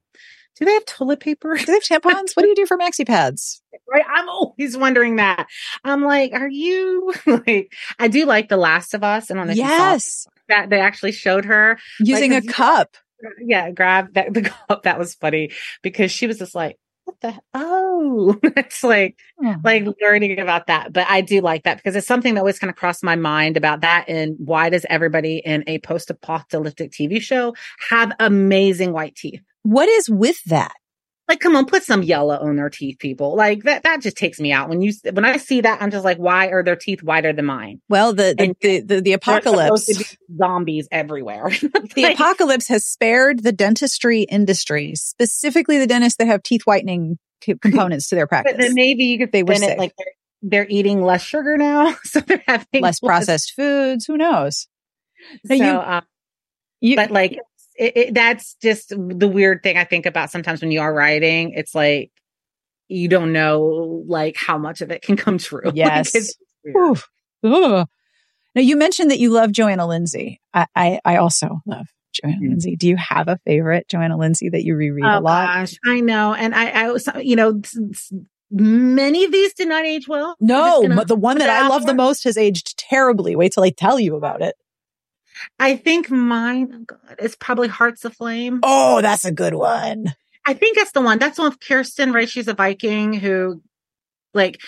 do 0.56 0.65
they 0.65 0.73
have 0.73 0.86
toilet 0.86 1.19
paper 1.19 1.56
Do 1.58 1.65
they 1.65 1.73
have 1.73 2.02
tampons? 2.02 2.36
What 2.36 2.43
do 2.43 2.47
you 2.47 2.56
do 2.56 2.65
for 2.67 2.78
maxi 2.78 3.06
pads? 3.06 3.62
right 3.91 4.06
i'm 4.08 4.30
always 4.30 4.76
wondering 4.78 5.17
that 5.17 5.45
i'm 5.84 6.02
like 6.04 6.32
are 6.34 6.47
you 6.49 7.13
like 7.28 7.71
i 7.99 8.08
do 8.08 8.26
like 8.26 8.49
the 8.49 8.58
last 8.58 8.93
of 8.95 9.04
us 9.04 9.30
and 9.30 9.39
on 9.39 9.47
the 9.47 9.56
Yes. 9.56 10.26
that 10.49 10.69
they 10.69 10.80
actually 10.80 11.12
showed 11.12 11.45
her 11.45 11.78
Using 11.99 12.32
a 12.32 12.36
Like, 12.36 12.43
you- 12.45 12.49
cup. 12.52 12.97
yeah 13.39 13.69
grab 13.71 14.13
that 14.13 14.34
the 14.34 14.41
cup 14.43 14.84
that 14.84 14.97
was 14.97 15.13
funny 15.15 15.52
because 15.82 16.12
she 16.12 16.28
was 16.28 16.38
just 16.39 16.56
like 16.56 16.78
what 17.06 17.19
the 17.21 17.34
oh 17.54 17.82
it's 18.57 18.83
like 18.83 19.17
Oh. 19.43 19.55
like 19.63 19.85
learning 20.01 20.39
about 20.39 20.67
that. 20.67 20.93
But 20.93 21.07
I 21.09 21.21
do 21.21 21.41
like 21.41 21.63
that 21.63 21.77
because 21.77 21.95
it's 21.95 22.07
something 22.07 22.33
that 22.35 22.39
always 22.39 22.59
kind 22.59 22.69
of 22.69 22.77
crossed 22.77 23.03
my 23.03 23.15
mind 23.15 23.57
about 23.57 23.81
that. 23.81 24.05
And 24.07 24.35
why 24.37 24.69
does 24.69 24.85
everybody 24.89 25.37
in 25.43 25.63
a 25.67 25.79
post 25.79 26.09
apocalyptic 26.09 26.91
TV 26.91 27.21
show 27.21 27.53
have 27.89 28.11
amazing 28.19 28.93
white 28.93 29.15
teeth? 29.15 29.41
What 29.63 29.89
is 29.89 30.09
with 30.09 30.43
that? 30.45 30.73
Like, 31.29 31.39
come 31.39 31.55
on, 31.55 31.65
put 31.65 31.83
some 31.83 32.03
yellow 32.03 32.35
on 32.37 32.57
their 32.57 32.69
teeth, 32.69 32.99
people. 32.99 33.35
Like 33.35 33.63
that, 33.63 33.83
that 33.83 34.01
just 34.01 34.17
takes 34.17 34.41
me 34.41 34.51
out. 34.51 34.67
When 34.67 34.81
you, 34.81 34.91
when 35.13 35.23
I 35.23 35.37
see 35.37 35.61
that, 35.61 35.81
I'm 35.81 35.89
just 35.89 36.03
like, 36.03 36.17
why 36.17 36.47
are 36.49 36.63
their 36.63 36.75
teeth 36.75 37.01
whiter 37.01 37.31
than 37.31 37.45
mine? 37.45 37.79
Well, 37.87 38.13
the 38.13 38.35
the 38.37 38.53
the, 38.59 38.79
the, 38.81 39.01
the 39.01 39.13
apocalypse. 39.13 39.85
to 39.85 39.97
be 39.99 40.05
zombies 40.37 40.87
everywhere. 40.91 41.49
The 41.95 42.11
apocalypse 42.13 42.67
has 42.67 42.85
spared 42.85 43.41
the 43.43 43.53
dentistry 43.53 44.23
industry, 44.23 44.95
specifically 44.95 45.77
the 45.77 45.87
dentists 45.87 46.17
that 46.17 46.27
have 46.27 46.43
teeth 46.43 46.63
whitening 46.65 47.17
components 47.62 48.10
to 48.10 48.15
their 48.15 48.27
practice. 48.27 48.53
But 48.53 48.62
then 48.62 48.73
maybe 48.73 49.06
you 49.06 49.17
could 49.19 49.32
They 49.32 49.43
were 49.43 49.56
spin 49.56 49.69
sick. 49.69 49.77
it 49.77 49.79
like 49.79 49.93
they're, 49.97 50.08
they're 50.41 50.67
eating 50.69 51.01
less 51.03 51.21
sugar 51.23 51.58
now, 51.58 51.95
so 52.03 52.19
they're 52.19 52.43
having 52.47 52.82
Less 52.82 52.99
processed 52.99 53.53
foods. 53.56 54.06
Who 54.06 54.17
knows? 54.17 54.67
So, 55.47 55.53
you- 55.53 55.63
um, 55.65 56.03
You, 56.82 56.95
but 56.95 57.12
like 57.12 57.39
it, 57.75 57.97
it, 57.97 58.13
that's 58.13 58.56
just 58.62 58.89
the 58.89 59.27
weird 59.27 59.63
thing 59.63 59.77
I 59.77 59.84
think 59.86 60.06
about 60.06 60.29
sometimes 60.32 60.62
when 60.62 60.71
you 60.71 60.82
are 60.82 60.93
writing. 60.93 61.53
It's 61.53 61.73
like 61.73 62.12
you 62.89 63.08
don't 63.08 63.32
know 63.34 64.03
like 64.08 64.36
how 64.38 64.58
much 64.58 64.82
of 64.82 64.91
it 64.91 65.01
can 65.01 65.15
come 65.15 65.38
true. 65.38 65.71
Yes. 65.73 66.13
it's 66.13 66.36
weird. 66.63 66.77
Oof. 66.77 67.10
Ugh. 67.43 67.88
Now 68.56 68.62
you 68.62 68.75
mentioned 68.77 69.10
that 69.12 69.19
you 69.19 69.32
love 69.32 69.51
Johanna 69.51 69.88
Lindsey. 69.88 70.39
I, 70.53 70.67
I, 70.75 70.99
I 71.03 71.15
also 71.17 71.62
love 71.65 71.88
Johanna 72.13 72.38
Mm. 72.41 72.49
Lindsey. 72.49 72.76
Do 72.76 72.88
you 72.88 72.95
have 72.97 73.28
a 73.28 73.39
favorite 73.45 73.88
Johanna 73.88 74.17
Lindsey 74.17 74.49
that 74.49 74.63
you 74.63 74.76
reread 74.76 75.06
oh 75.06 75.19
a 75.19 75.21
lot? 75.21 75.47
gosh, 75.47 75.76
I 75.86 75.99
know, 75.99 76.34
and 76.34 76.54
I, 76.56 76.88
I 76.88 77.19
you 77.21 77.36
know, 77.36 77.62
many 78.52 79.26
of 79.26 79.32
these 79.32 79.54
did 79.54 79.67
not 79.67 79.86
age 79.86 80.08
well. 80.08 80.36
No, 80.39 80.88
but 80.95 81.08
the 81.08 81.15
one 81.15 81.39
that 81.39 81.49
I 81.49 81.67
love 81.67 81.86
the 81.86 81.93
most 81.93 82.23
has 82.23 82.38
aged 82.38 82.78
terribly. 82.78 83.36
Wait 83.36 83.54
till 83.54 83.63
I 83.63 83.69
tell 83.71 83.99
you 83.99 84.15
about 84.15 84.41
it. 84.41 84.56
I 85.60 85.76
think 85.76 86.10
mine 86.10 86.69
oh 86.73 86.84
God, 86.86 87.15
is 87.19 87.36
probably 87.36 87.67
Hearts 87.67 88.04
Aflame. 88.04 88.60
Oh, 88.63 89.02
that's 89.02 89.26
a 89.26 89.32
good 89.32 89.56
one. 89.56 90.13
I 90.45 90.54
think 90.54 90.78
that's 90.78 90.91
the 90.91 91.02
one. 91.02 91.19
That's 91.19 91.38
the 91.38 91.43
one 91.43 91.52
with 91.52 91.60
Kristen, 91.60 92.12
right? 92.13 92.30
She's 92.30 92.47
a 92.47 92.54
Viking 92.54 93.13
who, 93.13 93.62
like, 94.33 94.61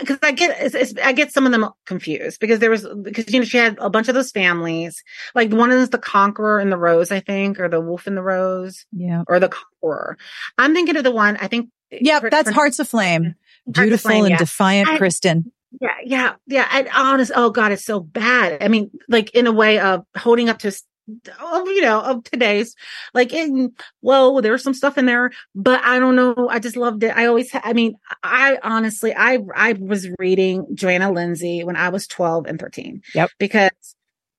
because 0.00 0.18
I, 0.22 0.32
get, 0.32 0.56
it's, 0.60 0.74
it's, 0.74 0.94
I 1.02 1.12
get 1.12 1.32
some 1.32 1.46
of 1.46 1.52
them 1.52 1.68
confused 1.86 2.40
because 2.40 2.58
there 2.60 2.70
was 2.70 2.86
because 3.02 3.32
you 3.32 3.40
know 3.40 3.44
she 3.44 3.58
had 3.58 3.76
a 3.80 3.90
bunch 3.90 4.08
of 4.08 4.14
those 4.14 4.30
families. 4.30 5.02
Like 5.34 5.52
one 5.52 5.70
is 5.72 5.90
the 5.90 5.98
Conqueror 5.98 6.58
and 6.58 6.70
the 6.70 6.78
Rose, 6.78 7.10
I 7.10 7.20
think, 7.20 7.58
or 7.60 7.68
the 7.68 7.80
Wolf 7.80 8.06
and 8.06 8.16
the 8.16 8.22
Rose, 8.22 8.86
Yeah. 8.92 9.24
or 9.26 9.40
the 9.40 9.48
Conqueror. 9.48 10.16
I'm 10.56 10.74
thinking 10.74 10.96
of 10.96 11.04
the 11.04 11.10
one. 11.12 11.36
I 11.38 11.48
think. 11.48 11.70
Eh, 11.90 11.98
yep, 12.02 12.22
for- 12.22 12.30
that's 12.30 12.48
for- 12.50 12.54
Hearts 12.54 12.78
Aflame. 12.78 13.22
Hearts 13.24 13.36
of 13.66 13.72
Beautiful 13.74 14.10
Flame, 14.10 14.24
and 14.24 14.30
yeah. 14.32 14.38
defiant 14.38 14.88
I- 14.88 14.98
Kristen. 14.98 15.52
Yeah, 15.80 15.94
yeah, 16.02 16.34
yeah. 16.46 16.66
And 16.72 16.88
honest, 16.96 17.30
oh 17.34 17.50
God, 17.50 17.72
it's 17.72 17.84
so 17.84 18.00
bad. 18.00 18.62
I 18.62 18.68
mean, 18.68 18.90
like 19.08 19.34
in 19.34 19.46
a 19.46 19.52
way 19.52 19.78
of 19.78 20.02
holding 20.16 20.48
up 20.48 20.60
to, 20.60 20.72
of 21.08 21.66
you 21.66 21.82
know, 21.82 22.00
of 22.00 22.24
today's, 22.24 22.74
like 23.14 23.32
in, 23.32 23.72
well, 24.02 24.40
there 24.40 24.52
was 24.52 24.62
some 24.62 24.74
stuff 24.74 24.98
in 24.98 25.06
there, 25.06 25.30
but 25.54 25.82
I 25.84 25.98
don't 25.98 26.16
know. 26.16 26.48
I 26.50 26.58
just 26.58 26.76
loved 26.76 27.02
it. 27.02 27.16
I 27.16 27.26
always, 27.26 27.50
I 27.54 27.72
mean, 27.72 27.94
I 28.22 28.58
honestly, 28.62 29.14
I, 29.16 29.38
I 29.54 29.72
was 29.74 30.08
reading 30.18 30.66
Johanna 30.74 31.10
Lindsey 31.12 31.64
when 31.64 31.76
I 31.76 31.88
was 31.88 32.06
12 32.06 32.46
and 32.46 32.58
13. 32.60 33.02
Yep. 33.14 33.30
Because 33.38 33.70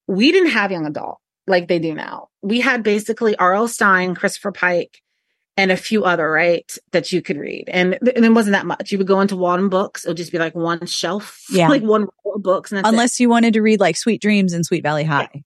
we 0.08 0.32
didn't 0.32 0.51
have 0.51 0.71
young 0.71 0.86
adult 0.86 1.19
like 1.47 1.67
they 1.67 1.79
do 1.79 1.93
now. 1.93 2.29
We 2.41 2.62
had 2.62 2.84
basically 2.84 3.36
R.L. 3.36 3.67
Stine, 3.67 4.15
Christopher 4.15 4.51
Pike, 4.51 5.01
and 5.58 5.71
a 5.71 5.77
few 5.77 6.05
other, 6.05 6.32
right, 6.32 6.71
that 6.91 7.12
you 7.12 7.21
could 7.21 7.36
read. 7.36 7.65
And, 7.67 7.99
and 8.15 8.23
it 8.23 8.32
wasn't 8.32 8.53
that 8.53 8.65
much. 8.65 8.93
You 8.93 8.97
would 8.97 9.08
go 9.08 9.19
into 9.19 9.36
Walden 9.36 9.67
Books. 9.67 10.05
It 10.05 10.08
would 10.08 10.17
just 10.17 10.32
be 10.32 10.38
like 10.38 10.55
one 10.55 10.86
shelf, 10.86 11.43
Yeah. 11.49 11.67
like 11.69 11.82
one 11.82 12.03
row 12.23 12.34
of 12.36 12.43
books. 12.43 12.71
And 12.71 12.77
that's 12.77 12.88
it. 12.88 12.93
Unless 12.93 13.19
you 13.19 13.27
wanted 13.27 13.53
to 13.55 13.62
read 13.62 13.82
like 13.82 13.97
Sweet 13.97 14.21
Dreams 14.21 14.53
and 14.53 14.65
Sweet 14.65 14.84
Valley 14.84 15.03
High, 15.03 15.27
yeah. 15.34 15.41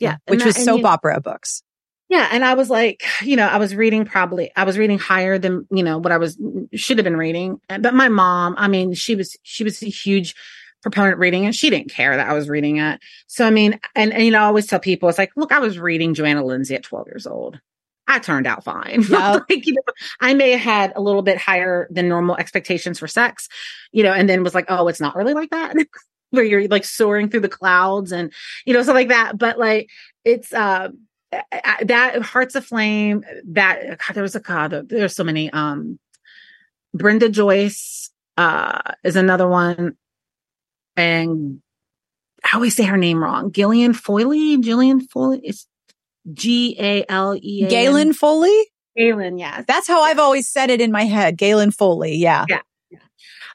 Mm, 0.00 0.18
which 0.28 0.40
And 0.40 0.46
was 0.46 0.64
soap 0.64 0.80
you- 0.80 0.86
opera 0.86 1.20
books. 1.20 1.62
Yeah. 2.08 2.28
And 2.30 2.44
I 2.44 2.54
was 2.54 2.70
like, 2.70 3.02
you 3.22 3.34
know, 3.34 3.46
I 3.48 3.56
was 3.56 3.74
reading 3.74 4.04
probably, 4.04 4.52
I 4.54 4.62
was 4.62 4.78
reading 4.78 4.96
higher 4.98 5.38
than, 5.38 5.66
you 5.72 5.82
know, 5.82 5.98
what 5.98 6.12
I 6.12 6.18
was, 6.18 6.36
mm, 6.36 6.68
should 6.72 6.98
have 6.98 7.04
been 7.04 7.16
reading. 7.16 7.60
But 7.68 7.94
my 7.94 8.08
mom, 8.08 8.54
I 8.58 8.68
mean, 8.68 8.94
she 8.94 9.16
was, 9.16 9.36
she 9.42 9.64
was 9.64 9.82
a 9.82 9.86
huge 9.88 10.36
proponent 10.82 11.14
of 11.14 11.18
reading 11.18 11.46
and 11.46 11.54
she 11.54 11.68
didn't 11.68 11.90
care 11.90 12.16
that 12.16 12.28
I 12.28 12.32
was 12.32 12.48
reading 12.48 12.76
it. 12.76 13.00
So, 13.26 13.44
I 13.44 13.50
mean, 13.50 13.80
and, 13.96 14.12
and, 14.12 14.22
you 14.24 14.30
know, 14.30 14.38
I 14.38 14.44
always 14.44 14.68
tell 14.68 14.78
people, 14.78 15.08
it's 15.08 15.18
like, 15.18 15.32
look, 15.34 15.50
I 15.50 15.58
was 15.58 15.80
reading 15.80 16.14
Johanna 16.14 16.44
Lindsey 16.44 16.76
at 16.76 16.84
12 16.84 17.08
years 17.08 17.26
old. 17.26 17.58
I 18.06 18.20
turned 18.20 18.46
out 18.46 18.62
fine. 18.62 19.02
Yep. 19.08 19.42
like, 19.50 19.66
you 19.66 19.72
know, 19.74 19.82
I 20.20 20.32
may 20.34 20.52
have 20.52 20.60
had 20.60 20.92
a 20.94 21.00
little 21.00 21.22
bit 21.22 21.38
higher 21.38 21.88
than 21.90 22.08
normal 22.08 22.36
expectations 22.36 23.00
for 23.00 23.08
sex, 23.08 23.48
you 23.90 24.04
know, 24.04 24.12
and 24.12 24.28
then 24.28 24.44
was 24.44 24.54
like, 24.54 24.66
oh, 24.68 24.86
it's 24.86 25.00
not 25.00 25.16
really 25.16 25.34
like 25.34 25.50
that. 25.50 25.74
Where 26.30 26.44
you're 26.44 26.68
like 26.68 26.84
soaring 26.84 27.28
through 27.28 27.40
the 27.40 27.48
clouds 27.48 28.12
and, 28.12 28.32
you 28.64 28.74
know, 28.74 28.82
stuff 28.82 28.94
like 28.94 29.08
that. 29.08 29.38
But 29.38 29.58
like, 29.58 29.90
it's, 30.24 30.52
uh, 30.52 30.88
that 31.30 32.22
Hearts 32.22 32.54
Aflame, 32.54 33.22
that 33.52 33.98
God, 33.98 34.14
there 34.14 34.22
was 34.22 34.34
a 34.34 34.40
God, 34.40 34.88
there's 34.88 35.14
so 35.14 35.24
many. 35.24 35.50
Um, 35.50 35.98
Brenda 36.94 37.28
Joyce, 37.28 38.10
uh, 38.36 38.80
is 39.04 39.16
another 39.16 39.48
one. 39.48 39.96
And 40.96 41.60
I 42.44 42.50
always 42.54 42.74
say 42.74 42.84
her 42.84 42.96
name 42.96 43.22
wrong. 43.22 43.52
Gillian 43.52 43.92
Foyley, 43.92 44.60
Gillian 44.62 45.06
Foyley. 45.06 45.40
It's 45.42 45.66
G 46.32 46.76
A 46.78 47.04
L 47.08 47.36
E. 47.40 47.62
A 47.62 47.64
N. 47.64 47.70
Gaelen 47.70 48.12
Foley? 48.12 48.66
Gaelen, 48.96 49.36
yeah 49.38 49.62
That's 49.66 49.86
how 49.86 50.02
I've 50.02 50.18
always 50.18 50.48
said 50.48 50.70
it 50.70 50.80
in 50.80 50.90
my 50.90 51.04
head. 51.04 51.36
Gaelen 51.36 51.70
Foley. 51.70 52.16
Yeah. 52.16 52.46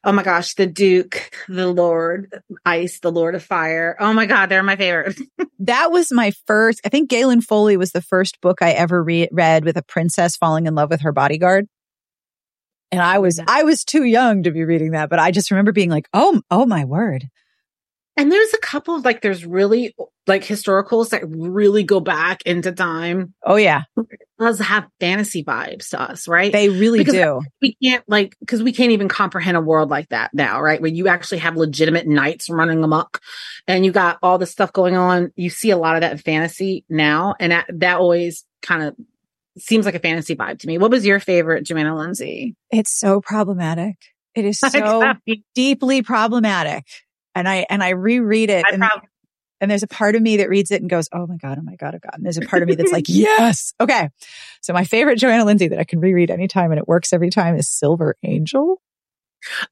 Oh 0.03 0.11
my 0.11 0.23
gosh, 0.23 0.55
the 0.55 0.65
Duke, 0.65 1.31
the 1.47 1.67
Lord, 1.67 2.41
Ice, 2.65 2.99
the 2.99 3.11
Lord 3.11 3.35
of 3.35 3.43
Fire. 3.43 3.95
Oh 3.99 4.13
my 4.13 4.25
God, 4.25 4.47
they're 4.47 4.63
my 4.63 4.75
favorite. 4.75 5.19
That 5.63 5.91
was 5.91 6.11
my 6.11 6.31
first, 6.47 6.81
I 6.83 6.89
think 6.89 7.07
Gaelen 7.07 7.41
Foley 7.41 7.77
was 7.77 7.91
the 7.91 8.01
first 8.01 8.41
book 8.41 8.63
I 8.63 8.71
ever 8.71 9.03
re- 9.03 9.29
read 9.31 9.63
with 9.63 9.77
a 9.77 9.83
princess 9.83 10.35
falling 10.35 10.65
in 10.65 10.73
love 10.73 10.89
with 10.89 11.01
her 11.01 11.11
bodyguard. 11.11 11.67
And 12.91 12.99
I 12.99 13.19
was, 13.19 13.39
I 13.47 13.61
was 13.61 13.83
too 13.83 14.03
young 14.03 14.41
to 14.41 14.49
be 14.49 14.63
reading 14.63 14.93
that, 14.93 15.11
but 15.11 15.19
I 15.19 15.29
just 15.29 15.51
remember 15.51 15.71
being 15.71 15.91
like, 15.91 16.07
oh, 16.15 16.41
oh 16.49 16.65
my 16.65 16.83
word. 16.83 17.29
And 18.21 18.31
there's 18.31 18.53
a 18.53 18.59
couple 18.59 18.95
of 18.95 19.03
like, 19.03 19.21
there's 19.21 19.43
really 19.47 19.95
like 20.27 20.43
historicals 20.43 21.09
that 21.09 21.23
really 21.27 21.83
go 21.83 21.99
back 21.99 22.43
into 22.43 22.71
time. 22.71 23.33
Oh 23.43 23.55
yeah. 23.55 23.81
Does 24.39 24.59
have 24.59 24.87
fantasy 24.99 25.43
vibes 25.43 25.89
to 25.89 25.99
us, 25.99 26.27
right? 26.27 26.51
They 26.51 26.69
really 26.69 26.99
Because 26.99 27.15
do. 27.15 27.41
we 27.63 27.75
can't 27.81 28.03
like 28.07 28.35
because 28.39 28.61
we 28.61 28.73
can't 28.73 28.91
even 28.91 29.07
comprehend 29.07 29.57
a 29.57 29.61
world 29.61 29.89
like 29.89 30.09
that 30.09 30.35
now, 30.35 30.61
right? 30.61 30.79
Where 30.79 30.91
you 30.91 31.07
actually 31.07 31.39
have 31.39 31.55
legitimate 31.57 32.05
knights 32.05 32.47
running 32.47 32.83
amok, 32.83 33.21
and 33.67 33.83
you 33.83 33.91
got 33.91 34.19
all 34.21 34.37
this 34.37 34.51
stuff 34.51 34.71
going 34.71 34.95
on. 34.95 35.31
You 35.35 35.49
see 35.49 35.71
a 35.71 35.77
lot 35.77 35.95
of 35.95 36.01
that 36.01 36.11
in 36.11 36.17
fantasy 36.19 36.85
now, 36.89 37.33
and 37.39 37.51
that 37.51 37.65
that 37.73 37.97
always 37.97 38.45
kind 38.61 38.83
of 38.83 38.95
seems 39.57 39.87
like 39.87 39.95
a 39.95 39.99
fantasy 39.99 40.35
vibe 40.35 40.59
to 40.59 40.67
me. 40.67 40.77
What 40.77 40.91
was 40.91 41.07
your 41.07 41.19
favorite, 41.19 41.65
Johanna 41.65 41.97
Lindsey? 41.97 42.55
It's 42.69 42.91
so 42.95 43.19
problematic. 43.19 43.95
It 44.35 44.45
is 44.45 44.59
so 44.59 45.13
deeply 45.55 46.03
problematic. 46.03 46.85
And 47.35 47.47
I, 47.47 47.65
and 47.69 47.83
I 47.83 47.89
reread 47.89 48.49
it 48.49 48.65
I 48.65 48.71
and, 48.71 48.81
probably 48.81 49.07
and 49.61 49.69
there's 49.69 49.83
a 49.83 49.87
part 49.87 50.15
of 50.15 50.21
me 50.21 50.37
that 50.37 50.49
reads 50.49 50.71
it 50.71 50.81
and 50.81 50.89
goes, 50.89 51.07
Oh 51.13 51.27
my 51.27 51.37
God, 51.37 51.59
oh 51.59 51.61
my 51.61 51.75
God, 51.75 51.93
oh 51.93 51.99
God. 51.99 52.15
And 52.15 52.25
there's 52.25 52.37
a 52.37 52.41
part 52.41 52.63
of 52.63 52.67
me 52.67 52.75
that's 52.75 52.91
like, 52.91 53.05
yes. 53.07 53.73
Okay. 53.79 54.09
So 54.59 54.73
my 54.73 54.83
favorite 54.83 55.19
Johanna 55.19 55.45
Lindsey 55.45 55.67
that 55.67 55.79
I 55.79 55.83
can 55.83 55.99
reread 55.99 56.31
anytime 56.31 56.71
and 56.71 56.79
it 56.79 56.87
works 56.87 57.13
every 57.13 57.29
time 57.29 57.55
is 57.55 57.69
Silver 57.69 58.17
Angel. 58.23 58.81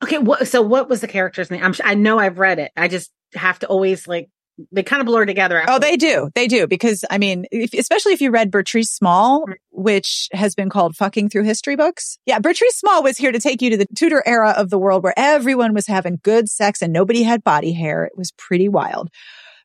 okay. 0.03 0.19
What? 0.19 0.47
So 0.47 0.61
what 0.61 0.87
was 0.87 1.01
the 1.01 1.07
character's 1.07 1.49
name? 1.49 1.63
I'm, 1.63 1.73
I 1.83 1.95
know 1.95 2.19
I've 2.19 2.37
read 2.37 2.59
it. 2.59 2.71
I 2.77 2.87
just 2.87 3.11
have 3.33 3.57
to 3.59 3.67
always 3.67 4.07
like 4.07 4.29
they 4.71 4.83
kind 4.83 4.99
of 5.01 5.05
blur 5.05 5.25
together. 5.25 5.63
Oh, 5.67 5.79
they 5.79 5.95
do. 5.97 6.29
They 6.35 6.47
do. 6.47 6.67
Because 6.67 7.05
I 7.09 7.17
mean, 7.17 7.45
if, 7.51 7.73
especially 7.73 8.13
if 8.13 8.21
you 8.21 8.31
read 8.31 8.51
Bertrice 8.51 8.87
Small, 8.89 9.45
Mm. 9.47 9.53
which 9.71 10.27
has 10.33 10.55
been 10.55 10.69
called 10.69 10.95
fucking 10.95 11.29
through 11.29 11.43
history 11.43 11.75
books. 11.75 12.17
Yeah. 12.25 12.39
Bertrice 12.39 12.73
Small 12.73 13.01
was 13.03 13.17
here 13.17 13.31
to 13.31 13.39
take 13.39 13.61
you 13.61 13.69
to 13.71 13.77
the 13.77 13.87
Tudor 13.95 14.21
era 14.25 14.51
of 14.51 14.69
the 14.69 14.77
world 14.77 15.03
where 15.03 15.13
everyone 15.17 15.73
was 15.73 15.87
having 15.87 16.19
good 16.23 16.49
sex 16.49 16.81
and 16.81 16.91
nobody 16.91 17.23
had 17.23 17.43
body 17.43 17.71
hair. 17.73 18.03
It 18.05 18.17
was 18.17 18.31
pretty 18.31 18.67
wild. 18.67 19.09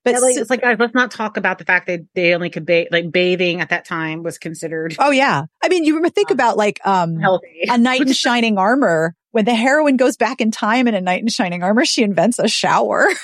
But 0.04 0.12
Yeah, 0.12 0.18
like, 0.18 0.36
it's 0.36 0.50
like 0.50 0.60
guys, 0.60 0.76
let's 0.78 0.92
not 0.94 1.10
talk 1.10 1.36
about 1.38 1.56
the 1.58 1.64
fact 1.64 1.86
that 1.86 2.00
they 2.14 2.34
only 2.34 2.50
could 2.50 2.66
bathe. 2.66 2.88
Like 2.90 3.10
bathing 3.10 3.60
at 3.62 3.70
that 3.70 3.86
time 3.86 4.22
was 4.22 4.36
considered 4.38 4.94
oh 4.98 5.10
yeah. 5.10 5.44
I 5.62 5.68
mean, 5.68 5.84
you 5.84 5.98
think 6.10 6.30
Um, 6.30 6.34
about 6.34 6.56
like, 6.58 6.78
um, 6.84 7.16
healthy. 7.18 7.64
a 7.68 7.78
knight 7.78 8.02
in 8.02 8.12
shining 8.12 8.58
armor. 8.58 9.14
When 9.30 9.46
the 9.46 9.54
heroine 9.54 9.96
goes 9.96 10.16
back 10.16 10.40
in 10.40 10.50
time 10.52 10.86
in 10.86 10.94
a 10.94 11.00
knight 11.00 11.22
in 11.22 11.28
shining 11.28 11.62
armor, 11.64 11.84
she 11.84 12.02
invents 12.04 12.38
a 12.38 12.46
shower. 12.48 13.08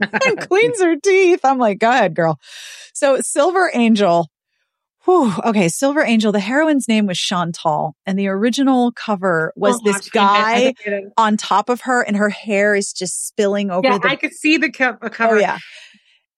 and 0.00 0.40
cleans 0.48 0.80
her 0.82 0.96
teeth. 0.96 1.40
I'm 1.44 1.58
like, 1.58 1.78
go 1.78 1.90
ahead, 1.90 2.14
girl. 2.14 2.38
So 2.94 3.20
Silver 3.20 3.70
Angel. 3.72 4.28
Whew, 5.04 5.32
okay, 5.44 5.68
Silver 5.68 6.02
Angel. 6.02 6.32
The 6.32 6.40
heroine's 6.40 6.88
name 6.88 7.06
was 7.06 7.18
Chantal, 7.18 7.94
and 8.04 8.18
the 8.18 8.28
original 8.28 8.92
cover 8.92 9.52
was 9.56 9.76
Oh, 9.76 9.80
this 9.84 10.10
guy 10.10 10.74
on 11.16 11.36
top 11.36 11.68
of 11.70 11.82
her, 11.82 12.02
and 12.02 12.16
her 12.16 12.28
hair 12.28 12.74
is 12.74 12.92
just 12.92 13.26
spilling 13.26 13.70
over 13.70 13.86
Yeah, 13.86 13.98
the. 13.98 14.08
I 14.08 14.16
could 14.16 14.34
see 14.34 14.58
the 14.58 14.70
co- 14.70 14.98
oh, 15.00 15.08
cover. 15.08 15.36
oh 15.36 15.38
yeah, 15.38 15.58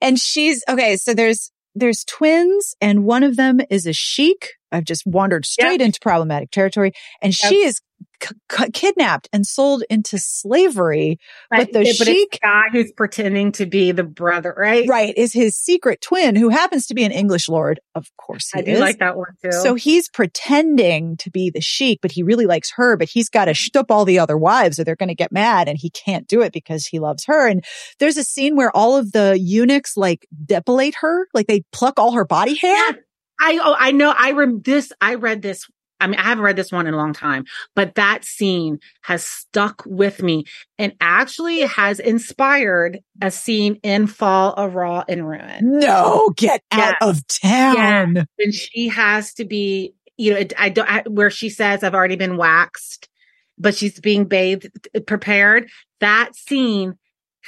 and 0.01 0.20
she's 0.20 0.62
okay. 0.68 0.96
So 0.96 1.14
there's 1.14 1.51
there's 1.75 2.05
twins, 2.05 2.75
and 2.81 3.05
one 3.05 3.23
of 3.25 3.37
them 3.37 3.61
is 3.70 3.87
a 3.87 3.92
sheik. 3.92 4.51
I've 4.72 4.85
just 4.85 5.06
wandered 5.06 5.44
straight 5.46 5.80
into 5.80 5.98
problematic 6.00 6.50
territory, 6.50 6.92
and 7.22 7.33
Yep. 7.33 7.50
she 7.50 7.56
is 7.64 7.80
c- 8.22 8.35
c- 8.50 8.70
kidnapped 8.72 9.28
and 9.33 9.46
sold 9.46 9.83
into 9.90 10.18
slavery. 10.18 11.18
But 11.50 11.72
the 11.72 11.80
but 11.98 12.06
sheik- 12.06 12.38
guy 12.42 12.64
who's 12.72 12.92
pretending 12.92 13.52
to 13.52 13.66
be 13.66 13.92
the 13.92 14.04
brother, 14.04 14.54
right? 14.56 14.88
right 14.88 15.12
is 15.16 15.33
his 15.33 15.56
secret 15.56 16.00
twin 16.00 16.35
who 16.37 16.48
happens 16.48 16.87
to 16.87 16.94
be 16.94 17.04
an 17.04 17.12
english 17.12 17.48
lord 17.48 17.80
of 17.94 18.06
course 18.16 18.50
he 18.54 18.61
I 18.61 18.62
do 18.62 18.72
is 18.72 18.80
like 18.80 18.98
that 19.00 19.16
one 19.16 19.26
too. 19.42 19.52
so 19.52 19.74
he's 19.74 20.09
pretending 20.09 21.16
to 21.18 21.30
be 21.30 21.50
the 21.50 21.61
sheik 21.61 21.98
but 22.02 22.12
he 22.12 22.22
really 22.22 22.46
likes 22.46 22.70
her 22.76 22.96
but 22.96 23.09
he's 23.09 23.28
got 23.28 23.46
to 23.46 23.52
shtup 23.52 23.87
all 23.90 24.04
the 24.04 24.18
other 24.18 24.37
wives 24.38 24.78
or 24.78 24.85
they're 24.85 24.96
going 24.96 25.09
to 25.09 25.14
get 25.14 25.33
mad 25.33 25.68
and 25.68 25.78
he 25.78 25.90
can't 25.90 26.26
do 26.26 26.40
it 26.42 26.52
because 26.52 26.87
he 26.87 26.98
loves 26.98 27.24
her 27.26 27.46
and 27.48 27.64
there's 27.98 28.16
a 28.16 28.24
scene 28.24 28.56
where 28.56 28.74
all 28.76 28.96
of 28.96 29.12
the 29.12 29.38
eunuchs 29.40 29.96
like 29.96 30.26
depilate 30.46 30.94
her 31.00 31.26
like 31.35 31.46
they 31.46 31.62
pluck 31.72 31.98
all 31.98 32.12
her 32.12 32.24
body 32.24 32.56
hair 32.56 32.74
Yeah. 32.90 32.92
I 33.40 33.59
oh 33.62 33.74
I 33.79 33.90
know 33.92 34.14
I 34.16 34.33
rem 34.33 34.61
this 34.62 34.92
I 35.00 35.14
read 35.16 35.42
this 35.42 35.66
I 36.03 36.07
mean, 36.07 36.18
I 36.18 36.22
haven't 36.22 36.44
read 36.44 36.57
this 36.57 36.72
one 36.72 36.87
in 36.87 36.94
a 36.94 36.96
long 36.96 37.12
time, 37.12 37.44
but 37.76 37.96
that 37.96 38.24
scene 38.24 38.79
has 39.03 39.22
stuck 39.26 39.83
with 39.85 40.22
me 40.22 40.44
and 40.79 40.94
actually 40.98 41.61
has 41.61 42.00
inspired 42.00 43.00
a 43.20 43.31
scene 43.31 43.79
in 43.83 44.07
Fall 44.07 44.55
of 44.55 44.74
Raw 44.74 45.05
and 45.07 45.29
Ruin. 45.29 45.79
No, 45.79 46.33
get 46.38 46.62
out 46.72 46.94
Yeah. 47.03 47.07
of 47.07 47.26
town. 47.26 48.14
Yeah. 48.16 48.24
And 48.38 48.55
she 48.55 48.88
has 48.88 49.35
to 49.35 49.44
be, 49.44 49.92
you 50.16 50.33
know, 50.33 50.38
it- 50.38 50.55
I 50.59 50.70
don't, 50.70 50.90
I, 50.90 51.03
where 51.07 51.31
she 51.31 51.50
says, 51.50 51.85
I've 51.85 51.94
already 51.94 52.16
been 52.16 52.38
waxed, 52.38 53.11
but 53.59 53.74
she's 53.74 54.00
being 54.00 54.24
bathed, 54.24 54.70
prepared. 55.07 55.68
That 56.00 56.35
scene 56.35 56.94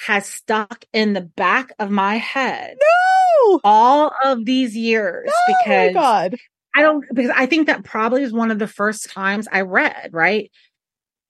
has 0.06 0.26
stuck 0.26 0.84
in 0.92 1.14
the 1.14 1.22
back 1.22 1.72
of 1.78 1.90
my 1.90 2.16
head 2.18 2.76
No. 2.78 3.21
All 3.64 4.12
of 4.24 4.44
these 4.44 4.76
years 4.76 5.30
Oh 5.30 5.54
because 5.64 5.94
God. 5.94 6.36
I 6.74 6.82
don't 6.82 7.04
because 7.12 7.32
I 7.34 7.46
think 7.46 7.66
that 7.66 7.84
probably 7.84 8.22
is 8.22 8.32
one 8.32 8.50
of 8.50 8.58
the 8.58 8.66
first 8.66 9.10
times 9.10 9.46
I 9.52 9.62
read, 9.62 10.10
right? 10.12 10.50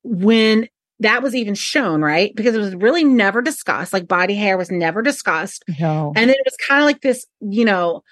When 0.05 0.69
that 1.01 1.23
was 1.23 1.35
even 1.35 1.55
shown, 1.55 2.01
right? 2.01 2.35
Because 2.35 2.55
it 2.55 2.59
was 2.59 2.75
really 2.75 3.05
never 3.05 3.43
discussed. 3.43 3.93
Like 3.93 4.07
body 4.07 4.35
hair 4.35 4.57
was 4.57 4.71
never 4.71 5.03
discussed. 5.03 5.65
No. 5.81 6.13
And 6.15 6.31
then 6.31 6.37
it 6.37 6.45
was 6.45 6.57
kind 6.67 6.81
of 6.81 6.87
like 6.87 7.01
this, 7.01 7.27
you 7.41 7.65
know, 7.65 8.03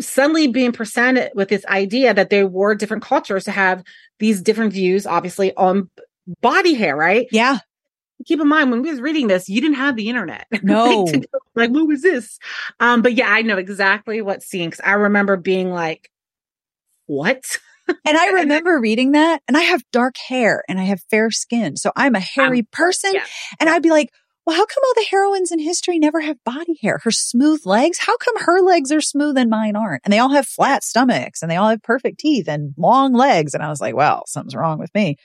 suddenly 0.00 0.46
being 0.46 0.72
presented 0.72 1.32
with 1.34 1.48
this 1.48 1.66
idea 1.66 2.14
that 2.14 2.30
there 2.30 2.46
were 2.46 2.74
different 2.74 3.02
cultures 3.02 3.44
to 3.44 3.50
have 3.50 3.82
these 4.18 4.40
different 4.40 4.72
views, 4.72 5.06
obviously, 5.06 5.54
on 5.56 5.90
body 6.40 6.74
hair, 6.74 6.96
right? 6.96 7.26
yeah. 7.32 7.58
Keep 8.26 8.40
in 8.40 8.48
mind 8.48 8.70
when 8.70 8.82
we 8.82 8.90
was 8.90 9.00
reading 9.00 9.28
this, 9.28 9.48
you 9.48 9.60
didn't 9.60 9.76
have 9.76 9.96
the 9.96 10.08
internet. 10.08 10.46
No. 10.62 11.04
go, 11.04 11.20
like, 11.54 11.70
what 11.70 11.86
was 11.86 12.02
this? 12.02 12.38
Um, 12.80 13.02
but 13.02 13.14
yeah, 13.14 13.28
I 13.28 13.42
know 13.42 13.56
exactly 13.58 14.22
what 14.22 14.42
scene 14.42 14.70
because 14.70 14.84
I 14.84 14.92
remember 14.92 15.36
being 15.36 15.70
like, 15.70 16.10
what? 17.06 17.58
And 18.06 18.16
I 18.16 18.28
remember 18.28 18.78
reading 18.78 19.12
that 19.12 19.42
and 19.48 19.56
I 19.56 19.62
have 19.62 19.82
dark 19.90 20.16
hair 20.16 20.62
and 20.68 20.78
I 20.78 20.84
have 20.84 21.02
fair 21.10 21.32
skin. 21.32 21.76
So 21.76 21.90
I'm 21.96 22.14
a 22.14 22.20
hairy 22.20 22.62
person. 22.62 23.12
yeah. 23.12 23.24
And 23.58 23.68
I'd 23.68 23.82
be 23.82 23.90
like, 23.90 24.08
well, 24.46 24.56
how 24.56 24.64
come 24.64 24.82
all 24.84 24.94
the 24.94 25.06
heroines 25.10 25.50
in 25.50 25.58
history 25.58 25.98
never 25.98 26.20
have 26.20 26.42
body 26.44 26.78
hair? 26.80 27.00
Her 27.02 27.10
smooth 27.10 27.66
legs? 27.66 27.98
How 28.00 28.16
come 28.16 28.38
her 28.38 28.60
legs 28.60 28.92
are 28.92 29.00
smooth 29.00 29.36
and 29.36 29.50
mine 29.50 29.74
aren't? 29.76 30.02
And 30.04 30.12
they 30.12 30.20
all 30.20 30.30
have 30.30 30.46
flat 30.46 30.84
stomachs 30.84 31.42
and 31.42 31.50
they 31.50 31.56
all 31.56 31.68
have 31.70 31.82
perfect 31.82 32.20
teeth 32.20 32.48
and 32.48 32.72
long 32.76 33.12
legs. 33.14 33.52
And 33.52 33.62
I 33.62 33.68
was 33.68 33.80
like, 33.80 33.96
well, 33.96 34.22
something's 34.26 34.54
wrong 34.54 34.78
with 34.78 34.94
me. 34.94 35.16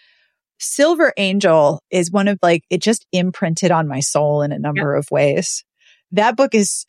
Silver 0.60 1.13
Angel 1.17 1.82
is 1.91 2.12
one 2.12 2.28
of 2.28 2.39
like, 2.41 2.63
it 2.70 2.82
just 2.82 3.06
imprinted 3.12 3.72
on 3.72 3.88
my 3.88 4.00
soul 4.00 4.41
in 4.41 4.52
a 4.52 4.60
number 4.60 4.96
of 4.96 5.10
ways. 5.12 5.63
That 6.12 6.36
book 6.36 6.56
is, 6.56 6.86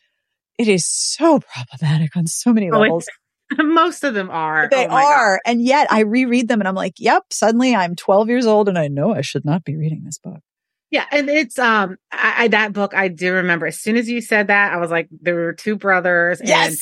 it 0.58 0.68
is 0.68 0.86
so 0.86 1.40
problematic 1.40 2.16
on 2.16 2.26
so 2.26 2.52
many 2.52 2.70
Oh, 2.70 2.78
levels. 2.78 3.06
Most 3.58 4.04
of 4.04 4.14
them 4.14 4.30
are. 4.30 4.68
They 4.70 4.86
Oh 4.86 4.88
my 4.88 5.02
God. 5.02 5.12
are. 5.12 5.40
And 5.46 5.62
yet 5.62 5.90
I 5.90 6.00
reread 6.00 6.48
them 6.48 6.60
and 6.60 6.68
I'm 6.68 6.74
like, 6.74 6.94
yep, 6.98 7.24
suddenly 7.30 7.74
I'm 7.74 7.94
12 7.96 8.28
years 8.28 8.46
old 8.46 8.68
and 8.68 8.78
I 8.78 8.88
know 8.88 9.14
I 9.14 9.22
should 9.22 9.44
not 9.44 9.64
be 9.64 9.76
reading 9.76 10.02
this 10.04 10.18
book. 10.18 10.40
Yeah, 10.90 11.04
and 11.12 11.28
it's 11.28 11.58
um 11.58 11.96
I, 12.10 12.44
I 12.44 12.48
that 12.48 12.72
book 12.72 12.94
I 12.94 13.08
do 13.08 13.34
remember. 13.34 13.66
As 13.66 13.78
soon 13.78 13.96
as 13.96 14.08
you 14.08 14.22
said 14.22 14.46
that, 14.46 14.72
I 14.72 14.78
was 14.78 14.90
like, 14.90 15.08
there 15.20 15.34
were 15.34 15.52
two 15.52 15.76
brothers, 15.76 16.40
and 16.40 16.74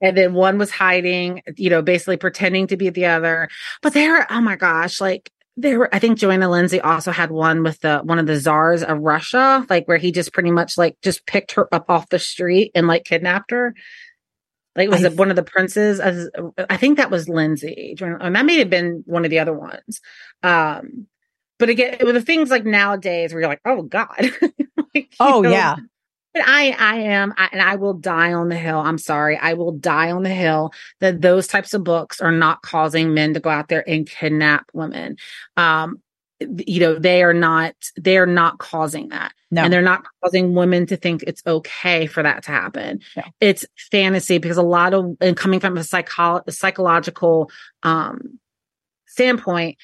and 0.00 0.16
then 0.16 0.32
one 0.32 0.56
was 0.56 0.70
hiding, 0.70 1.42
you 1.58 1.68
know, 1.68 1.82
basically 1.82 2.16
pretending 2.16 2.68
to 2.68 2.78
be 2.78 2.88
the 2.88 3.04
other. 3.06 3.50
But 3.82 3.92
there, 3.92 4.26
oh 4.32 4.40
my 4.40 4.56
gosh, 4.56 4.98
like 4.98 5.30
there 5.62 5.78
were. 5.78 5.94
I 5.94 5.98
think 5.98 6.18
Johanna 6.18 6.50
Lindsey 6.50 6.80
also 6.80 7.12
had 7.12 7.30
one 7.30 7.62
with 7.62 7.80
the 7.80 8.00
one 8.00 8.18
of 8.18 8.26
the 8.26 8.38
czars 8.38 8.82
of 8.82 8.98
Russia, 8.98 9.66
like 9.70 9.86
where 9.86 9.98
he 9.98 10.12
just 10.12 10.32
pretty 10.32 10.50
much 10.50 10.76
like 10.78 10.96
just 11.02 11.26
picked 11.26 11.52
her 11.52 11.72
up 11.74 11.86
off 11.88 12.08
the 12.08 12.18
street 12.18 12.72
and 12.74 12.86
like 12.86 13.04
kidnapped 13.04 13.50
her. 13.50 13.74
Like 14.76 14.88
was 14.88 15.02
it 15.02 15.16
one 15.16 15.30
of 15.30 15.36
the 15.36 15.42
princes? 15.42 16.00
As 16.00 16.30
I 16.68 16.76
think 16.76 16.96
that 16.96 17.10
was 17.10 17.28
Lindsey, 17.28 17.96
and 18.00 18.36
that 18.36 18.46
may 18.46 18.58
have 18.58 18.70
been 18.70 19.02
one 19.06 19.24
of 19.24 19.30
the 19.30 19.40
other 19.40 19.52
ones. 19.52 20.00
Um, 20.42 21.06
but 21.58 21.68
again, 21.68 21.98
with 22.02 22.14
the 22.14 22.22
things 22.22 22.50
like 22.50 22.64
nowadays 22.64 23.32
where 23.32 23.42
you're 23.42 23.50
like, 23.50 23.60
oh 23.64 23.82
God. 23.82 24.30
Like, 24.94 25.14
Oh, 25.20 25.40
know, 25.40 25.50
yeah. 25.50 25.76
But 26.32 26.44
I, 26.46 26.70
I 26.70 26.94
am, 27.00 27.34
I, 27.36 27.48
and 27.52 27.60
I 27.60 27.74
will 27.76 27.94
die 27.94 28.32
on 28.32 28.48
the 28.48 28.56
hill. 28.56 28.78
I'm 28.78 28.98
sorry. 28.98 29.36
I 29.36 29.54
will 29.54 29.72
die 29.72 30.12
on 30.12 30.22
the 30.22 30.30
hill 30.30 30.72
that 31.00 31.20
those 31.20 31.48
types 31.48 31.74
of 31.74 31.82
books 31.82 32.20
are 32.20 32.30
not 32.30 32.62
causing 32.62 33.14
men 33.14 33.34
to 33.34 33.40
go 33.40 33.50
out 33.50 33.68
there 33.68 33.88
and 33.88 34.08
kidnap 34.08 34.70
women. 34.72 35.16
Um, 35.56 36.00
you 36.38 36.80
know, 36.80 36.98
they 36.98 37.22
are 37.22 37.34
not, 37.34 37.74
they 38.00 38.16
are 38.16 38.26
not 38.26 38.58
causing 38.58 39.08
that. 39.08 39.32
No. 39.50 39.64
And 39.64 39.72
they're 39.72 39.82
not 39.82 40.04
causing 40.22 40.54
women 40.54 40.86
to 40.86 40.96
think 40.96 41.24
it's 41.26 41.42
okay 41.44 42.06
for 42.06 42.22
that 42.22 42.44
to 42.44 42.52
happen. 42.52 43.00
No. 43.16 43.24
It's 43.40 43.66
fantasy 43.90 44.38
because 44.38 44.56
a 44.56 44.62
lot 44.62 44.94
of, 44.94 45.16
and 45.20 45.36
coming 45.36 45.58
from 45.58 45.76
a 45.76 45.84
psycho- 45.84 46.42
psychological, 46.48 47.50
um, 47.82 48.38
standpoint, 49.06 49.76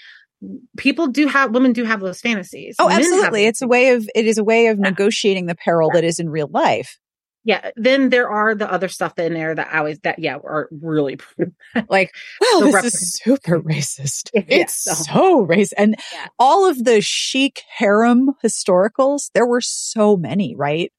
people 0.76 1.06
do 1.08 1.26
have, 1.28 1.52
women 1.52 1.72
do 1.72 1.84
have 1.84 2.00
those 2.00 2.20
fantasies. 2.20 2.76
Oh, 2.78 2.88
Men 2.88 2.98
absolutely. 2.98 3.46
It's 3.46 3.62
a 3.62 3.66
way 3.68 3.90
of, 3.90 4.08
it 4.14 4.26
is 4.26 4.38
a 4.38 4.44
way 4.44 4.66
of 4.68 4.78
Yeah. 4.78 4.90
negotiating 4.90 5.46
the 5.46 5.54
peril 5.54 5.90
Yeah. 5.92 6.00
that 6.00 6.04
is 6.06 6.18
in 6.18 6.28
real 6.28 6.48
life. 6.48 6.98
yeah 7.44 7.70
then 7.76 8.08
there 8.10 8.28
are 8.28 8.56
the 8.56 8.68
other 8.70 8.88
stuff 8.88 9.16
in 9.20 9.32
there 9.32 9.54
that 9.54 9.68
i 9.72 9.78
always 9.78 10.00
that 10.00 10.18
yeah 10.18 10.34
are 10.34 10.68
really 10.82 11.16
Like, 11.88 12.12
well, 12.40 12.60
this 12.62 12.74
reference. 12.74 12.94
is 12.94 13.20
super 13.22 13.60
racist. 13.60 14.30
Yeah, 14.34 14.42
it's 14.48 14.82
so- 14.82 14.94
so 14.94 15.46
racist. 15.46 15.74
And 15.78 15.94
all 16.40 16.68
of 16.68 16.82
the 16.84 17.00
sheikh 17.00 17.62
harem 17.78 18.30
historicals, 18.44 19.30
there 19.32 19.46
were 19.46 19.60
so 19.60 20.16
many, 20.16 20.54
right? 20.56 20.92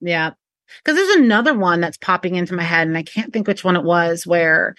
yeah 0.00 0.32
because 0.82 0.96
there's 0.96 1.16
another 1.20 1.56
one 1.56 1.80
that's 1.80 1.96
popping 1.98 2.34
into 2.34 2.54
my 2.54 2.62
head 2.64 2.88
and 2.88 2.98
i 2.98 3.02
can't 3.04 3.32
think 3.32 3.46
which 3.46 3.62
one 3.62 3.76
it 3.76 3.84
was 3.84 4.26
where 4.26 4.74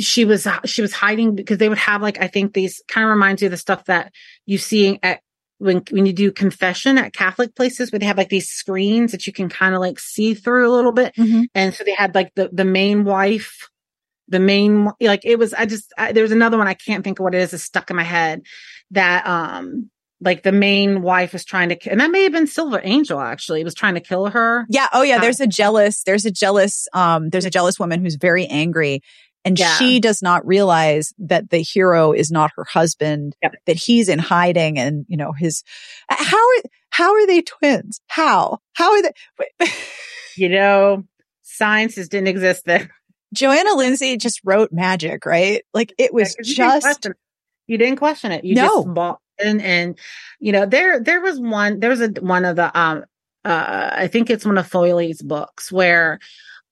she 0.00 0.24
was 0.24 0.46
she 0.64 0.82
was 0.82 0.92
hiding 0.92 1.34
because 1.34 1.58
they 1.58 1.68
would 1.68 1.78
have 1.78 2.02
like 2.02 2.20
i 2.20 2.26
think 2.26 2.52
these 2.52 2.82
kind 2.88 3.04
of 3.06 3.10
reminds 3.10 3.42
you 3.42 3.46
of 3.46 3.52
the 3.52 3.56
stuff 3.56 3.84
that 3.86 4.12
you 4.46 4.58
see 4.58 4.98
at 5.02 5.20
when 5.58 5.82
when 5.90 6.06
you 6.06 6.12
do 6.12 6.32
confession 6.32 6.98
at 6.98 7.12
catholic 7.12 7.54
places 7.54 7.90
where 7.92 7.98
they 7.98 8.06
have 8.06 8.18
like 8.18 8.28
these 8.28 8.48
screens 8.48 9.12
that 9.12 9.26
you 9.26 9.32
can 9.32 9.48
kind 9.48 9.74
of 9.74 9.80
like 9.80 9.98
see 10.00 10.34
through 10.34 10.68
a 10.68 10.74
little 10.74 10.92
bit 10.92 11.14
Mhm. 11.16 11.44
and 11.54 11.72
so 11.74 11.84
they 11.84 11.94
had 11.94 12.14
like 12.14 12.32
the 12.34 12.50
the 12.52 12.64
main 12.64 13.04
wife 13.04 13.68
the 14.28 14.40
main 14.40 14.90
like 15.00 15.24
it 15.24 15.38
was 15.38 15.54
i 15.54 15.66
just 15.66 15.92
I, 15.98 16.12
there 16.12 16.22
was 16.22 16.32
another 16.32 16.58
one 16.58 16.66
i 16.66 16.74
can't 16.74 17.04
think 17.04 17.18
of 17.18 17.24
what 17.24 17.34
it 17.34 17.40
is 17.42 17.52
it's 17.52 17.62
stuck 17.62 17.90
in 17.90 17.96
my 17.96 18.02
head 18.04 18.42
that 18.90 19.26
um 19.26 19.90
like 20.24 20.42
the 20.42 20.52
main 20.52 21.02
wife 21.02 21.34
is 21.34 21.44
trying 21.44 21.68
to 21.68 21.90
and 21.90 22.00
that 22.00 22.10
may 22.10 22.22
have 22.24 22.32
been 22.32 22.46
silver 22.46 22.80
angel 22.82 23.20
actually 23.20 23.62
was 23.62 23.74
trying 23.74 23.94
to 23.94 24.00
kill 24.00 24.26
her 24.26 24.66
Yeah. 24.68 24.86
Oh, 24.92 25.02
yeah. 25.02 25.18
Uh, 25.18 25.20
There's 25.20 25.40
a 25.40 25.46
jealous, 25.46 26.02
there's 26.04 26.24
a 26.24 26.30
jealous, 26.30 26.88
um, 26.94 27.28
there's 27.30 27.44
a 27.44 27.50
jealous 27.50 27.78
woman 27.78 28.00
who's 28.02 28.16
very 28.16 28.46
angry 28.46 29.00
and 29.44 29.58
Yeah. 29.58 29.74
she 29.76 30.00
does 30.00 30.22
not 30.22 30.46
realize 30.46 31.12
that 31.18 31.50
the 31.50 31.58
hero 31.58 32.12
is 32.12 32.30
not 32.30 32.50
her 32.56 32.64
husband, 32.64 33.36
Yep. 33.42 33.54
that 33.66 33.76
he's 33.76 34.08
in 34.08 34.18
hiding 34.18 34.78
and, 34.78 35.04
you 35.08 35.16
know, 35.18 35.32
his, 35.32 35.62
how 36.08 36.38
are, 36.38 36.62
how 36.90 37.12
are 37.14 37.26
they 37.26 37.42
twins? 37.42 38.00
How, 38.06 38.58
how 38.72 38.92
are 38.92 39.02
they? 39.02 39.12
you 40.36 40.48
know 40.48 41.04
sciences 41.42 42.08
didn't 42.08 42.28
exist 42.28 42.64
then 42.64 42.88
Johanna 43.34 43.74
Lindsey 43.74 44.16
just 44.16 44.40
wrote 44.44 44.70
magic, 44.72 45.26
right? 45.26 45.62
Like 45.74 45.92
it 45.98 46.14
was 46.14 46.36
'Cause 46.36 46.48
you 46.48 46.54
didn't 46.54 46.70
just, 46.70 46.82
question 46.84 47.10
it. 47.12 47.16
you 47.66 47.78
didn't 47.78 47.96
question 47.98 48.32
it 48.32 48.44
you 48.44 48.54
No. 48.54 48.68
just 48.84 48.94
bought 48.94 49.18
and 49.44 49.98
you 50.40 50.52
know 50.52 50.66
there 50.66 51.00
there 51.00 51.20
was 51.20 51.38
one 51.38 51.80
there 51.80 51.90
was 51.90 52.00
a 52.00 52.08
one 52.20 52.44
of 52.44 52.56
the 52.56 52.78
um 52.78 53.04
uh 53.44 53.90
i 53.92 54.06
think 54.06 54.30
it's 54.30 54.44
one 54.44 54.58
of 54.58 54.66
foley's 54.66 55.22
books 55.22 55.70
where 55.70 56.18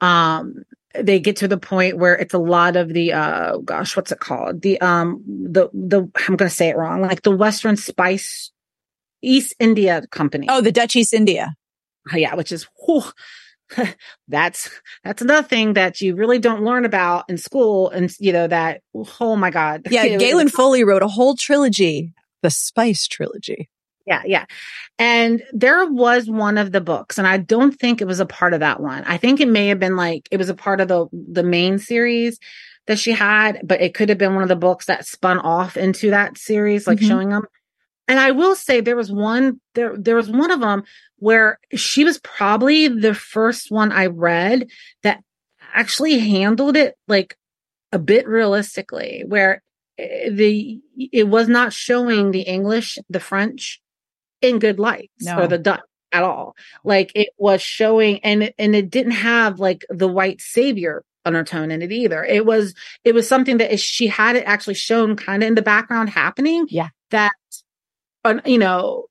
um 0.01 0.55
they 0.95 1.21
get 1.21 1.37
to 1.37 1.49
the 1.49 1.57
point 1.57 1.97
where 1.97 2.15
it's 2.15 2.35
a 2.35 2.39
lot 2.39 2.77
of 2.77 2.89
the 2.93 3.13
uh 3.13 3.57
gosh 3.59 3.97
what's 3.97 4.13
it 4.13 4.21
called 4.21 4.63
the 4.63 4.81
um 4.81 5.23
the 5.27 5.69
the 5.73 6.09
i'm 6.29 6.37
gonna 6.37 6.51
say 6.51 6.69
it 6.69 6.77
wrong 6.77 7.01
like 7.01 7.23
the 7.23 7.31
western 7.31 7.77
spice 7.77 8.51
east 9.23 9.55
india 9.59 10.03
company 10.11 10.47
oh, 10.51 10.61
the 10.61 10.73
Dutch 10.73 10.97
East 10.97 11.15
India. 11.15 11.55
Oh, 12.13 12.17
yeah, 12.17 12.35
which 12.35 12.51
is 12.51 12.67
whew, 12.85 13.05
that's 14.29 14.71
that's 15.05 15.23
another 15.23 15.47
thing 15.47 15.75
that 15.75 16.01
you 16.01 16.15
really 16.15 16.39
don't 16.39 16.65
learn 16.65 16.85
about 16.85 17.25
in 17.29 17.39
school, 17.39 17.91
and 17.91 18.13
you 18.19 18.33
know 18.33 18.47
that 18.49 18.83
oh 19.21 19.37
my 19.37 19.51
god, 19.51 19.83
Yeah. 19.91 20.17
Gaelen 20.17 20.49
Foley 20.49 20.85
wrote 20.85 21.03
a 21.03 21.09
whole 21.09 21.37
trilogy, 21.37 22.13
the 22.43 22.51
Spice 22.51 23.07
trilogy. 23.07 23.69
yeah, 24.07 24.23
yeah. 24.27 24.45
And 24.99 25.43
there 25.53 25.87
was 25.91 26.29
one 26.29 26.59
of 26.59 26.73
the 26.73 26.81
books, 26.81 27.19
and 27.19 27.27
I 27.27 27.37
don't 27.39 27.73
think 27.79 28.01
it 28.01 28.07
was 28.07 28.21
a 28.21 28.27
part 28.27 28.53
of 28.55 28.61
that 28.61 28.81
one. 28.81 29.05
I 29.05 29.17
think 29.17 29.41
it 29.41 29.49
may 29.49 29.69
have 29.69 29.79
been 29.79 29.97
like 29.97 30.29
it 30.31 30.37
was 30.39 30.49
a 30.49 30.55
part 30.55 30.81
of 30.81 30.89
the 30.89 31.07
the 31.13 31.43
main 31.45 31.79
series 31.79 32.39
that 32.89 32.99
she 32.99 33.13
had, 33.13 33.61
but 33.65 33.81
it 33.81 33.95
could 33.95 34.09
have 34.09 34.19
been 34.19 34.35
one 34.35 34.43
of 34.43 34.49
the 34.49 34.57
books 34.57 34.87
that 34.87 35.07
spun 35.07 35.39
off 35.39 35.77
into 35.77 36.11
that 36.11 36.37
series, 36.37 36.87
like 36.89 36.99
Mhm. 36.99 37.07
showing 37.09 37.29
them. 37.31 37.45
And 38.09 38.19
I 38.19 38.33
will 38.33 38.57
say 38.57 38.81
there 38.81 38.97
was 38.97 39.13
one 39.13 39.61
there 39.75 39.97
there 39.97 40.17
was 40.17 40.29
one 40.29 40.51
of 40.51 40.59
them 40.61 40.83
where 41.19 41.61
she 41.75 42.03
was 42.05 42.19
probably 42.19 42.89
the 42.89 43.15
first 43.15 43.71
one 43.71 43.93
I 43.93 44.07
read 44.07 44.69
that 45.05 45.23
actually 45.73 46.19
handled 46.19 46.77
it 46.77 46.97
like 47.07 47.37
a 47.93 47.99
bit 48.01 48.27
realistically, 48.27 49.23
where 49.29 49.63
the 50.31 50.81
it 50.97 51.29
was 51.29 51.49
not 51.49 51.73
showing 51.73 52.31
the 52.31 52.43
English, 52.43 52.99
the 53.09 53.21
French 53.21 53.81
in 54.41 54.59
good 54.59 54.79
lights 54.79 55.25
No. 55.25 55.41
or 55.41 55.47
the 55.49 55.59
Dutch 55.59 55.81
at 56.13 56.23
all. 56.23 56.55
Like 56.85 57.13
it 57.15 57.31
was 57.39 57.63
showing, 57.63 58.21
and 58.25 58.45
it, 58.45 58.55
and 58.59 58.75
it 58.77 58.91
didn't 58.91 59.13
have 59.13 59.59
like 59.59 59.85
the 59.89 60.09
white 60.09 60.41
savior 60.41 61.05
undertone 61.25 61.71
in 61.71 61.83
it 61.83 61.93
either. 61.93 62.25
It 62.25 62.45
was 62.45 62.75
it 63.05 63.15
was 63.15 63.29
something 63.29 63.59
that 63.59 63.79
she 63.81 64.07
had 64.09 64.37
it 64.37 64.45
actually 64.45 64.75
shown 64.75 65.17
kind 65.17 65.43
of 65.43 65.47
in 65.49 65.55
the 65.55 65.63
background 65.63 66.11
happening. 66.11 66.67
Yeah. 66.69 66.89
That 67.11 67.33
you 68.45 68.59
know 68.59 69.07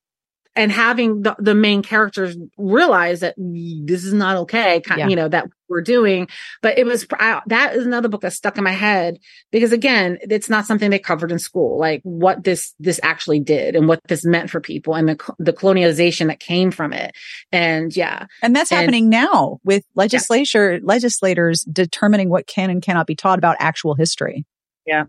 and 0.56 0.72
having 0.72 1.22
the, 1.22 1.36
the 1.40 1.56
main 1.56 1.82
characters 1.82 2.36
realize 2.58 3.22
that 3.22 3.38
mm, 3.40 3.88
this 3.88 4.04
is 4.04 4.14
not 4.14 4.36
okay, 4.38 4.82
kind, 4.82 5.00
Yeah. 5.00 5.08
you 5.08 5.16
know, 5.16 5.30
that 5.30 5.48
we're 5.70 5.82
doing. 5.82 6.28
But 6.62 6.78
it 6.78 6.86
was, 6.86 7.06
I, 7.14 7.42
that 7.48 7.76
is 7.76 7.86
another 7.86 8.10
book 8.10 8.22
that 8.22 8.34
stuck 8.34 8.58
in 8.58 8.64
my 8.66 8.74
head 8.74 9.18
because 9.52 9.72
again, 9.72 10.18
it's 10.22 10.50
not 10.50 10.66
something 10.66 10.90
they 10.90 11.00
covered 11.00 11.32
in 11.32 11.40
school, 11.40 11.80
like 11.80 12.02
what 12.04 12.44
this, 12.44 12.74
this 12.80 13.00
actually 13.02 13.40
did 13.40 13.78
and 13.78 13.88
what 13.88 14.02
this 14.10 14.26
meant 14.26 14.50
for 14.50 14.60
people 14.60 14.94
and 14.96 15.08
the, 15.08 15.34
the 15.40 15.54
colonialization 15.54 16.28
that 16.28 16.42
came 16.42 16.70
from 16.72 16.92
it. 16.92 17.16
And 17.54 17.96
yeah, 17.96 18.26
And 18.44 18.54
that's 18.54 18.72
And- 18.74 18.82
happening 18.82 19.10
now 19.10 19.60
with 19.64 19.86
legislature, 19.96 20.80
legislators 20.84 21.62
determining 21.72 22.30
what 22.30 22.48
can 22.48 22.70
and 22.70 22.82
cannot 22.82 23.08
be 23.08 23.16
taught 23.16 23.38
about 23.40 23.56
actual 23.60 23.96
history. 23.96 24.46
Yeah. 24.86 25.06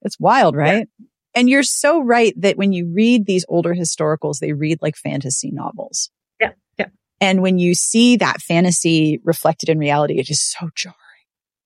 It's 0.00 0.18
wild, 0.18 0.56
right? 0.56 0.88
And 1.34 1.48
you're 1.48 1.62
so 1.62 2.02
right 2.02 2.34
that 2.40 2.56
when 2.56 2.72
you 2.72 2.92
read 2.94 3.26
these 3.26 3.44
older 3.48 3.74
historicals, 3.74 4.38
they 4.38 4.52
read 4.52 4.78
like 4.82 4.96
fantasy 4.96 5.50
novels. 5.50 6.10
Yeah, 6.40 6.52
yeah. 6.78 6.88
And 7.20 7.42
when 7.42 7.58
you 7.58 7.74
see 7.74 8.16
that 8.16 8.40
fantasy 8.40 9.20
reflected 9.24 9.68
in 9.68 9.78
reality, 9.78 10.18
it 10.18 10.28
is 10.28 10.42
so 10.42 10.68
jarring. 10.74 10.96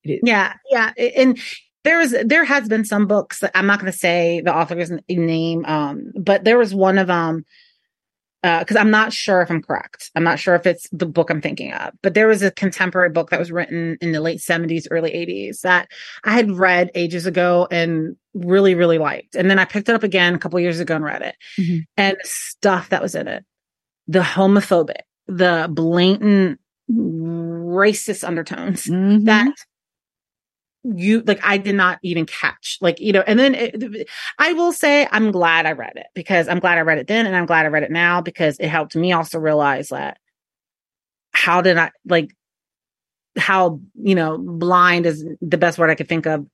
Is. 0.04 0.20
Yeah, 0.22 0.54
yeah, 0.70 0.92
and 0.96 1.36
there 1.82 1.98
was 1.98 2.14
there 2.24 2.44
has 2.44 2.68
been 2.68 2.84
some 2.84 3.06
books. 3.06 3.42
I'm 3.54 3.66
not 3.66 3.80
going 3.80 3.90
to 3.90 3.98
say 3.98 4.40
the 4.44 4.54
author's 4.54 4.92
name, 5.08 5.64
um, 5.64 6.12
but 6.20 6.44
there 6.44 6.58
was 6.58 6.74
one 6.74 6.98
of 6.98 7.08
them 7.08 7.44
because 8.60 8.76
I'm 8.76 8.90
not 8.90 9.12
sure 9.12 9.42
if 9.42 9.50
I'm 9.50 9.62
correct. 9.62 10.10
I'm 10.14 10.24
not 10.24 10.38
sure 10.38 10.54
if 10.54 10.66
it's 10.66 10.88
the 10.92 11.06
book 11.06 11.30
I'm 11.30 11.40
thinking 11.40 11.72
of, 11.72 11.92
but 12.02 12.14
there 12.14 12.28
was 12.28 12.42
a 12.42 12.50
contemporary 12.50 13.10
book 13.10 13.30
that 13.30 13.38
was 13.38 13.50
written 13.52 13.96
in 14.00 14.12
the 14.12 14.20
late 14.20 14.40
70s, 14.40 14.86
early 14.90 15.10
80s 15.10 15.60
that 15.62 15.88
I 16.24 16.32
had 16.32 16.50
read 16.52 16.90
ages 16.94 17.26
ago 17.26 17.66
and 17.70 18.16
really, 18.34 18.74
really 18.74 18.98
liked. 18.98 19.34
And 19.34 19.50
then 19.50 19.58
I 19.58 19.64
picked 19.64 19.88
it 19.88 19.94
up 19.94 20.02
again 20.02 20.34
a 20.34 20.38
couple 20.38 20.60
years 20.60 20.80
ago 20.80 20.94
and 20.96 21.04
read 21.04 21.22
it. 21.22 21.36
Mhm. 21.58 21.80
And 21.96 22.16
stuff 22.22 22.90
that 22.90 23.02
was 23.02 23.14
in 23.14 23.28
it, 23.28 23.44
the 24.06 24.20
homophobic, 24.20 25.02
the 25.26 25.68
blatant 25.70 26.60
racist 26.90 28.22
undertones 28.26 28.86
Mhm. 28.86 29.24
that 29.24 29.54
you 30.94 31.22
like 31.26 31.40
I 31.42 31.56
did 31.58 31.74
not 31.74 31.98
even 32.02 32.26
catch 32.26 32.78
like 32.80 33.00
you 33.00 33.12
know 33.12 33.24
and 33.26 33.38
then 33.38 33.54
it, 33.54 34.08
I 34.38 34.52
will 34.52 34.72
say 34.72 35.08
I'm 35.10 35.32
glad 35.32 35.66
I 35.66 35.72
read 35.72 35.94
it 35.96 36.06
because 36.14 36.48
I'm 36.48 36.60
glad 36.60 36.78
I 36.78 36.82
read 36.82 36.98
it 36.98 37.06
then 37.08 37.26
and 37.26 37.34
I'm 37.34 37.46
glad 37.46 37.66
I 37.66 37.70
read 37.70 37.82
it 37.82 37.90
now 37.90 38.20
because 38.20 38.58
it 38.58 38.68
helped 38.68 38.94
me 38.94 39.12
also 39.12 39.38
realize 39.38 39.88
that 39.88 40.18
how 41.32 41.60
did 41.62 41.76
I 41.76 41.90
like 42.04 42.30
how 43.36 43.80
you 43.94 44.14
know 44.14 44.38
blind 44.38 45.06
is 45.06 45.24
the 45.40 45.58
best 45.58 45.78
word 45.78 45.90
I 45.90 45.94
could 45.94 46.08
think 46.08 46.26
of 46.26 46.46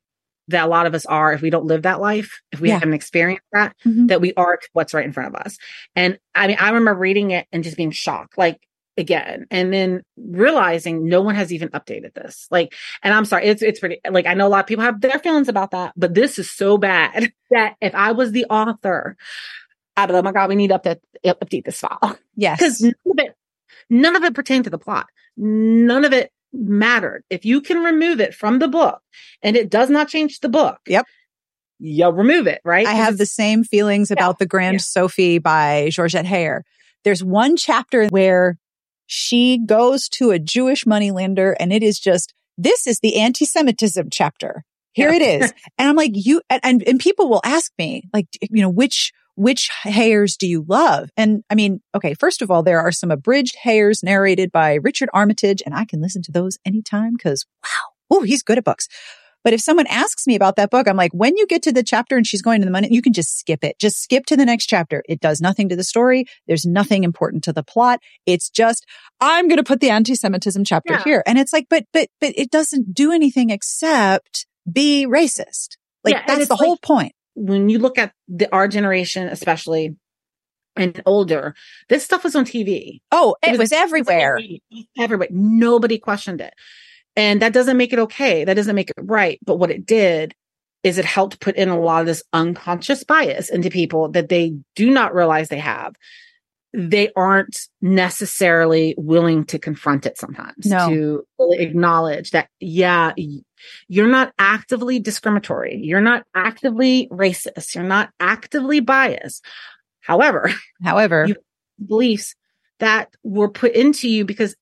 that 0.49 0.65
a 0.65 0.69
lot 0.69 0.87
of 0.87 0.95
us 0.95 1.07
are 1.07 1.33
if 1.33 1.41
we 1.41 1.51
don't 1.51 1.67
live 1.67 1.83
that 1.83 2.01
life 2.01 2.41
if 2.51 2.61
we 2.61 2.69
Yeah. 2.69 2.79
haven't 2.79 2.95
experienced 2.95 3.45
that 3.53 3.77
Mhm. 3.85 4.09
that 4.09 4.21
we 4.21 4.35
are 4.35 4.59
what's 4.73 4.93
right 4.95 5.05
in 5.05 5.13
front 5.13 5.35
of 5.35 5.41
us 5.41 5.59
and 5.95 6.19
I 6.35 6.49
mean 6.49 6.57
I 6.59 6.69
remember 6.71 6.95
reading 6.95 7.31
it 7.31 7.47
and 7.53 7.63
just 7.63 7.77
being 7.77 7.93
shocked 7.93 8.37
like 8.37 8.61
again 8.99 9.47
and 9.51 9.73
then 9.73 10.03
realizing 10.17 11.09
no 11.09 11.23
one 11.23 11.35
has 11.35 11.53
even 11.53 11.69
updated 11.71 12.13
this 12.15 12.47
like 12.51 12.75
and 13.03 13.15
i'm 13.15 13.25
sorry 13.25 13.47
it's 13.47 13.63
it's 13.63 13.81
pretty 13.81 13.99
like 14.11 14.27
i 14.27 14.35
know 14.35 14.47
a 14.47 14.51
lot 14.51 14.61
of 14.61 14.67
people 14.67 14.85
have 14.85 15.01
their 15.01 15.19
feelings 15.19 15.49
about 15.49 15.71
that 15.71 15.93
but 15.97 16.13
this 16.13 16.39
is 16.39 16.51
so 16.51 16.77
bad 16.77 17.33
that 17.51 17.75
if 17.81 17.95
i 17.95 18.13
was 18.13 18.33
the 18.33 18.45
author 18.51 19.17
i'd 19.97 20.07
be 20.07 20.13
like 20.13 20.21
oh 20.21 20.25
my 20.25 20.33
god 20.33 20.49
we 20.51 20.57
need 20.57 20.69
to 20.69 20.79
update 20.79 21.01
update 21.25 21.65
this 21.65 21.81
file 21.81 22.19
Yes. 22.37 22.59
because 22.59 22.81
none 22.83 22.95
of 23.07 23.19
it 23.19 23.37
none 23.89 24.17
of 24.17 24.25
it 24.25 24.35
pertained 24.35 24.65
to 24.65 24.71
the 24.71 24.79
plot 24.79 25.07
none 25.39 26.05
of 26.05 26.13
it 26.13 26.31
mattered 26.53 27.25
if 27.31 27.47
you 27.47 27.63
can 27.63 27.79
remove 27.83 28.21
it 28.21 28.35
from 28.35 28.59
the 28.59 28.69
book 28.69 29.01
and 29.43 29.57
it 29.57 29.71
does 29.71 29.89
not 29.89 30.09
change 30.09 30.41
the 30.41 30.51
book 30.51 30.79
Yep. 30.87 31.07
you'll 31.79 32.13
remove 32.13 32.47
it 32.47 32.61
right 32.63 32.87
I 32.87 32.93
have 32.93 33.17
the 33.17 33.25
same 33.25 33.65
feelings 33.65 34.11
about 34.11 34.39
the 34.39 34.45
Grand 34.47 34.75
yeah. 34.75 34.81
Sophy 34.81 35.39
by 35.39 35.89
Georgette 35.91 36.27
Heyer. 36.27 36.61
There's 37.05 37.25
one 37.25 37.57
chapter 37.57 38.07
where 38.09 38.59
she 39.13 39.59
goes 39.67 40.09
to 40.09 40.31
a 40.31 40.39
Jewish 40.39 40.87
moneylender 40.87 41.55
and 41.61 41.71
it 41.71 41.83
is 41.83 42.01
just, 42.01 42.33
this 42.57 42.87
is 42.87 43.01
the 43.01 43.19
anti-Semitism 43.19 44.09
chapter. 44.11 44.65
Here 44.95 45.11
Yeah. 45.11 45.17
it 45.17 45.43
is. 45.43 45.53
And 45.79 45.87
I'm 45.87 45.97
like, 45.97 46.13
you, 46.15 46.41
and, 46.49 46.83
and, 46.87 46.99
people 46.99 47.29
will 47.29 47.43
ask 47.45 47.71
me, 47.79 48.05
like, 48.15 48.27
you 48.41 48.63
know, 48.63 48.71
which, 48.71 49.13
which 49.35 49.69
Heyers 49.83 50.39
do 50.39 50.49
you 50.49 50.65
love? 50.67 51.11
And 51.15 51.45
I 51.51 51.55
mean, 51.55 51.83
okay, 51.95 52.15
first 52.15 52.41
of 52.41 52.51
all, 52.51 52.63
there 52.63 52.81
are 52.81 52.91
some 52.91 53.11
abridged 53.11 53.57
Heyers 53.63 54.03
narrated 54.03 54.51
by 54.51 54.77
Richard 54.77 55.11
Armitage 55.13 55.63
and 55.67 55.75
I 55.75 55.85
can 55.85 56.01
listen 56.01 56.23
to 56.23 56.33
those 56.33 56.57
anytime 56.65 57.13
because 57.13 57.45
wow, 57.63 58.19
oh, 58.19 58.23
he's 58.23 58.43
good 58.43 58.57
at 58.57 58.65
books. 58.65 58.89
But 59.45 59.53
if 59.53 59.61
someone 59.61 59.87
asks 59.89 60.27
me 60.27 60.35
about 60.35 60.57
that 60.57 60.71
book, 60.71 60.87
I'm 60.89 60.97
like, 60.97 61.13
when 61.13 61.37
you 61.37 61.47
get 61.47 61.63
to 61.65 61.73
the 61.73 61.83
chapter 61.83 62.17
and 62.17 62.27
she's 62.27 62.43
going 62.43 62.61
to 62.61 62.65
the 62.65 62.71
money, 62.71 62.89
you 62.91 63.03
can 63.03 63.13
just 63.13 63.39
skip 63.39 63.65
it. 63.65 63.79
Just 63.79 64.03
skip 64.03 64.25
to 64.27 64.37
the 64.37 64.45
next 64.45 64.67
chapter. 64.67 65.03
It 65.09 65.21
does 65.21 65.41
nothing 65.41 65.69
to 65.71 65.77
the 65.77 65.85
story. 65.85 66.27
There's 66.47 66.65
nothing 66.65 67.05
important 67.05 67.45
to 67.45 67.53
the 67.53 67.63
plot. 67.63 68.01
It's 68.27 68.49
just, 68.51 68.87
I'm 69.21 69.49
going 69.49 69.59
to 69.59 69.65
put 69.65 69.81
the 69.81 69.91
anti-Semitism 69.91 70.65
chapter 70.65 70.95
Yeah. 70.95 71.03
here. 71.05 71.23
And 71.27 71.39
it's 71.39 71.53
like, 71.53 71.67
but, 71.69 71.85
but, 71.93 72.09
but 72.21 72.33
it 72.37 72.51
doesn't 72.51 72.95
do 72.95 73.11
anything 73.13 73.51
except 73.51 74.47
be 74.71 75.07
racist. 75.07 75.77
Like 76.05 76.15
Yeah, 76.15 76.25
that's 76.27 76.49
the 76.49 76.57
whole 76.57 76.73
like- 76.73 76.83
point. 76.83 77.13
when 77.35 77.69
you 77.69 77.79
look 77.79 77.99
at 77.99 78.13
the 78.29 78.53
our 78.55 78.69
generation 78.69 79.27
especially 79.29 79.97
and 80.77 81.03
older 81.07 81.55
this 81.89 82.05
stuff 82.05 82.25
was 82.25 82.35
on 82.37 82.45
tv 82.45 83.01
Oh, 83.11 83.37
it, 83.43 83.51
was- 83.53 83.59
was 83.59 83.73
everywhere. 83.73 84.39
everywhere 84.99 85.29
nobody 85.31 85.99
questioned 85.99 86.41
it 86.43 86.53
and 87.17 87.43
that 87.43 87.53
doesn't 87.53 87.77
make 87.77 87.93
it 87.93 87.99
okay. 87.99 88.45
That 88.45 88.55
doesn't 88.55 88.75
make 88.77 88.91
it 88.91 88.97
right. 89.01 89.39
But 89.45 89.57
what 89.57 89.71
it 89.71 89.87
did 89.87 90.35
is 90.83 90.99
it 90.99 91.05
helped 91.05 91.41
put 91.41 91.57
in 91.57 91.69
a 91.69 91.79
lot 91.79 92.01
of 92.01 92.07
this 92.07 92.23
unconscious 92.33 93.05
bias 93.05 93.51
into 93.51 93.71
people 93.71 94.09
that 94.11 94.29
they 94.29 94.55
do 94.75 94.91
not 94.91 95.15
realize 95.15 95.49
they 95.49 95.59
have. 95.59 95.95
They 96.75 97.11
aren't 97.15 97.69
necessarily 97.83 98.95
willing 98.97 99.45
to 99.47 99.59
confront 99.59 100.07
it 100.07 100.19
sometimes 100.19 100.67
No. 100.67 100.89
to 100.89 101.27
acknowledge 101.53 102.31
that 102.31 102.49
yeah 102.61 103.13
you're 103.89 104.09
not 104.09 104.33
actively 104.39 104.99
discriminatory. 104.99 105.77
You're 105.77 106.01
not 106.01 106.25
actively 106.35 107.09
racist. 107.13 107.75
You're 107.75 107.85
not 107.85 108.11
actively 108.19 108.81
biased. 108.81 109.45
However 110.01 110.51
However, 110.83 111.29
beliefs 111.87 112.35
that 112.81 113.15
were 113.23 113.49
put 113.51 113.73
into 113.75 114.09
you 114.09 114.25
because 114.25 114.57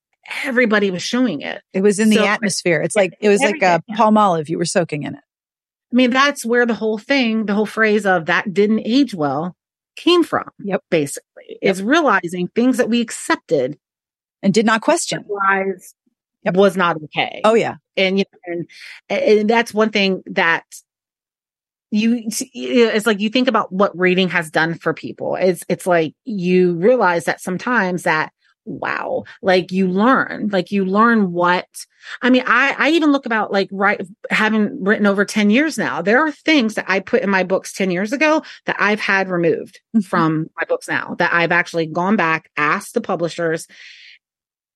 everybody 0.44 0.90
was 0.90 1.02
showing 1.02 1.40
it 1.40 1.62
it 1.72 1.82
was 1.82 1.98
in 1.98 2.10
the 2.10 2.26
atmosphere. 2.26 2.80
It's 2.80 2.96
like, 2.96 3.14
it 3.20 3.28
was 3.28 3.40
like 3.40 3.62
a 3.62 3.82
Palmolive. 3.92 4.48
You 4.48 4.58
were 4.58 4.64
soaking 4.64 5.02
in 5.02 5.14
it. 5.14 5.20
I 5.92 5.96
mean, 5.96 6.10
that's 6.10 6.44
where 6.44 6.66
the 6.66 6.74
whole 6.74 6.98
thing, 6.98 7.46
the 7.46 7.54
whole 7.54 7.66
phrase 7.66 8.06
of 8.06 8.26
that 8.26 8.54
didn't 8.54 8.82
age 8.84 9.14
well 9.14 9.56
came 9.96 10.22
from. 10.22 10.48
Yep. 10.62 10.84
Basically, 10.90 11.58
is 11.60 11.82
realizing 11.82 12.48
things 12.48 12.76
that 12.76 12.88
we 12.88 13.00
accepted 13.00 13.78
And 14.42 14.54
did 14.54 14.66
not 14.66 14.80
question. 14.80 15.24
Yep. 16.44 16.56
was 16.56 16.76
not 16.76 16.96
okay. 17.04 17.40
Oh 17.44 17.54
yeah. 17.54 17.76
and 17.96 18.18
you 18.18 18.24
know, 18.32 18.54
and, 19.08 19.20
and 19.20 19.50
that's 19.50 19.74
one 19.74 19.90
thing 19.90 20.22
that 20.26 20.64
you 21.90 22.28
it's 22.54 23.06
like 23.06 23.20
you 23.20 23.28
think 23.30 23.48
about 23.48 23.72
what 23.72 23.98
reading 23.98 24.28
has 24.28 24.48
done 24.50 24.74
for 24.74 24.94
people 24.94 25.34
it's 25.34 25.64
it's 25.68 25.88
like 25.88 26.14
you 26.24 26.74
realize 26.74 27.24
that 27.24 27.40
sometimes 27.40 28.04
that 28.04 28.32
wow 28.78 29.24
like 29.42 29.72
you 29.72 29.88
learn 29.88 30.48
like 30.52 30.70
you 30.70 30.84
learn 30.84 31.32
what 31.32 31.66
i 32.22 32.30
mean 32.30 32.44
i 32.46 32.74
i 32.78 32.90
even 32.90 33.12
look 33.12 33.26
about 33.26 33.52
like 33.52 33.68
right 33.72 34.00
having 34.30 34.82
written 34.84 35.06
over 35.06 35.24
10 35.24 35.50
years 35.50 35.76
now 35.76 36.00
there 36.00 36.24
are 36.24 36.30
things 36.32 36.74
that 36.74 36.84
i 36.88 37.00
put 37.00 37.22
in 37.22 37.28
my 37.30 37.42
books 37.42 37.72
10 37.72 37.90
years 37.90 38.12
ago 38.12 38.42
that 38.66 38.76
i've 38.78 39.00
had 39.00 39.28
removed 39.28 39.80
Mhm. 39.96 40.04
from 40.04 40.46
my 40.56 40.64
books 40.68 40.88
now 40.88 41.16
that 41.18 41.32
i've 41.32 41.52
actually 41.52 41.86
gone 41.86 42.16
back 42.16 42.48
asked 42.56 42.94
the 42.94 43.00
publishers 43.00 43.66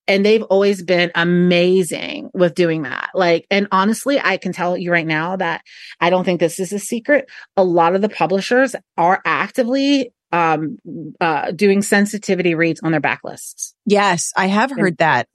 and 0.06 0.24
they've 0.24 0.42
always 0.42 0.82
been 0.82 1.10
amazing 1.14 2.28
with 2.34 2.54
doing 2.54 2.82
that. 2.82 3.08
Like, 3.14 3.46
and 3.50 3.68
honestly, 3.72 4.20
I 4.22 4.36
can 4.36 4.52
tell 4.52 4.76
you 4.76 4.92
right 4.92 5.06
now 5.06 5.36
that 5.36 5.62
I 5.98 6.10
don't 6.10 6.24
think 6.24 6.40
this 6.40 6.60
is 6.60 6.74
a 6.74 6.78
secret. 6.78 7.26
A 7.56 7.64
lot 7.64 7.94
of 7.94 8.02
the 8.02 8.10
publishers 8.10 8.76
are 8.98 9.22
actively 9.24 10.12
um 10.34 10.78
uh 11.20 11.52
doing 11.52 11.80
sensitivity 11.80 12.54
reads 12.54 12.80
on 12.82 12.92
their 12.92 13.00
backlists. 13.00 13.72
Yes, 13.86 14.32
I 14.36 14.46
have 14.46 14.70
heard 14.70 14.98
that. 14.98 15.28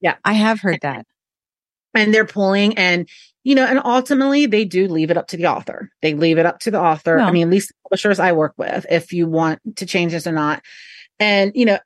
Yeah. 0.00 0.16
I 0.24 0.34
have 0.34 0.60
heard 0.60 0.80
that. 0.82 1.06
And 1.94 2.12
they're 2.12 2.26
pulling 2.26 2.76
and 2.76 3.08
you 3.44 3.54
know, 3.54 3.64
and 3.64 3.80
ultimately 3.84 4.46
they 4.46 4.64
do 4.64 4.86
leave 4.86 5.10
it 5.10 5.16
up 5.16 5.28
to 5.28 5.36
the 5.36 5.46
author. 5.46 5.90
They 6.00 6.14
leave 6.14 6.38
it 6.38 6.46
up 6.46 6.60
to 6.60 6.70
the 6.70 6.80
author. 6.80 7.16
No. 7.16 7.24
I 7.24 7.32
mean, 7.32 7.48
at 7.48 7.50
least 7.50 7.72
publishers 7.82 8.20
I 8.20 8.32
work 8.32 8.54
with, 8.56 8.86
if 8.88 9.12
you 9.12 9.26
want 9.26 9.60
to 9.76 9.86
change 9.86 10.12
this 10.12 10.26
or 10.26 10.32
not. 10.32 10.62
And, 11.18 11.50
you 11.54 11.64
know, 11.64 11.78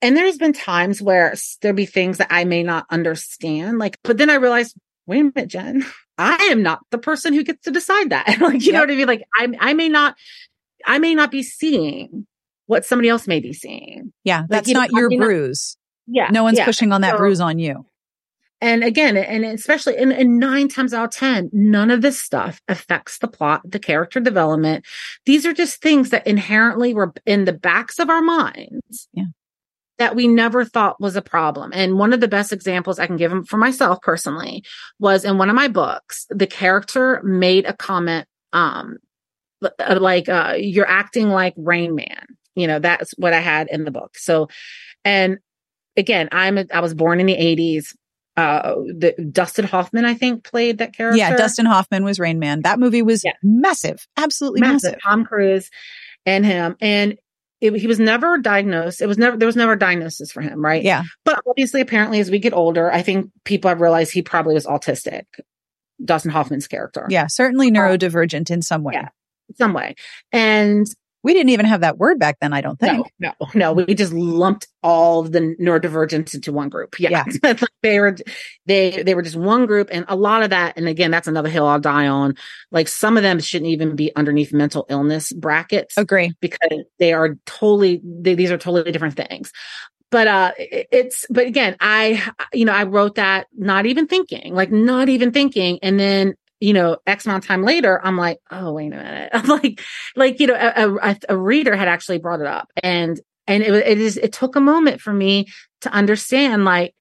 and 0.00 0.16
there's 0.16 0.38
been 0.38 0.54
times 0.54 1.02
where 1.02 1.34
there'll 1.60 1.76
be 1.76 1.86
things 1.86 2.18
that 2.18 2.28
I 2.30 2.44
may 2.44 2.62
not 2.62 2.86
understand. 2.90 3.78
Like, 3.78 3.98
but 4.02 4.16
then 4.16 4.30
I 4.30 4.34
realized, 4.36 4.74
wait 5.06 5.20
a 5.20 5.24
minute, 5.24 5.48
Jen, 5.48 5.84
I 6.18 6.48
am 6.50 6.62
not 6.62 6.80
the 6.90 6.98
person 6.98 7.34
who 7.34 7.44
gets 7.44 7.64
to 7.64 7.70
decide 7.70 8.10
that. 8.10 8.38
like, 8.40 8.64
you 8.64 8.72
know 8.72 8.80
what 8.80 8.90
I 8.90 8.96
mean? 8.96 9.06
Like, 9.06 9.24
I, 9.36 9.48
I 9.60 9.74
may 9.74 9.88
not, 9.88 10.16
I 10.86 10.98
may 10.98 11.14
not 11.14 11.30
be 11.30 11.42
seeing 11.42 12.26
what 12.66 12.84
somebody 12.84 13.08
else 13.08 13.26
may 13.26 13.40
be 13.40 13.52
seeing. 13.52 14.12
Yeah, 14.24 14.44
that's 14.48 14.68
you 14.68 14.74
not 14.74 14.90
your 14.92 15.08
mean, 15.08 15.20
not- 15.20 15.26
bruise. 15.26 15.76
Yeah. 16.06 16.28
No 16.30 16.42
one's 16.42 16.58
yeah. 16.58 16.64
pushing 16.64 16.92
on 16.92 17.00
that 17.02 17.12
So- 17.12 17.18
bruise 17.18 17.40
on 17.40 17.58
you. 17.58 17.86
and 18.60 18.84
again, 18.84 19.16
and 19.16 19.44
especially 19.44 19.96
in, 19.96 20.12
in 20.12 20.38
nine 20.38 20.68
times 20.68 20.94
out 20.94 21.04
of 21.06 21.10
10, 21.10 21.50
none 21.52 21.90
of 21.90 22.00
this 22.02 22.18
stuff 22.18 22.60
affects 22.68 23.18
the 23.18 23.26
plot, 23.28 23.60
the 23.64 23.78
character 23.80 24.20
development. 24.20 24.84
These 25.26 25.44
are 25.46 25.52
just 25.52 25.80
things 25.82 26.10
that 26.10 26.26
inherently 26.26 26.94
were 26.94 27.12
in 27.26 27.44
the 27.44 27.52
backs 27.52 27.98
of 27.98 28.08
our 28.08 28.22
minds. 28.22 29.08
Yeah. 29.12 29.24
That 29.98 30.16
we 30.16 30.26
never 30.28 30.64
thought 30.64 31.00
was 31.00 31.16
a 31.16 31.22
problem. 31.22 31.70
And 31.74 31.98
one 31.98 32.12
of 32.12 32.20
the 32.20 32.28
best 32.28 32.52
examples 32.52 32.98
I 32.98 33.06
can 33.06 33.16
give 33.16 33.30
them 33.30 33.44
for 33.44 33.56
myself 33.56 34.00
personally 34.00 34.64
was 34.98 35.24
in 35.24 35.38
one 35.38 35.50
of 35.50 35.54
my 35.56 35.68
books, 35.68 36.26
the 36.30 36.46
character 36.46 37.20
made 37.24 37.66
a 37.66 37.72
comment, 37.74 38.26
um, 38.52 38.96
like, 40.00 40.28
uh, 40.28 40.54
you're 40.58 40.88
acting 40.88 41.28
like 41.28 41.54
Rain 41.56 41.94
Man. 41.94 42.26
You 42.54 42.66
know, 42.66 42.78
that's 42.78 43.12
what 43.16 43.32
I 43.32 43.40
had 43.40 43.68
in 43.70 43.84
the 43.84 43.90
book. 43.90 44.16
So, 44.18 44.48
and 45.04 45.38
again, 45.96 46.28
I'm, 46.32 46.58
a, 46.58 46.66
I 46.72 46.80
was 46.80 46.94
born 46.94 47.20
in 47.20 47.26
the 47.26 47.36
80s 47.36 47.94
uh 48.36 48.76
the 48.86 49.12
Dustin 49.30 49.66
Hoffman 49.66 50.06
I 50.06 50.14
think 50.14 50.42
played 50.42 50.78
that 50.78 50.96
character. 50.96 51.18
Yeah, 51.18 51.36
Dustin 51.36 51.66
Hoffman 51.66 52.02
was 52.02 52.18
Rain 52.18 52.38
Man. 52.38 52.62
That 52.62 52.78
movie 52.78 53.02
was 53.02 53.22
yeah. 53.22 53.34
massive. 53.42 54.06
Absolutely 54.16 54.60
massive. 54.60 54.92
massive. 54.92 55.02
Tom 55.02 55.24
Cruise 55.26 55.70
and 56.24 56.46
him 56.46 56.76
and 56.80 57.18
it, 57.60 57.74
he 57.74 57.86
was 57.86 58.00
never 58.00 58.38
diagnosed. 58.38 59.02
It 59.02 59.06
was 59.06 59.18
never 59.18 59.36
there 59.36 59.46
was 59.46 59.56
never 59.56 59.72
a 59.72 59.78
diagnosis 59.78 60.32
for 60.32 60.40
him, 60.40 60.64
right? 60.64 60.82
Yeah. 60.82 61.02
But 61.24 61.40
obviously 61.46 61.82
apparently 61.82 62.20
as 62.20 62.30
we 62.30 62.38
get 62.38 62.54
older, 62.54 62.90
I 62.90 63.02
think 63.02 63.30
people 63.44 63.68
have 63.68 63.82
realized 63.82 64.12
he 64.12 64.22
probably 64.22 64.54
was 64.54 64.66
autistic. 64.66 65.24
Dustin 66.02 66.30
Hoffman's 66.32 66.66
character. 66.66 67.06
Yeah, 67.10 67.26
certainly 67.28 67.68
um, 67.68 67.74
neurodivergent 67.74 68.50
in 68.50 68.62
some 68.62 68.82
way. 68.82 68.94
Yeah, 68.94 69.08
some 69.56 69.72
way. 69.72 69.94
And 70.32 70.86
we 71.22 71.34
didn't 71.34 71.50
even 71.50 71.66
have 71.66 71.82
that 71.82 71.98
word 71.98 72.18
back 72.18 72.38
then, 72.40 72.52
I 72.52 72.60
don't 72.60 72.78
think. 72.78 73.06
No, 73.18 73.32
no, 73.40 73.48
no. 73.54 73.72
We 73.72 73.94
just 73.94 74.12
lumped 74.12 74.66
all 74.82 75.22
the 75.22 75.54
neurodivergents 75.60 76.34
into 76.34 76.52
one 76.52 76.68
group. 76.68 76.98
Yeah. 76.98 77.24
yeah. 77.42 77.54
they 77.82 78.00
were 78.00 78.16
they 78.66 79.02
they 79.02 79.14
were 79.14 79.22
just 79.22 79.36
one 79.36 79.66
group. 79.66 79.88
And 79.92 80.04
a 80.08 80.16
lot 80.16 80.42
of 80.42 80.50
that, 80.50 80.76
and 80.76 80.88
again, 80.88 81.12
that's 81.12 81.28
another 81.28 81.48
hill 81.48 81.66
I'll 81.66 81.78
die 81.78 82.08
on. 82.08 82.34
Like 82.72 82.88
some 82.88 83.16
of 83.16 83.22
them 83.22 83.38
shouldn't 83.38 83.70
even 83.70 83.94
be 83.94 84.14
underneath 84.16 84.52
mental 84.52 84.84
illness 84.88 85.32
brackets. 85.32 85.96
Agree. 85.96 86.32
Because 86.40 86.82
they 86.98 87.12
are 87.12 87.36
totally 87.46 88.00
they, 88.04 88.34
these 88.34 88.50
are 88.50 88.58
totally 88.58 88.90
different 88.90 89.16
things 89.16 89.52
but 90.10 90.28
uh 90.28 90.52
it's 90.58 91.24
but 91.30 91.46
again 91.46 91.74
i 91.80 92.22
you 92.52 92.64
know 92.64 92.72
i 92.72 92.84
wrote 92.84 93.14
that 93.14 93.46
not 93.56 93.86
even 93.86 94.06
thinking 94.06 94.54
like 94.54 94.70
not 94.70 95.08
even 95.08 95.32
thinking 95.32 95.78
and 95.82 95.98
then 95.98 96.34
you 96.62 96.72
know, 96.72 96.96
X 97.08 97.26
amount 97.26 97.42
of 97.42 97.48
time 97.48 97.64
later, 97.64 98.00
I'm 98.04 98.16
like, 98.16 98.38
oh, 98.52 98.72
wait 98.72 98.92
a 98.92 98.96
minute. 98.96 99.30
I'm 99.34 99.46
like, 99.46 99.80
like, 100.14 100.38
you 100.38 100.46
know, 100.46 100.54
a, 100.54 100.94
a, 100.94 101.16
a 101.30 101.36
reader 101.36 101.74
had 101.74 101.88
actually 101.88 102.18
brought 102.18 102.40
it 102.40 102.46
up 102.46 102.70
and, 102.82 103.20
and 103.48 103.64
it, 103.64 103.74
it 103.74 103.98
is, 103.98 104.16
it 104.16 104.32
took 104.32 104.54
a 104.54 104.60
moment 104.60 105.00
for 105.00 105.12
me 105.12 105.48
to 105.80 105.90
understand 105.90 106.64
like, 106.64 106.94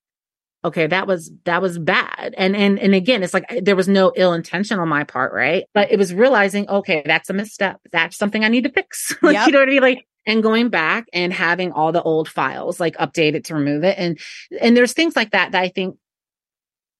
okay, 0.65 0.87
that 0.87 1.05
was, 1.05 1.31
that 1.45 1.61
was 1.61 1.77
bad. 1.77 2.33
And, 2.37 2.55
and, 2.55 2.79
and 2.79 2.95
again, 2.95 3.21
it's 3.21 3.35
like 3.35 3.45
there 3.61 3.75
was 3.75 3.87
no 3.87 4.11
ill 4.15 4.33
intention 4.33 4.79
on 4.79 4.89
my 4.89 5.03
part. 5.03 5.31
Right. 5.31 5.65
But 5.75 5.91
it 5.91 5.97
was 5.97 6.11
realizing, 6.11 6.67
okay, 6.67 7.03
that's 7.05 7.29
a 7.29 7.33
misstep. 7.33 7.79
That's 7.91 8.17
something 8.17 8.43
I 8.43 8.47
need 8.47 8.63
to 8.63 8.71
fix. 8.71 9.15
like, 9.21 9.33
yep. 9.33 9.45
you 9.45 9.53
know 9.53 9.59
what 9.59 9.69
I 9.69 9.71
mean? 9.71 9.81
Like, 9.81 10.07
and 10.25 10.41
going 10.41 10.69
back 10.69 11.05
and 11.13 11.31
having 11.31 11.71
all 11.71 11.91
the 11.91 12.01
old 12.01 12.27
files 12.27 12.79
like 12.79 12.97
updated 12.97 13.43
to 13.45 13.55
remove 13.55 13.83
it. 13.83 13.97
And, 13.97 14.19
and 14.59 14.75
there's 14.75 14.93
things 14.93 15.15
like 15.15 15.31
that 15.31 15.51
that 15.51 15.61
I 15.61 15.69
think 15.69 15.97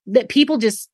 that 0.08 0.30
people 0.30 0.58
just 0.58 0.91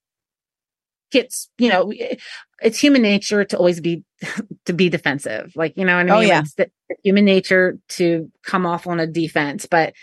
gets, 1.11 1.49
you 1.57 1.69
know, 1.69 1.91
eh, 1.91 2.15
it's 2.61 2.79
human 2.79 3.01
nature 3.01 3.43
to 3.45 3.57
always 3.57 3.79
be, 3.79 4.03
to 4.65 4.73
be 4.73 4.89
defensive. 4.89 5.53
Like, 5.55 5.77
you 5.77 5.85
know, 5.85 5.95
I 5.95 6.01
oh, 6.01 6.03
mean, 6.03 6.13
oh, 6.13 6.19
yeah. 6.19 6.39
it's 6.39 6.55
the, 6.55 6.69
human 7.03 7.25
nature 7.25 7.77
to 7.89 8.31
come 8.43 8.65
off 8.65 8.87
on 8.87 8.99
a 8.99 9.07
defense, 9.07 9.65
but 9.69 9.93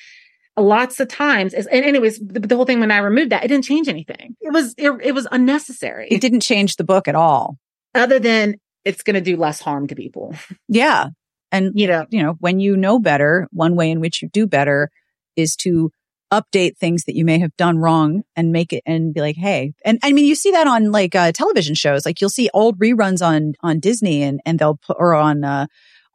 lots 0.57 1.01
of 1.01 1.09
times 1.09 1.55
and 1.55 1.67
anyways, 1.71 2.19
the, 2.21 2.41
the, 2.41 2.55
whole 2.57 2.67
thing 2.67 2.79
when 2.79 2.91
I 2.91 2.99
removed 2.99 3.33
that, 3.33 3.45
it 3.45 3.49
didn't 3.49 3.65
change 3.65 3.89
anything. 3.89 4.37
It 4.41 4.53
was, 4.53 4.75
it, 4.77 4.91
it 5.03 5.13
was 5.13 5.27
unnecessary. 5.33 6.09
It 6.11 6.21
didn't 6.21 6.41
change 6.41 6.77
the 6.77 6.85
book 6.85 7.09
at 7.09 7.15
all. 7.15 7.59
Other 7.95 8.19
than 8.19 8.57
it's 8.85 9.03
going 9.03 9.15
to 9.15 9.21
do 9.21 9.37
less 9.37 9.61
harm 9.61 9.87
to 9.89 9.95
people. 9.95 10.35
Yeah. 10.69 11.09
And, 11.53 11.71
you 11.75 11.87
know, 11.87 12.05
you 12.11 12.21
know, 12.21 12.35
when 12.41 12.59
you 12.59 12.77
know 12.77 12.99
better, 12.99 13.47
one 13.53 13.77
way 13.77 13.89
in 13.89 14.01
which 14.01 14.23
you 14.23 14.29
do 14.29 14.45
better 14.45 14.91
is 15.37 15.55
to 15.57 15.93
update 16.33 16.77
things 16.77 17.05
that 17.05 17.15
you 17.15 17.25
may 17.25 17.39
have 17.39 17.57
done 17.57 17.79
wrong 17.79 18.23
and 18.35 18.53
make 18.53 18.73
it 18.73 18.83
and 18.87 19.15
be 19.15 19.21
like, 19.21 19.37
hey, 19.37 19.73
and 19.85 19.99
I 20.03 20.13
mean, 20.13 20.27
you 20.27 20.35
see 20.35 20.51
that 20.53 20.67
on 20.67 20.91
like 20.91 21.15
uh, 21.15 21.33
television 21.33 21.75
shows. 21.75 22.05
Like 22.05 22.21
you'll 22.21 22.31
see 22.31 22.51
old 22.53 22.79
reruns 22.79 23.25
on 23.25 23.55
on 23.61 23.81
Disney 23.81 24.23
and 24.23 24.41
and 24.45 24.59
they'll 24.59 24.79
put 24.85 24.97
or 24.99 25.15
on 25.15 25.45
uh, 25.45 25.67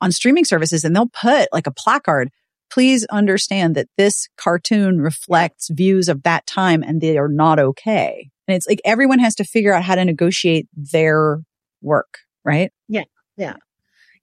on 0.01 0.11
streaming 0.11 0.45
services 0.45 0.83
and 0.83 0.95
they'll 0.95 1.09
put 1.09 1.47
like 1.51 1.67
a 1.67 1.71
placard. 1.71 2.29
Please 2.71 3.05
understand 3.05 3.75
that 3.75 3.87
this 3.97 4.27
cartoon 4.37 5.01
reflects 5.01 5.69
views 5.71 6.07
of 6.07 6.23
that 6.23 6.45
time 6.45 6.83
and 6.83 7.01
they 7.01 7.17
are 7.17 7.27
not 7.27 7.57
okay. 7.59 8.29
And 8.47 8.55
it's 8.55 8.67
like 8.67 8.81
everyone 8.85 9.19
has 9.19 9.35
to 9.35 9.43
figure 9.43 9.73
out 9.73 9.83
how 9.83 9.95
to 9.95 10.05
negotiate 10.05 10.67
their 10.73 11.39
work, 11.81 12.19
right? 12.43 12.71
Yeah. 12.87 13.05
Yeah. 13.37 13.55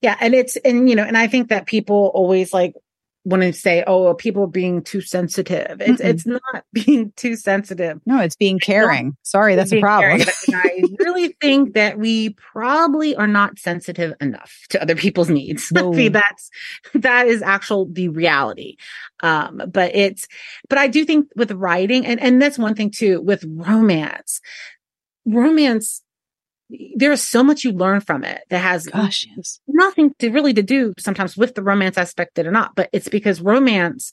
Yeah. 0.00 0.16
And 0.20 0.34
it's, 0.34 0.56
and, 0.56 0.88
you 0.88 0.94
know, 0.94 1.02
and 1.02 1.16
I 1.16 1.26
think 1.26 1.48
that 1.48 1.66
people 1.66 2.10
always 2.14 2.52
like 2.52 2.74
when 3.26 3.42
I 3.42 3.50
say, 3.50 3.82
"Oh, 3.88 4.14
people 4.14 4.44
are 4.44 4.48
being 4.48 4.82
too 4.82 5.00
sensitive," 5.00 5.80
it's 5.80 6.00
Mm-mm. 6.00 6.08
it's 6.08 6.26
not 6.26 6.64
being 6.72 7.12
too 7.16 7.34
sensitive. 7.34 8.00
No, 8.06 8.20
it's 8.20 8.36
being 8.36 8.60
caring. 8.60 9.16
It's 9.20 9.30
Sorry, 9.30 9.56
that's 9.56 9.72
a 9.72 9.80
problem. 9.80 10.22
I 10.54 10.84
really 11.00 11.36
think 11.40 11.74
that 11.74 11.98
we 11.98 12.30
probably 12.34 13.16
are 13.16 13.26
not 13.26 13.58
sensitive 13.58 14.14
enough 14.20 14.54
to 14.68 14.80
other 14.80 14.94
people's 14.94 15.28
needs. 15.28 15.70
No. 15.76 15.92
I 15.92 15.96
mean, 15.96 16.12
that's 16.12 16.50
that 16.94 17.26
is 17.26 17.42
actual 17.42 17.86
the 17.90 18.08
reality. 18.08 18.76
Um, 19.22 19.60
but 19.68 19.94
it's, 19.94 20.26
but 20.68 20.78
I 20.78 20.86
do 20.86 21.04
think 21.04 21.26
with 21.36 21.50
writing, 21.50 22.06
and 22.06 22.20
and 22.20 22.40
that's 22.40 22.58
one 22.58 22.74
thing 22.74 22.90
too 22.90 23.20
with 23.20 23.44
romance. 23.44 24.40
Romance 25.26 26.02
there 26.96 27.12
is 27.12 27.22
so 27.22 27.44
much 27.44 27.64
you 27.64 27.72
learn 27.72 28.00
from 28.00 28.24
it 28.24 28.42
that 28.50 28.58
has 28.58 28.86
Gosh, 28.86 29.26
yes. 29.36 29.60
nothing 29.68 30.12
to 30.18 30.30
really 30.30 30.52
to 30.54 30.62
do 30.62 30.94
sometimes 30.98 31.36
with 31.36 31.54
the 31.54 31.62
romance 31.62 31.96
aspect 31.98 32.38
or 32.38 32.50
not, 32.50 32.74
but 32.74 32.88
it's 32.92 33.08
because 33.08 33.40
romance 33.40 34.12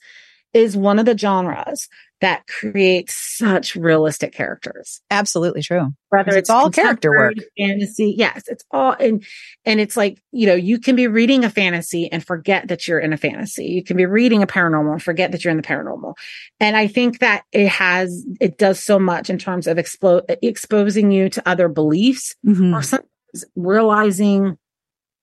is 0.53 0.77
one 0.77 0.99
of 0.99 1.05
the 1.05 1.17
genres 1.17 1.89
that 2.23 2.47
creates 2.47 3.13
such 3.13 3.75
realistic 3.75 4.33
characters. 4.33 5.01
Absolutely 5.11 5.61
true. 5.61 5.89
Whether 6.07 6.29
it's, 6.29 6.37
it's 6.37 6.49
all 6.49 6.69
character 6.69 7.09
work, 7.11 7.33
fantasy, 7.57 8.15
yes, 8.17 8.43
it's 8.47 8.63
all 8.71 8.93
and 8.97 9.25
and 9.65 9.81
it's 9.81 9.97
like 9.97 10.23
you 10.31 10.47
know 10.47 10.55
you 10.55 10.79
can 10.79 10.95
be 10.95 11.07
reading 11.07 11.43
a 11.43 11.49
fantasy 11.49 12.09
and 12.09 12.25
forget 12.25 12.69
that 12.69 12.87
you're 12.87 12.99
in 12.99 13.11
a 13.11 13.17
fantasy. 13.17 13.65
You 13.65 13.83
can 13.83 13.97
be 13.97 14.05
reading 14.05 14.41
a 14.41 14.47
paranormal 14.47 14.93
and 14.93 15.03
forget 15.03 15.33
that 15.33 15.43
you're 15.43 15.51
in 15.51 15.57
the 15.57 15.63
paranormal. 15.63 16.13
And 16.61 16.77
I 16.77 16.87
think 16.87 17.19
that 17.19 17.43
it 17.51 17.67
has 17.67 18.25
it 18.39 18.57
does 18.57 18.81
so 18.81 18.97
much 18.97 19.29
in 19.29 19.37
terms 19.37 19.67
of 19.67 19.75
expo- 19.75 20.23
exposing 20.41 21.11
you 21.11 21.27
to 21.27 21.43
other 21.45 21.67
beliefs 21.67 22.35
mm-hmm. 22.47 22.73
or 22.73 22.81
sometimes 22.83 23.45
realizing, 23.57 24.57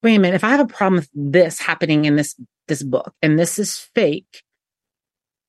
wait 0.03 0.17
a 0.17 0.19
minute, 0.19 0.35
if 0.35 0.45
I 0.45 0.51
have 0.51 0.61
a 0.61 0.67
problem 0.67 0.97
with 0.97 1.09
this 1.15 1.61
happening 1.61 2.05
in 2.05 2.17
this 2.17 2.39
this 2.69 2.83
book 2.83 3.15
and 3.23 3.39
this 3.39 3.59
is 3.59 3.79
fake 3.95 4.43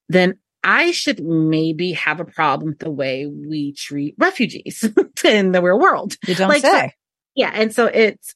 then 0.10 0.38
I 0.64 0.91
should 0.91 1.24
maybe 1.24 1.93
have 1.93 2.20
a 2.20 2.26
problem 2.26 2.70
with 2.72 2.80
the 2.80 2.91
way 2.91 3.26
we 3.26 3.74
treat 3.74 4.16
refugees 4.18 4.88
in 5.24 5.51
the 5.51 5.62
real 5.62 5.80
world. 5.80 6.16
You 6.28 6.36
don't 6.36 6.49
like, 6.49 6.62
say. 6.62 6.88
So, 6.88 6.93
yeah. 7.36 7.51
And 7.53 7.74
so 7.74 7.88
it's, 7.88 8.34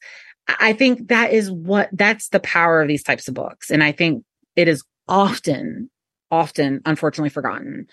I 0.48 0.72
think 0.72 1.08
that 1.08 1.32
is 1.32 1.50
what, 1.50 1.88
that's 1.92 2.28
the 2.28 2.40
power 2.40 2.82
of 2.82 2.88
these 2.88 3.02
types 3.02 3.28
of 3.28 3.34
books. 3.34 3.70
And 3.70 3.82
I 3.82 3.92
think 3.92 4.24
it 4.56 4.68
is 4.68 4.84
often, 5.06 5.90
often, 6.30 6.82
unfortunately 6.84 7.30
forgotten 7.30 7.86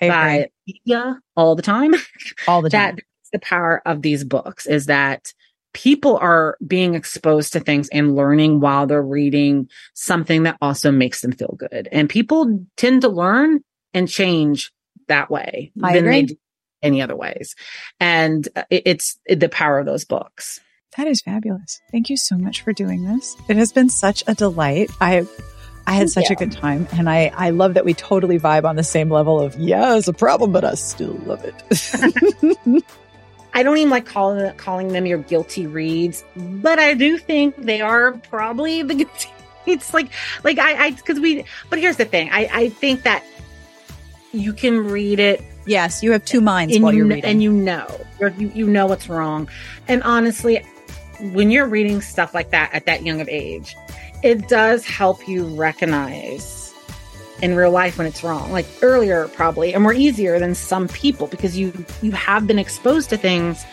by 0.00 0.48
media 0.66 1.20
all 1.36 1.56
the 1.56 1.62
time. 1.62 1.94
All 2.48 2.62
the 2.62 2.70
time. 2.70 2.96
That's 2.96 3.30
the 3.32 3.38
power 3.38 3.82
of 3.84 4.02
these 4.02 4.24
books 4.24 4.66
is 4.66 4.86
that 4.86 5.32
people 5.72 6.16
are 6.16 6.56
being 6.66 6.94
exposed 6.94 7.52
to 7.52 7.60
things 7.60 7.88
and 7.90 8.16
learning 8.16 8.60
while 8.60 8.86
they're 8.86 9.02
reading 9.02 9.68
something 9.94 10.44
that 10.44 10.56
also 10.60 10.90
makes 10.90 11.20
them 11.20 11.32
feel 11.32 11.54
good. 11.58 11.88
And 11.92 12.08
people 12.08 12.64
tend 12.76 13.02
to 13.02 13.08
learn 13.08 13.62
and 13.94 14.08
change 14.08 14.72
that 15.08 15.30
way 15.30 15.72
I 15.82 15.94
than 15.94 16.04
agree. 16.04 16.20
they 16.20 16.26
do 16.26 16.36
any 16.82 17.02
other 17.02 17.16
ways. 17.16 17.54
And 17.98 18.48
uh, 18.56 18.62
it's 18.70 19.18
the 19.26 19.48
power 19.48 19.78
of 19.78 19.86
those 19.86 20.04
books. 20.04 20.60
That 20.96 21.06
is 21.06 21.20
fabulous. 21.20 21.80
Thank 21.92 22.10
you 22.10 22.16
so 22.16 22.36
much 22.36 22.62
for 22.62 22.72
doing 22.72 23.04
this. 23.04 23.36
It 23.48 23.56
has 23.56 23.72
been 23.72 23.88
such 23.88 24.24
a 24.26 24.34
delight. 24.34 24.90
I 25.00 25.26
I 25.86 25.94
had 25.94 26.10
such 26.10 26.24
yeah. 26.24 26.34
a 26.34 26.36
good 26.36 26.52
time 26.52 26.86
and 26.92 27.08
I 27.08 27.32
I 27.34 27.50
love 27.50 27.74
that 27.74 27.84
we 27.84 27.94
totally 27.94 28.38
vibe 28.38 28.64
on 28.64 28.76
the 28.76 28.82
same 28.82 29.10
level 29.10 29.40
of 29.40 29.58
yeah, 29.58 29.96
it's 29.96 30.08
a 30.08 30.12
problem 30.12 30.52
but 30.52 30.64
I 30.64 30.74
still 30.74 31.14
love 31.26 31.44
it. 31.44 32.84
I 33.52 33.62
don't 33.62 33.76
even 33.78 33.90
like 33.90 34.06
calling 34.06 34.52
calling 34.56 34.88
them 34.88 35.06
your 35.06 35.18
guilty 35.18 35.66
reads, 35.66 36.24
but 36.36 36.78
I 36.78 36.94
do 36.94 37.18
think 37.18 37.56
they 37.56 37.80
are 37.80 38.12
probably 38.12 38.82
the 38.82 38.94
guilty. 39.04 39.28
It's 39.66 39.94
like 39.94 40.10
like 40.42 40.58
I 40.58 40.86
I 40.86 40.90
because 40.90 41.20
we. 41.20 41.44
But 41.68 41.78
here's 41.78 41.96
the 41.96 42.04
thing. 42.04 42.30
I 42.30 42.48
I 42.52 42.68
think 42.68 43.02
that 43.02 43.24
you 44.32 44.52
can 44.52 44.78
read 44.86 45.18
it. 45.20 45.42
Yes, 45.66 46.02
you 46.02 46.12
have 46.12 46.24
two 46.24 46.40
minds 46.40 46.78
while 46.78 46.92
you're 46.92 47.06
reading, 47.06 47.24
and 47.24 47.42
you 47.42 47.52
know 47.52 47.86
you 48.38 48.50
you 48.54 48.66
know 48.66 48.86
what's 48.86 49.08
wrong. 49.08 49.48
And 49.88 50.02
honestly, 50.02 50.64
when 51.32 51.50
you're 51.50 51.66
reading 51.66 52.00
stuff 52.00 52.34
like 52.34 52.50
that 52.50 52.72
at 52.72 52.86
that 52.86 53.04
young 53.04 53.20
of 53.20 53.28
age, 53.28 53.76
it 54.22 54.48
does 54.48 54.86
help 54.86 55.28
you 55.28 55.46
recognize 55.56 56.74
in 57.42 57.54
real 57.54 57.70
life 57.70 57.96
when 57.96 58.06
it's 58.06 58.22
wrong 58.22 58.52
like 58.52 58.66
earlier 58.82 59.26
probably 59.28 59.72
and 59.72 59.82
more 59.82 59.94
easier 59.94 60.38
than 60.38 60.54
some 60.54 60.86
people 60.88 61.26
because 61.26 61.56
you 61.56 61.72
you 62.02 62.10
have 62.10 62.46
been 62.46 62.58
exposed 62.58 63.08
to 63.08 63.16
things 63.16 63.64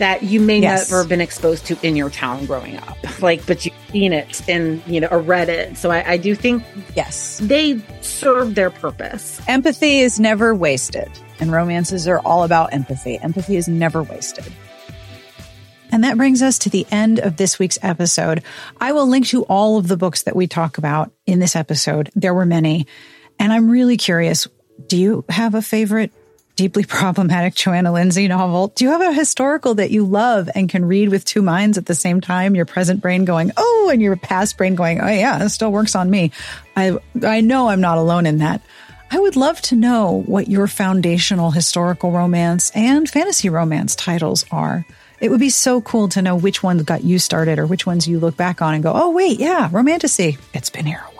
that 0.00 0.22
you 0.22 0.40
may 0.40 0.58
yes. 0.58 0.90
never 0.90 1.02
have 1.02 1.08
been 1.08 1.20
exposed 1.20 1.66
to 1.66 1.78
in 1.86 1.94
your 1.94 2.10
town 2.10 2.44
growing 2.46 2.76
up 2.76 3.22
like 3.22 3.44
but 3.46 3.64
you've 3.64 3.74
seen 3.90 4.12
it 4.12 4.48
and 4.48 4.82
you 4.86 5.00
know 5.00 5.08
or 5.10 5.20
read 5.20 5.48
it 5.48 5.76
so 5.76 5.90
I, 5.90 6.12
I 6.12 6.16
do 6.16 6.34
think 6.34 6.64
yes 6.96 7.38
they 7.42 7.80
serve 8.00 8.54
their 8.54 8.70
purpose 8.70 9.40
empathy 9.46 10.00
is 10.00 10.18
never 10.18 10.54
wasted 10.54 11.10
and 11.38 11.52
romances 11.52 12.08
are 12.08 12.18
all 12.20 12.44
about 12.44 12.72
empathy 12.72 13.18
empathy 13.18 13.56
is 13.56 13.68
never 13.68 14.02
wasted 14.02 14.50
and 15.92 16.04
that 16.04 16.16
brings 16.16 16.40
us 16.40 16.58
to 16.60 16.70
the 16.70 16.86
end 16.92 17.18
of 17.18 17.36
this 17.36 17.58
week's 17.58 17.78
episode. 17.82 18.44
I 18.80 18.92
will 18.92 19.08
link 19.08 19.26
to 19.28 19.42
all 19.46 19.76
of 19.76 19.88
the 19.88 19.96
books 19.96 20.22
that 20.22 20.36
we 20.36 20.46
talk 20.46 20.78
about 20.78 21.10
in 21.26 21.40
this 21.40 21.56
episode. 21.56 22.10
There 22.14 22.32
were 22.32 22.46
many. 22.46 22.86
And 23.40 23.52
I'm 23.52 23.68
really 23.68 23.96
curious 23.96 24.46
do 24.86 24.96
you 24.96 25.24
have 25.28 25.54
a 25.54 25.62
favorite 25.62 26.12
deeply 26.60 26.84
problematic 27.00 27.54
Johanna 27.54 27.90
Lindsey 27.90 28.28
novel? 28.28 28.68
Do 28.68 28.84
you 28.84 28.90
have 28.90 29.00
a 29.00 29.14
historical 29.14 29.76
that 29.76 29.90
you 29.90 30.04
love 30.04 30.50
and 30.54 30.68
can 30.68 30.84
read 30.84 31.08
with 31.08 31.24
two 31.24 31.40
minds 31.40 31.78
at 31.78 31.86
the 31.86 31.94
same 31.94 32.20
time? 32.20 32.54
Your 32.54 32.66
present 32.66 33.00
brain 33.00 33.24
going, 33.24 33.50
oh, 33.56 33.88
and 33.90 34.02
your 34.02 34.14
past 34.16 34.58
brain 34.58 34.74
going, 34.74 35.00
oh, 35.00 35.08
yeah, 35.08 35.42
it 35.42 35.48
still 35.48 35.72
works 35.72 35.94
on 35.94 36.10
me. 36.10 36.32
I, 36.76 36.98
I 37.22 37.40
know 37.40 37.68
I'm 37.68 37.80
not 37.80 37.96
alone 37.96 38.26
in 38.26 38.38
that. 38.38 38.60
I 39.10 39.18
would 39.18 39.36
love 39.36 39.62
to 39.62 39.74
know 39.74 40.22
what 40.26 40.48
your 40.48 40.66
foundational 40.66 41.50
historical 41.50 42.12
romance 42.12 42.70
and 42.74 43.08
fantasy 43.08 43.48
romance 43.48 43.96
titles 43.96 44.44
are. 44.50 44.84
It 45.18 45.30
would 45.30 45.40
be 45.40 45.50
so 45.50 45.80
cool 45.80 46.08
to 46.10 46.20
know 46.20 46.36
which 46.36 46.62
ones 46.62 46.82
got 46.82 47.02
you 47.02 47.18
started 47.18 47.58
or 47.58 47.66
which 47.66 47.86
ones 47.86 48.06
you 48.06 48.18
look 48.20 48.36
back 48.36 48.60
on 48.60 48.74
and 48.74 48.82
go, 48.82 48.92
oh, 48.94 49.10
wait, 49.10 49.40
yeah, 49.40 49.70
romantasy. 49.72 50.36
It's 50.52 50.68
been 50.68 50.84
here 50.84 51.02
a 51.10 51.14
while. 51.14 51.19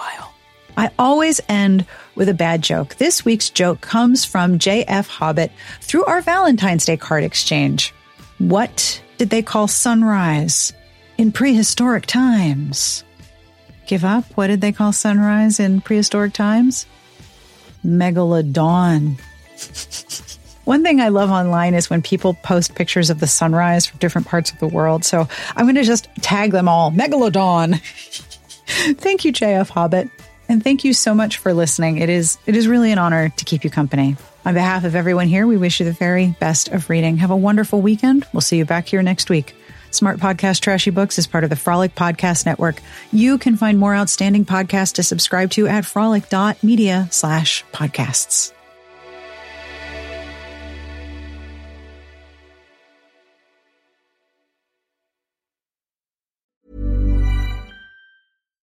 I 0.81 0.91
always 0.99 1.43
end 1.47 1.85
with 2.15 2.31
a 2.31 2.35
bad 2.35 2.63
joke. 2.63 2.95
This 2.95 3.23
week's 3.23 3.51
joke 3.51 3.83
comes 3.83 4.25
from 4.25 4.59
J.F. 4.59 5.09
Hobbit 5.09 5.53
through 5.83 6.07
our 6.07 6.23
Valentine's 6.23 6.87
Day 6.87 6.97
card 6.97 7.23
exchange. 7.23 7.93
What 8.39 9.03
did 9.19 9.29
they 9.29 9.43
call 9.43 9.69
sunrise 9.69 10.73
in 11.19 11.33
prehistoric 11.33 12.07
times? 12.07 13.05
Give 13.87 14.07
up? 14.07 14.25
What 14.39 14.47
did 14.47 14.63
they 14.63 14.73
call 14.73 14.95
sunrise 14.95 15.61
in 15.61 15.83
prehistoric 15.83 16.33
times? 16.33 16.87
Megalodon. 17.85 19.21
One 20.65 20.83
thing 20.83 21.03
I 21.03 21.09
love 21.09 21.29
online 21.29 21.75
is 21.75 21.91
when 21.91 22.01
people 22.01 22.33
post 22.43 22.75
pictures 22.75 23.11
of 23.11 23.21
the 23.21 23.27
sunrise 23.27 23.85
from 23.85 23.99
different 23.99 24.29
parts 24.29 24.51
of 24.51 24.59
the 24.61 24.69
world. 24.69 25.05
So 25.05 25.29
I'm 25.57 25.67
going 25.67 25.75
to 25.75 25.85
just 25.85 26.09
tag 26.23 26.53
them 26.53 26.71
all 26.71 26.91
Megalodon. 26.91 27.79
thank 28.97 29.27
you, 29.27 29.33
JF 29.35 29.69
Hobbit. 29.69 30.09
And 30.51 30.65
thank 30.65 30.83
you 30.83 30.93
so 30.93 31.15
much 31.15 31.39
for 31.39 31.55
listening. 31.55 31.99
It 31.99 32.09
is, 32.09 32.37
it 32.45 32.57
is 32.57 32.67
really 32.67 32.91
an 32.91 32.99
honor 32.99 33.29
to 33.29 33.45
keep 33.45 33.63
you 33.63 33.71
company. 33.71 34.17
On 34.45 34.53
behalf 34.53 34.83
of 34.83 34.97
everyone 34.97 35.29
here, 35.29 35.47
we 35.47 35.57
wish 35.57 35.79
you 35.79 35.87
the 35.87 35.93
very 35.93 36.35
best 36.41 36.67
of 36.67 36.91
reading. 36.91 37.19
Have 37.19 37.31
a 37.31 37.37
wonderful 37.37 37.81
weekend. 37.81 38.27
We'll 38.33 38.41
see 38.41 38.57
you 38.57 38.65
back 38.65 38.89
here 38.89 39.01
next 39.01 39.31
week. 39.31 39.55
Smart 39.93 40.19
Podcast 40.19 40.59
Trashy 40.59 40.91
Books 40.91 41.21
is 41.21 41.29
part 41.29 41.45
of 41.45 41.51
the 41.51 41.57
Frolic 41.57 41.95
Podcast 41.95 42.47
Network. 42.47 42.81
You 43.13 43.39
can 43.39 43.57
find 43.57 43.79
more 43.79 43.95
outstanding 43.95 44.45
podcasts 44.45 44.95
to 44.95 45.05
subscribe 45.05 45.53
to 45.53 45.69
at 45.69 45.85
frolic.media 45.85 47.07
slash 47.13 47.65
podcasts. 47.73 48.53